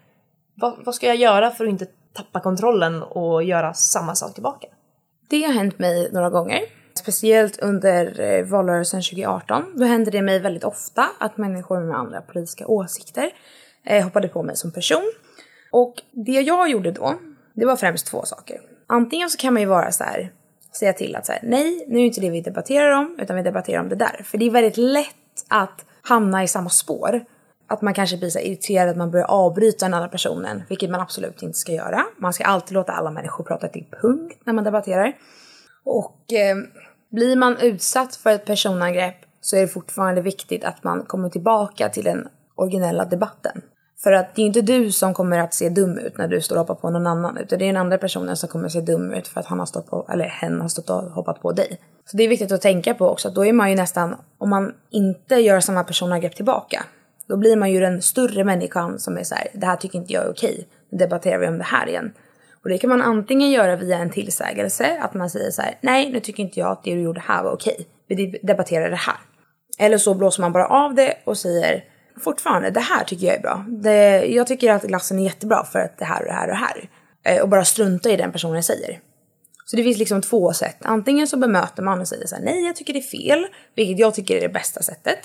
Vad, 0.55 0.85
vad 0.85 0.95
ska 0.95 1.07
jag 1.07 1.15
göra 1.15 1.51
för 1.51 1.65
att 1.65 1.69
inte 1.69 1.85
tappa 2.13 2.39
kontrollen 2.39 3.03
och 3.03 3.43
göra 3.43 3.73
samma 3.73 4.15
sak 4.15 4.33
tillbaka? 4.33 4.67
Det 5.29 5.43
har 5.43 5.53
hänt 5.53 5.79
mig 5.79 6.09
några 6.11 6.29
gånger. 6.29 6.59
Speciellt 6.93 7.59
under 7.59 8.19
eh, 8.19 8.45
valrörelsen 8.45 9.01
2018. 9.01 9.63
Då 9.75 9.85
hände 9.85 10.11
det 10.11 10.21
mig 10.21 10.39
väldigt 10.39 10.63
ofta 10.63 11.09
att 11.19 11.37
människor 11.37 11.79
med 11.79 11.97
andra 11.97 12.21
politiska 12.21 12.67
åsikter 12.67 13.31
eh, 13.85 14.03
hoppade 14.03 14.27
på 14.27 14.43
mig 14.43 14.55
som 14.55 14.71
person. 14.71 15.13
Och 15.71 15.93
det 16.11 16.41
jag 16.41 16.69
gjorde 16.69 16.91
då, 16.91 17.13
det 17.53 17.65
var 17.65 17.75
främst 17.75 18.07
två 18.07 18.25
saker. 18.25 18.61
Antingen 18.87 19.29
så 19.29 19.37
kan 19.37 19.53
man 19.53 19.61
ju 19.61 19.67
vara 19.67 19.91
så 19.91 20.03
här, 20.03 20.31
säga 20.79 20.93
till 20.93 21.15
att 21.15 21.25
så 21.25 21.31
här, 21.31 21.41
nej, 21.43 21.85
nu 21.87 21.97
är 21.97 22.01
det 22.01 22.07
inte 22.07 22.21
det 22.21 22.29
vi 22.29 22.41
debatterar 22.41 22.91
om, 22.91 23.17
utan 23.19 23.35
vi 23.35 23.41
debatterar 23.41 23.81
om 23.81 23.89
det 23.89 23.95
där. 23.95 24.21
För 24.23 24.37
det 24.37 24.45
är 24.45 24.51
väldigt 24.51 24.77
lätt 24.77 25.45
att 25.47 25.85
hamna 26.01 26.43
i 26.43 26.47
samma 26.47 26.69
spår. 26.69 27.25
Att 27.67 27.81
man 27.81 27.93
kanske 27.93 28.17
blir 28.17 28.29
så 28.29 28.39
irriterad 28.39 28.89
att 28.89 28.97
man 28.97 29.11
börjar 29.11 29.25
avbryta 29.25 29.85
den 29.85 29.93
andra 29.93 30.09
personen, 30.09 30.63
vilket 30.69 30.89
man 30.89 31.01
absolut 31.01 31.41
inte 31.41 31.57
ska 31.57 31.71
göra. 31.71 32.05
Man 32.17 32.33
ska 32.33 32.43
alltid 32.43 32.73
låta 32.73 32.91
alla 32.91 33.11
människor 33.11 33.43
prata 33.43 33.67
till 33.67 33.85
punkt 34.01 34.41
när 34.43 34.53
man 34.53 34.63
debatterar. 34.63 35.13
Och 35.85 36.33
eh, 36.33 36.57
blir 37.11 37.35
man 37.35 37.57
utsatt 37.57 38.15
för 38.15 38.29
ett 38.29 38.45
personangrepp 38.45 39.15
så 39.41 39.55
är 39.55 39.61
det 39.61 39.67
fortfarande 39.67 40.21
viktigt 40.21 40.63
att 40.63 40.83
man 40.83 41.05
kommer 41.05 41.29
tillbaka 41.29 41.89
till 41.89 42.03
den 42.03 42.27
originella 42.55 43.05
debatten. 43.05 43.61
För 44.03 44.11
att 44.11 44.35
det 44.35 44.41
är 44.41 44.45
inte 44.45 44.61
du 44.61 44.91
som 44.91 45.13
kommer 45.13 45.39
att 45.39 45.53
se 45.53 45.69
dum 45.69 45.97
ut 45.97 46.17
när 46.17 46.27
du 46.27 46.41
står 46.41 46.55
och 46.55 46.59
hoppar 46.59 46.75
på 46.75 46.89
någon 46.89 47.07
annan. 47.07 47.37
Utan 47.37 47.59
det 47.59 47.65
är 47.65 47.67
den 47.67 47.77
andra 47.77 47.97
personen 47.97 48.37
som 48.37 48.49
kommer 48.49 48.65
att 48.65 48.71
se 48.71 48.81
dum 48.81 49.13
ut 49.13 49.27
för 49.27 49.39
att 49.39 49.45
han 49.45 49.59
har 49.59 49.65
stått 49.65 49.89
på, 49.89 50.07
eller 50.09 50.25
hen 50.25 50.61
har 50.61 50.67
stått 50.67 50.89
och 50.89 51.03
hoppat 51.03 51.41
på 51.41 51.51
dig. 51.51 51.79
Så 52.05 52.17
det 52.17 52.23
är 52.23 52.27
viktigt 52.27 52.51
att 52.51 52.61
tänka 52.61 52.93
på 52.93 53.07
också. 53.07 53.29
Då 53.29 53.45
är 53.45 53.53
man 53.53 53.69
ju 53.69 53.75
nästan, 53.75 54.15
om 54.37 54.49
man 54.49 54.73
inte 54.89 55.35
gör 55.35 55.59
samma 55.59 55.83
personangrepp 55.83 56.35
tillbaka. 56.35 56.83
Då 57.27 57.37
blir 57.37 57.55
man 57.55 57.71
ju 57.71 57.79
den 57.79 58.01
större 58.01 58.43
människan 58.43 58.99
som 58.99 59.17
är 59.17 59.23
så 59.23 59.35
här, 59.35 59.47
det 59.53 59.65
här 59.65 59.75
tycker 59.75 59.99
inte 59.99 60.13
jag 60.13 60.25
är 60.25 60.31
okej. 60.31 60.67
Nu 60.91 60.97
debatterar 60.97 61.39
vi 61.39 61.47
om 61.47 61.57
det 61.57 61.63
här 61.63 61.87
igen. 61.87 62.13
Och 62.63 62.69
det 62.69 62.77
kan 62.77 62.89
man 62.89 63.01
antingen 63.01 63.51
göra 63.51 63.75
via 63.75 63.97
en 63.97 64.09
tillsägelse, 64.09 64.99
att 65.01 65.13
man 65.13 65.29
säger 65.29 65.51
så 65.51 65.61
här, 65.61 65.77
nej 65.81 66.11
nu 66.11 66.19
tycker 66.19 66.43
inte 66.43 66.59
jag 66.59 66.71
att 66.71 66.83
det 66.83 66.95
du 66.95 67.01
gjorde 67.01 67.21
här 67.21 67.43
var 67.43 67.51
okej. 67.51 67.87
Vi 68.07 68.39
debatterar 68.43 68.89
det 68.89 68.95
här. 68.95 69.17
Eller 69.79 69.97
så 69.97 70.13
blåser 70.13 70.41
man 70.41 70.51
bara 70.51 70.67
av 70.67 70.95
det 70.95 71.13
och 71.25 71.37
säger, 71.37 71.83
fortfarande, 72.21 72.69
det 72.69 72.79
här 72.79 73.03
tycker 73.03 73.27
jag 73.27 73.35
är 73.35 73.41
bra. 73.41 73.65
Det, 73.67 74.25
jag 74.25 74.47
tycker 74.47 74.71
att 74.73 74.83
glassen 74.83 75.19
är 75.19 75.23
jättebra 75.23 75.63
för 75.65 75.79
att 75.79 75.97
det 75.97 76.05
här 76.05 76.19
och 76.21 76.25
det 76.27 76.33
här 76.33 76.43
och 76.47 76.47
det 76.47 76.55
här. 76.55 76.89
Eh, 77.23 77.41
och 77.41 77.49
bara 77.49 77.65
strunta 77.65 78.09
i 78.11 78.15
den 78.15 78.31
personen 78.31 78.63
säger. 78.63 78.99
Så 79.65 79.75
det 79.75 79.83
finns 79.83 79.97
liksom 79.97 80.21
två 80.21 80.53
sätt. 80.53 80.77
Antingen 80.81 81.27
så 81.27 81.37
bemöter 81.37 81.83
man 81.83 81.99
och 82.01 82.07
säger 82.07 82.27
så 82.27 82.35
här, 82.35 82.43
nej 82.43 82.65
jag 82.65 82.75
tycker 82.75 82.93
det 82.93 82.99
är 82.99 83.27
fel, 83.27 83.45
vilket 83.75 83.99
jag 83.99 84.13
tycker 84.15 84.37
är 84.37 84.41
det 84.41 84.49
bästa 84.53 84.81
sättet. 84.81 85.19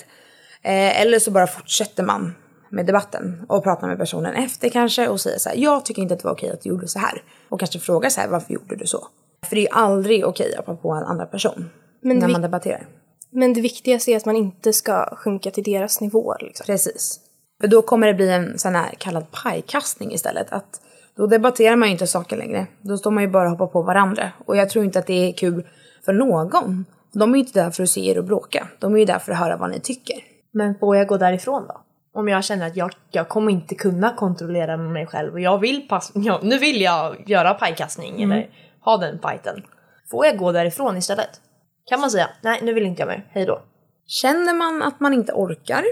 Eh, 0.61 1.01
eller 1.01 1.19
så 1.19 1.31
bara 1.31 1.47
fortsätter 1.47 2.03
man 2.03 2.35
med 2.69 2.85
debatten 2.85 3.45
och 3.49 3.63
pratar 3.63 3.87
med 3.87 3.97
personen 3.97 4.35
efter 4.35 4.69
kanske 4.69 5.07
och 5.07 5.21
säger 5.21 5.39
så 5.39 5.49
här, 5.49 5.55
jag 5.57 5.85
tycker 5.85 6.01
inte 6.01 6.13
att 6.13 6.19
det 6.19 6.25
var 6.25 6.33
okej 6.33 6.49
att 6.51 6.61
du 6.61 6.69
gjorde 6.69 6.87
så 6.87 6.99
här. 6.99 7.23
Och 7.49 7.59
kanske 7.59 7.79
frågar 7.79 8.09
så 8.09 8.21
här, 8.21 8.27
varför 8.27 8.53
gjorde 8.53 8.75
du 8.75 8.85
så? 8.85 9.07
För 9.49 9.55
det 9.55 9.61
är 9.61 9.63
ju 9.63 9.69
aldrig 9.71 10.25
okej 10.25 10.55
att 10.55 10.65
hoppa 10.65 10.81
på 10.81 10.91
en 10.91 11.03
andra 11.03 11.25
person 11.25 11.69
Men 12.01 12.17
när 12.19 12.27
vi- 12.27 12.33
man 12.33 12.41
debatterar. 12.41 12.87
Men 13.31 13.53
det 13.53 13.61
viktigaste 13.61 14.11
är 14.11 14.17
att 14.17 14.25
man 14.25 14.35
inte 14.35 14.73
ska 14.73 15.15
sjunka 15.15 15.51
till 15.51 15.63
deras 15.63 16.01
nivå. 16.01 16.35
Liksom. 16.39 16.65
Precis. 16.65 17.19
För 17.61 17.67
då 17.67 17.81
kommer 17.81 18.07
det 18.07 18.13
bli 18.13 18.29
en 18.29 18.59
sån 18.59 18.75
här 18.75 18.89
kallad 18.97 19.31
pajkastning 19.31 20.13
istället. 20.13 20.51
Att 20.51 20.81
då 21.15 21.27
debatterar 21.27 21.75
man 21.75 21.87
ju 21.87 21.91
inte 21.91 22.07
saker 22.07 22.37
längre. 22.37 22.67
Då 22.81 22.97
står 22.97 23.11
man 23.11 23.23
ju 23.23 23.29
bara 23.29 23.43
och 23.43 23.49
hoppar 23.49 23.67
på 23.67 23.81
varandra. 23.81 24.31
Och 24.45 24.57
jag 24.57 24.69
tror 24.69 24.85
inte 24.85 24.99
att 24.99 25.07
det 25.07 25.29
är 25.29 25.33
kul 25.33 25.67
för 26.05 26.13
någon. 26.13 26.85
De 27.13 27.31
är 27.31 27.35
ju 27.35 27.39
inte 27.39 27.63
där 27.63 27.71
för 27.71 27.83
att 27.83 27.89
se 27.89 28.11
er 28.11 28.17
och 28.17 28.23
bråka. 28.23 28.67
De 28.79 28.95
är 28.95 28.99
ju 28.99 29.05
där 29.05 29.19
för 29.19 29.31
att 29.31 29.37
höra 29.37 29.57
vad 29.57 29.69
ni 29.69 29.79
tycker. 29.79 30.15
Men 30.51 30.75
får 30.79 30.97
jag 30.97 31.07
gå 31.07 31.17
därifrån 31.17 31.67
då? 31.67 31.81
Om 32.13 32.27
jag 32.27 32.43
känner 32.43 32.67
att 32.67 32.75
jag, 32.75 32.91
jag 33.11 33.29
kommer 33.29 33.51
inte 33.51 33.75
kunna 33.75 34.15
kontrollera 34.15 34.77
mig 34.77 35.07
själv 35.07 35.33
och 35.33 35.39
jag 35.39 35.57
vill 35.57 35.87
pass, 35.87 36.11
ja, 36.15 36.39
nu 36.43 36.57
vill 36.57 36.81
jag 36.81 37.29
göra 37.29 37.53
pajkastning 37.53 38.23
eller 38.23 38.49
ha 38.81 38.97
den 38.97 39.19
fighten. 39.19 39.63
Får 40.11 40.25
jag 40.25 40.37
gå 40.37 40.51
därifrån 40.51 40.97
istället? 40.97 41.41
Kan 41.89 41.99
man 41.99 42.11
säga 42.11 42.29
nej 42.41 42.59
nu 42.63 42.73
vill 42.73 42.85
inte 42.85 43.01
jag 43.01 43.07
mer, 43.07 43.27
hej 43.31 43.45
då. 43.45 43.61
Känner 44.07 44.53
man 44.53 44.81
att 44.81 44.99
man 44.99 45.13
inte 45.13 45.33
orkar 45.33 45.83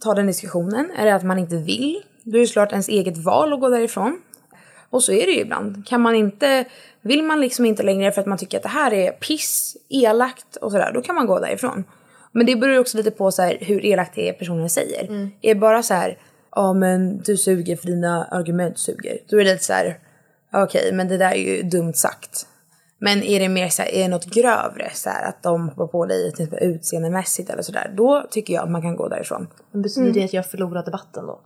ta 0.00 0.14
den 0.14 0.26
diskussionen, 0.26 0.90
eller 0.98 1.12
att 1.12 1.22
man 1.22 1.38
inte 1.38 1.56
vill, 1.56 2.02
då 2.22 2.36
är 2.36 2.40
det 2.40 2.46
såklart 2.46 2.72
ens 2.72 2.88
eget 2.88 3.18
val 3.18 3.52
att 3.52 3.60
gå 3.60 3.68
därifrån. 3.68 4.20
Och 4.90 5.02
så 5.02 5.12
är 5.12 5.26
det 5.26 5.32
ju 5.32 5.40
ibland. 5.40 5.86
Kan 5.86 6.00
man 6.00 6.14
inte, 6.14 6.64
vill 7.00 7.22
man 7.22 7.40
liksom 7.40 7.64
inte 7.64 7.82
längre 7.82 8.12
för 8.12 8.20
att 8.20 8.26
man 8.26 8.38
tycker 8.38 8.56
att 8.56 8.62
det 8.62 8.68
här 8.68 8.92
är 8.92 9.10
piss, 9.10 9.76
elakt 9.88 10.56
och 10.56 10.72
sådär, 10.72 10.90
då 10.94 11.02
kan 11.02 11.14
man 11.14 11.26
gå 11.26 11.40
därifrån. 11.40 11.84
Men 12.32 12.46
det 12.46 12.56
beror 12.56 12.72
ju 12.74 12.78
också 12.80 12.96
lite 12.96 13.10
på 13.10 13.30
så 13.30 13.42
här, 13.42 13.58
hur 13.60 13.84
elakt 13.84 14.14
det 14.14 14.28
är 14.28 14.32
personen 14.32 14.70
säger. 14.70 15.30
Är 15.40 15.54
det 15.54 15.60
bara 15.60 15.82
så 15.82 15.94
här, 15.94 16.18
ja 16.50 16.72
men 16.72 17.18
du 17.18 17.36
suger 17.36 17.76
för 17.76 17.86
dina 17.86 18.24
argument 18.24 18.78
suger. 18.78 19.18
Då 19.28 19.40
är 19.40 19.44
det 19.44 19.52
lite 19.52 19.64
så 19.64 19.72
här, 19.72 19.98
okej 20.52 20.92
men 20.92 21.08
det 21.08 21.16
där 21.16 21.30
är 21.30 21.56
ju 21.56 21.62
dumt 21.62 21.94
sagt. 21.94 22.46
Men 23.04 23.22
är 23.22 23.40
det 23.40 23.48
mer 23.48 23.68
så 23.68 23.82
här, 23.82 23.94
är 23.94 24.02
det 24.02 24.08
något 24.08 24.24
grövre 24.24 24.90
så 24.94 25.10
här, 25.10 25.28
att 25.28 25.42
de 25.42 25.68
hoppar 25.68 25.86
på 25.86 26.06
dig 26.06 26.32
typ 26.32 26.54
utseendemässigt 26.60 27.50
eller 27.50 27.62
sådär. 27.62 27.94
Då 27.96 28.26
tycker 28.30 28.54
jag 28.54 28.64
att 28.64 28.70
man 28.70 28.82
kan 28.82 28.96
gå 28.96 29.08
därifrån. 29.08 29.46
Men 29.72 29.82
betyder 29.82 30.12
det 30.12 30.24
att 30.24 30.32
jag 30.32 30.46
förlorar 30.46 30.84
debatten 30.84 31.26
då? 31.26 31.40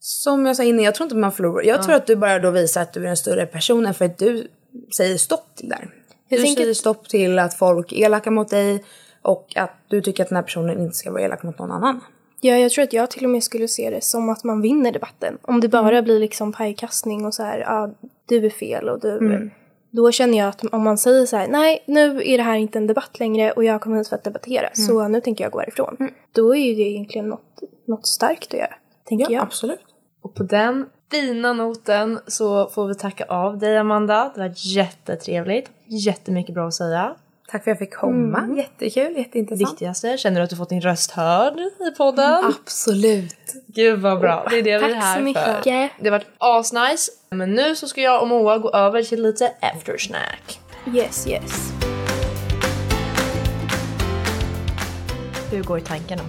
Som 0.00 0.46
jag 0.46 0.56
sa 0.56 0.62
innan, 0.62 0.84
jag 0.84 0.94
tror 0.94 1.04
inte 1.04 1.16
man 1.16 1.32
förlorar. 1.32 1.62
Jag 1.64 1.82
tror 1.82 1.94
att 1.94 2.06
du 2.06 2.16
bara 2.16 2.38
då 2.38 2.50
visar 2.50 2.82
att 2.82 2.92
du 2.92 3.04
är 3.04 3.08
en 3.08 3.16
större 3.16 3.46
person 3.46 3.86
än 3.86 3.94
för 3.94 4.04
att 4.04 4.18
du 4.18 4.48
säger 4.96 5.16
stopp 5.16 5.56
till 5.56 5.68
det 5.68 5.74
där. 5.74 5.90
Du 6.28 6.36
tänker 6.36 6.62
säger 6.62 6.74
stopp 6.74 7.08
till 7.08 7.38
att 7.38 7.54
folk 7.54 7.92
är 7.92 7.96
elaka 7.96 8.30
mot 8.30 8.50
dig 8.50 8.84
och 9.22 9.52
att 9.56 9.76
du 9.88 10.00
tycker 10.00 10.22
att 10.22 10.28
den 10.28 10.36
här 10.36 10.42
personen 10.42 10.80
inte 10.80 10.96
ska 10.96 11.10
vara 11.10 11.22
elak 11.22 11.42
mot 11.42 11.58
någon 11.58 11.70
annan. 11.70 12.00
Ja, 12.40 12.56
jag 12.56 12.70
tror 12.70 12.82
att 12.82 12.92
jag 12.92 13.10
till 13.10 13.24
och 13.24 13.30
med 13.30 13.42
skulle 13.42 13.68
se 13.68 13.90
det 13.90 14.04
som 14.04 14.28
att 14.28 14.44
man 14.44 14.60
vinner 14.60 14.92
debatten. 14.92 15.38
Om 15.42 15.60
det 15.60 15.68
bara 15.68 16.02
blir 16.02 16.18
liksom 16.18 16.52
pajkastning 16.52 17.26
och 17.26 17.34
så 17.34 17.42
här, 17.42 17.58
ja, 17.58 17.94
du 18.28 18.46
är 18.46 18.50
fel 18.50 18.88
och 18.88 19.00
du... 19.00 19.50
Då 19.96 20.12
känner 20.12 20.38
jag 20.38 20.48
att 20.48 20.64
om 20.64 20.84
man 20.84 20.98
säger 20.98 21.26
så 21.26 21.36
här, 21.36 21.48
nej, 21.48 21.84
nu 21.86 22.22
är 22.24 22.36
det 22.38 22.42
här 22.44 22.56
inte 22.56 22.78
en 22.78 22.86
debatt 22.86 23.18
längre 23.18 23.52
och 23.52 23.64
jag 23.64 23.80
kommer 23.80 23.96
hit 23.96 24.08
för 24.08 24.16
att 24.16 24.24
debattera, 24.24 24.68
så 24.72 25.08
nu 25.08 25.20
tänker 25.20 25.44
jag 25.44 25.52
gå 25.52 25.60
härifrån. 25.60 25.96
Då 26.32 26.56
är 26.56 26.60
ju 26.60 26.74
det 26.74 26.90
egentligen 26.90 27.28
något, 27.28 27.60
något 27.86 28.06
starkt 28.06 28.54
att 28.54 28.60
göra, 28.60 28.74
tänker 29.04 29.32
jag. 29.32 29.42
absolut. 29.42 29.80
Och 30.22 30.34
på 30.34 30.42
den 30.42 30.86
fina 31.10 31.52
noten 31.52 32.18
så 32.26 32.68
får 32.68 32.86
vi 32.86 32.94
tacka 32.94 33.24
av 33.24 33.58
dig 33.58 33.78
Amanda. 33.78 34.32
Det 34.34 34.40
var 34.40 34.52
jättetrevligt. 34.54 35.70
Jättemycket 35.86 36.54
bra 36.54 36.66
att 36.66 36.74
säga. 36.74 37.16
Tack 37.54 37.64
för 37.64 37.70
att 37.70 37.80
jag 37.80 37.88
fick 37.88 37.94
komma. 37.94 38.48
Jättekul, 38.56 39.16
jätteintressant. 39.16 39.72
Viktigaste, 39.72 40.18
känner 40.18 40.40
du 40.40 40.44
att 40.44 40.50
du 40.50 40.56
fått 40.56 40.68
din 40.68 40.80
röst 40.80 41.10
hörd 41.10 41.58
i 41.58 41.96
podden? 41.96 42.44
Absolut. 42.44 43.54
Gud 43.66 44.00
vad 44.00 44.20
bra, 44.20 44.46
det 44.50 44.58
är 44.58 44.62
det 44.62 44.78
vi 44.78 44.84
är 44.84 44.94
Tack 44.94 45.02
här 45.02 45.16
så 45.16 45.22
mycket. 45.22 45.44
för. 45.44 45.62
Det 45.64 46.04
har 46.04 46.10
varit 46.10 46.26
asnice. 46.38 47.12
Men 47.30 47.54
nu 47.54 47.76
så 47.76 47.88
ska 47.88 48.00
jag 48.00 48.22
och 48.22 48.28
Moa 48.28 48.58
gå 48.58 48.70
över 48.70 49.02
till 49.02 49.22
lite 49.22 49.52
eftersnack. 49.60 50.60
Yes, 50.94 51.26
yes. 51.28 51.72
Hur 55.50 55.62
går 55.62 55.80
tankarna? 55.80 56.22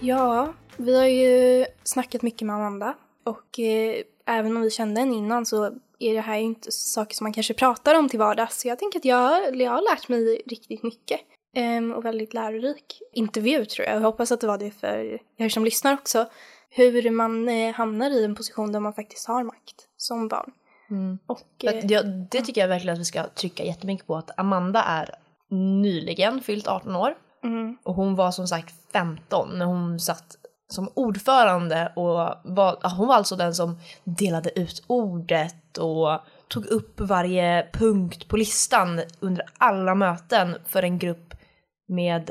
Ja, 0.00 0.52
vi 0.76 0.98
har 0.98 1.06
ju 1.06 1.66
snackat 1.84 2.22
mycket 2.22 2.46
med 2.46 2.56
Amanda 2.56 2.94
och 3.28 3.58
eh, 3.58 4.02
även 4.26 4.56
om 4.56 4.62
vi 4.62 4.70
kände 4.70 5.00
henne 5.00 5.14
innan 5.16 5.46
så 5.46 5.64
är 5.98 6.14
det 6.14 6.20
här 6.20 6.36
ju 6.36 6.44
inte 6.44 6.72
saker 6.72 7.14
som 7.14 7.24
man 7.24 7.32
kanske 7.32 7.54
pratar 7.54 7.94
om 7.94 8.08
till 8.08 8.18
vardags. 8.18 8.60
Så 8.60 8.68
jag 8.68 8.78
tänker 8.78 8.98
att 8.98 9.04
jag, 9.04 9.56
jag 9.56 9.70
har 9.70 9.82
lärt 9.82 10.08
mig 10.08 10.42
riktigt 10.46 10.82
mycket 10.82 11.20
ehm, 11.54 11.92
och 11.92 12.04
väldigt 12.04 12.34
lärorik 12.34 13.02
intervju 13.12 13.64
tror 13.64 13.86
jag. 13.86 13.96
Jag 13.96 14.00
hoppas 14.00 14.32
att 14.32 14.40
det 14.40 14.46
var 14.46 14.58
det 14.58 14.70
för 14.70 15.18
er 15.36 15.48
som 15.48 15.64
lyssnar 15.64 15.94
också. 15.94 16.26
Hur 16.70 17.10
man 17.10 17.48
eh, 17.48 17.74
hamnar 17.74 18.10
i 18.10 18.24
en 18.24 18.34
position 18.34 18.72
där 18.72 18.80
man 18.80 18.92
faktiskt 18.92 19.26
har 19.26 19.42
makt 19.42 19.88
som 19.96 20.28
barn. 20.28 20.52
Och, 21.26 21.40
För 21.60 21.74
eh, 21.74 21.86
jag, 21.86 22.06
det 22.30 22.40
tycker 22.42 22.60
jag 22.60 22.68
verkligen 22.68 22.94
att 22.94 23.00
vi 23.00 23.04
ska 23.04 23.28
trycka 23.28 23.64
jättemycket 23.64 24.06
på 24.06 24.16
att 24.16 24.38
Amanda 24.38 24.82
är 24.82 25.14
nyligen 25.50 26.40
fyllt 26.40 26.68
18 26.68 26.96
år. 26.96 27.14
mm, 27.44 27.78
Och 27.82 27.94
hon 27.94 28.14
var 28.14 28.30
som 28.30 28.46
sagt 28.46 28.74
15 28.92 29.58
när 29.58 29.66
hon 29.66 30.00
satt 30.00 30.36
som 30.68 30.88
ordförande 30.94 31.92
och 31.96 32.34
var, 32.44 32.96
hon 32.96 33.08
var 33.08 33.14
alltså 33.14 33.36
den 33.36 33.54
som 33.54 33.78
delade 34.04 34.60
ut 34.60 34.84
ordet 34.86 35.78
och 35.78 36.20
tog 36.48 36.66
upp 36.66 37.00
varje 37.00 37.68
punkt 37.72 38.28
på 38.28 38.36
listan 38.36 39.00
under 39.20 39.46
alla 39.58 39.94
möten 39.94 40.56
för 40.66 40.82
en 40.82 40.98
grupp 40.98 41.34
med 41.88 42.30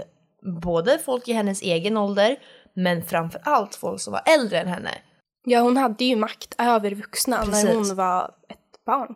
både 0.62 1.00
folk 1.00 1.28
i 1.28 1.34
hennes 1.34 1.62
egen 1.62 1.98
ålder 1.98 2.36
men 2.74 3.04
framför 3.04 3.42
allt 3.44 3.76
folk 3.76 4.02
som 4.02 4.14
var 4.14 4.22
äldre 4.26 4.60
än 4.60 4.68
henne. 4.68 4.92
ja, 5.46 5.60
hon 5.60 5.78
hade 5.78 6.06
ju 6.06 6.16
makt 6.16 6.56
över 6.58 6.92
vuxna 6.92 7.38
Precis. 7.38 7.64
när 7.64 7.76
hon 7.76 7.96
var 7.96 8.32
ett 8.50 8.86
barn. 8.86 9.16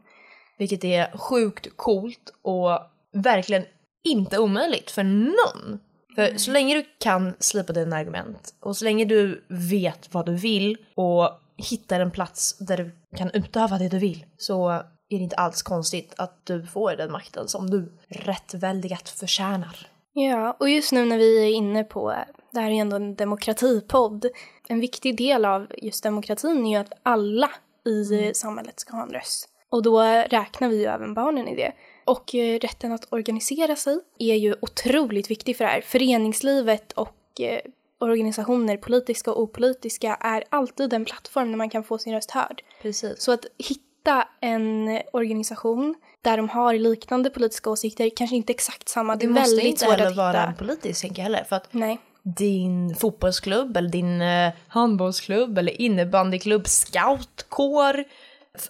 Vilket 0.58 0.84
är 0.84 1.18
sjukt 1.18 1.68
coolt 1.78 2.34
och 2.42 2.80
verkligen 3.14 3.66
inte 4.04 4.40
omöjligt 4.40 4.92
för 4.92 5.04
någon. 5.04 5.80
För 6.16 6.38
så 6.38 6.52
länge 6.52 6.76
du 6.76 6.86
kan 7.00 7.34
slipa 7.40 7.74
dina 7.74 7.96
argument 7.96 8.54
och 8.60 8.78
så 8.78 8.86
länge 8.86 9.06
du 9.06 9.44
vet 9.48 10.14
vad 10.14 10.26
du 10.26 10.36
vill 10.36 10.78
och 10.96 11.30
hittar 11.58 12.00
en 12.00 12.12
plats 12.12 12.58
där 12.58 12.78
du 12.78 12.92
kan 13.18 13.32
utöva 13.34 13.78
det 13.78 13.90
du 13.90 14.00
vill 14.00 14.26
så 14.38 14.70
är 14.70 15.18
det 15.18 15.24
inte 15.24 15.36
alls 15.36 15.62
konstigt 15.62 16.14
att 16.18 16.46
du 16.46 16.66
får 16.66 16.96
den 16.96 17.12
makten 17.12 17.48
som 17.48 17.70
du 17.70 17.92
rättväldigat 18.08 19.10
förtjänar. 19.10 19.88
Ja, 20.14 20.58
och 20.60 20.70
just 20.70 20.92
nu 20.92 21.06
när 21.06 21.18
vi 21.18 21.44
är 21.44 21.50
inne 21.56 21.84
på, 21.84 22.14
det 22.52 22.60
här 22.60 22.68
är 22.68 22.74
ju 22.74 22.80
ändå 22.80 22.96
en 22.96 23.16
demokratipodd, 23.16 24.26
en 24.68 24.80
viktig 24.80 25.18
del 25.18 25.46
av 25.46 25.68
just 25.78 26.04
demokratin 26.04 26.66
är 26.66 26.72
ju 26.72 26.78
att 26.78 26.94
alla 27.04 27.50
i 27.86 28.26
eh, 28.26 28.32
samhället 28.34 28.80
ska 28.80 28.96
ha 28.96 29.04
en 29.04 29.14
röst. 29.14 29.50
Och 29.70 29.84
då 29.84 30.02
räknar 30.30 30.70
vi 30.70 30.76
ju 30.76 30.86
även 30.86 31.14
barnen 31.14 31.48
i 31.48 31.56
det. 31.56 31.72
Och 32.12 32.36
eh, 32.36 32.60
rätten 32.60 32.92
att 32.92 33.08
organisera 33.10 33.76
sig 33.76 34.00
är 34.20 34.36
ju 34.36 34.56
otroligt 34.62 35.32
viktig 35.32 35.58
för 35.58 35.64
det 35.66 35.72
här. 35.72 35.82
Föreningslivet 35.82 36.92
och 36.92 37.42
eh, 37.42 37.62
organisationer, 38.00 38.78
politiska 38.78 39.32
och 39.32 39.42
opolitiska, 39.42 40.18
är 40.20 40.44
alltid 40.50 40.94
en 40.94 41.06
plattform 41.06 41.52
där 41.52 41.58
man 41.58 41.70
kan 41.70 41.84
få 41.84 41.98
sin 41.98 42.14
röst 42.14 42.32
hörd. 42.32 42.62
Precis. 42.82 43.22
Så 43.22 43.32
att 43.32 43.46
hitta 43.58 44.28
en 44.42 45.02
organisation 45.14 45.96
där 46.22 46.38
de 46.38 46.50
har 46.50 46.74
liknande 46.74 47.30
politiska 47.30 47.70
åsikter, 47.70 48.10
kanske 48.16 48.36
inte 48.36 48.54
exakt 48.54 48.90
samma, 48.90 49.16
det 49.16 49.28
Det 49.28 49.32
är 49.32 49.34
väldigt 49.34 49.66
inte 49.66 49.86
svårt 49.86 49.94
heller 49.94 50.08
att 50.12 50.18
vara 50.18 50.28
hitta. 50.28 50.44
en 50.44 50.56
politisk 50.56 51.02
tänker 51.02 51.22
jag 51.22 51.24
heller 51.24 51.44
för 51.44 51.56
att 51.56 51.74
Nej. 51.74 52.00
din 52.24 52.96
fotbollsklubb 52.96 53.78
eller 53.78 53.90
din 53.90 54.22
eh, 54.22 54.52
handbollsklubb 54.68 55.58
eller 55.58 55.82
innebandyklubb, 55.82 56.68
scoutkår, 56.68 58.04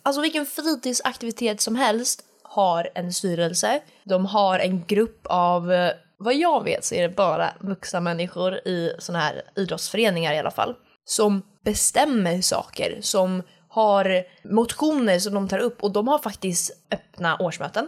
alltså 0.04 0.22
vilken 0.22 0.46
fritidsaktivitet 0.46 1.62
som 1.62 1.76
helst 1.76 2.26
har 2.52 2.90
en 2.96 3.14
styrelse. 3.14 3.82
De 4.04 4.26
har 4.26 4.60
en 4.60 4.86
grupp 4.86 5.28
av, 5.30 5.72
eh, 5.72 5.92
vad 6.18 6.36
jag 6.36 6.64
vet 6.64 6.86
så 6.86 6.96
är 6.96 7.02
det 7.02 7.16
bara 7.16 7.50
vuxna 7.60 8.00
människor 8.00 8.54
i 8.54 8.96
sådana 9.00 9.24
här 9.24 9.42
idrottsföreningar 9.56 10.34
i 10.34 10.40
alla 10.40 10.52
fall, 10.52 10.76
som 11.06 11.42
bestämmer 11.66 12.42
saker, 12.42 12.98
som 13.02 13.44
har 13.68 14.24
motioner 14.54 15.20
som 15.20 15.34
de 15.34 15.48
tar 15.48 15.60
upp 15.60 15.84
och 15.84 15.92
de 15.92 16.08
har 16.08 16.20
faktiskt 16.20 16.72
öppna 16.92 17.38
årsmöten. 17.40 17.88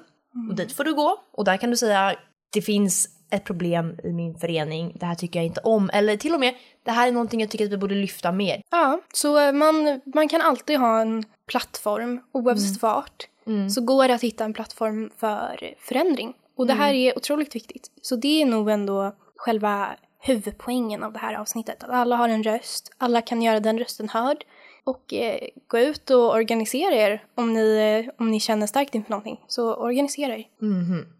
Och 0.50 0.56
dit 0.56 0.74
får 0.74 0.84
du 0.84 0.94
gå 0.94 1.18
och 1.34 1.46
där 1.46 1.58
kan 1.58 1.70
du 1.70 1.78
säga 1.78 2.16
det 2.54 2.62
finns 2.62 3.10
ett 3.32 3.44
problem 3.44 4.00
i 4.04 4.14
min 4.14 4.36
förening, 4.36 4.98
det 5.00 5.06
här 5.06 5.16
tycker 5.16 5.40
jag 5.40 5.46
inte 5.46 5.62
om. 5.62 5.90
Eller 5.94 6.18
till 6.18 6.34
och 6.34 6.40
med, 6.40 6.54
det 6.86 6.92
här 6.92 7.08
är 7.08 7.12
någonting 7.12 7.42
jag 7.42 7.50
tycker 7.50 7.66
att 7.66 7.72
vi 7.72 7.78
borde 7.78 7.96
lyfta 7.96 8.32
mer. 8.32 8.62
Ja, 8.72 9.02
så 9.14 9.40
eh, 9.40 9.54
man, 9.54 10.02
man 10.16 10.28
kan 10.28 10.42
alltid 10.42 10.80
ha 10.80 11.02
en 11.02 11.24
plattform 11.48 12.22
oavsett 12.34 12.82
vart. 12.82 13.28
Så 13.70 13.82
går 13.82 14.08
det 14.08 14.14
att 14.14 14.24
hitta 14.24 14.46
en 14.46 14.54
plattform 14.54 15.10
för 15.18 15.76
förändring. 15.80 16.34
Och 16.58 16.68
det 16.68 16.74
här 16.74 16.94
är 16.94 17.18
otroligt 17.18 17.56
viktigt. 17.56 17.92
Så 18.02 18.16
det 18.16 18.42
är 18.42 18.46
nog 18.46 18.70
ändå 18.70 19.16
själva 19.36 19.88
huvudpoängen 20.20 21.04
av 21.04 21.14
det 21.14 21.20
här 21.20 21.34
avsnittet. 21.34 21.84
Att 21.84 21.90
alla 21.90 22.16
har 22.16 22.30
en 22.30 22.44
röst, 22.44 22.92
alla 22.98 23.22
kan 23.22 23.42
göra 23.42 23.60
den 23.60 23.80
rösten 23.80 24.10
hörd. 24.10 24.44
Och 24.86 25.14
eh, 25.14 25.40
gå 25.68 25.80
ut 25.80 26.10
och 26.10 26.34
organisera 26.34 26.96
er 26.96 27.24
om 27.36 27.54
ni, 27.54 27.78
eh, 28.06 28.14
om 28.20 28.32
ni 28.32 28.40
känner 28.40 28.68
starkt 28.68 28.96
inför 28.96 29.10
någonting. 29.10 29.40
Så 29.48 29.76
organisera 29.76 30.38
er. 30.38 30.46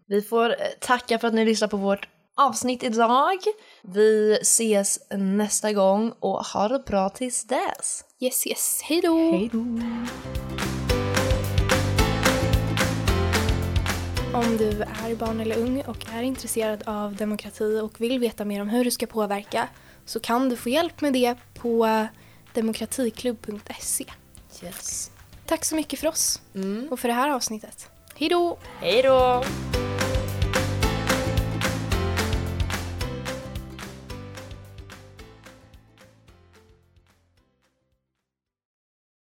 Vi 0.06 0.22
får 0.22 0.50
eh, 0.50 0.56
tacka 0.80 1.18
för 1.18 1.28
att 1.28 1.34
ni 1.34 1.44
lyssnar 1.44 1.68
på 1.68 1.76
vårt 1.76 2.08
avsnitt 2.36 2.82
idag. 2.82 3.38
Vi 3.82 4.38
ses 4.42 4.98
nästa 5.10 5.72
gång 5.72 6.12
och 6.20 6.44
ha 6.44 6.68
det 6.68 6.84
bra 6.86 7.08
tills 7.08 7.44
dess. 7.44 8.04
Yes, 8.20 8.46
yes. 8.46 8.80
Hej 8.82 9.00
då! 9.00 9.30
Hej 9.30 9.50
då! 9.52 9.64
Om 14.34 14.56
du 14.56 14.82
är 14.82 15.14
barn 15.14 15.40
eller 15.40 15.58
ung 15.58 15.82
och 15.86 16.06
är 16.12 16.22
intresserad 16.22 16.82
av 16.86 17.16
demokrati 17.16 17.80
och 17.80 18.00
vill 18.00 18.18
veta 18.18 18.44
mer 18.44 18.62
om 18.62 18.68
hur 18.68 18.84
du 18.84 18.90
ska 18.90 19.06
påverka 19.06 19.68
så 20.04 20.20
kan 20.20 20.48
du 20.48 20.56
få 20.56 20.68
hjälp 20.68 21.00
med 21.00 21.12
det 21.12 21.34
på 21.54 22.06
demokratiklubb.se. 22.52 24.04
Yes. 24.62 25.10
Tack 25.46 25.64
så 25.64 25.74
mycket 25.74 26.00
för 26.00 26.06
oss 26.06 26.42
och 26.90 27.00
för 27.00 27.08
det 27.08 27.14
här 27.14 27.30
avsnittet. 27.30 27.90
Hej 28.14 28.28
då! 28.28 28.58
Hej 28.80 29.02
då! 29.02 29.44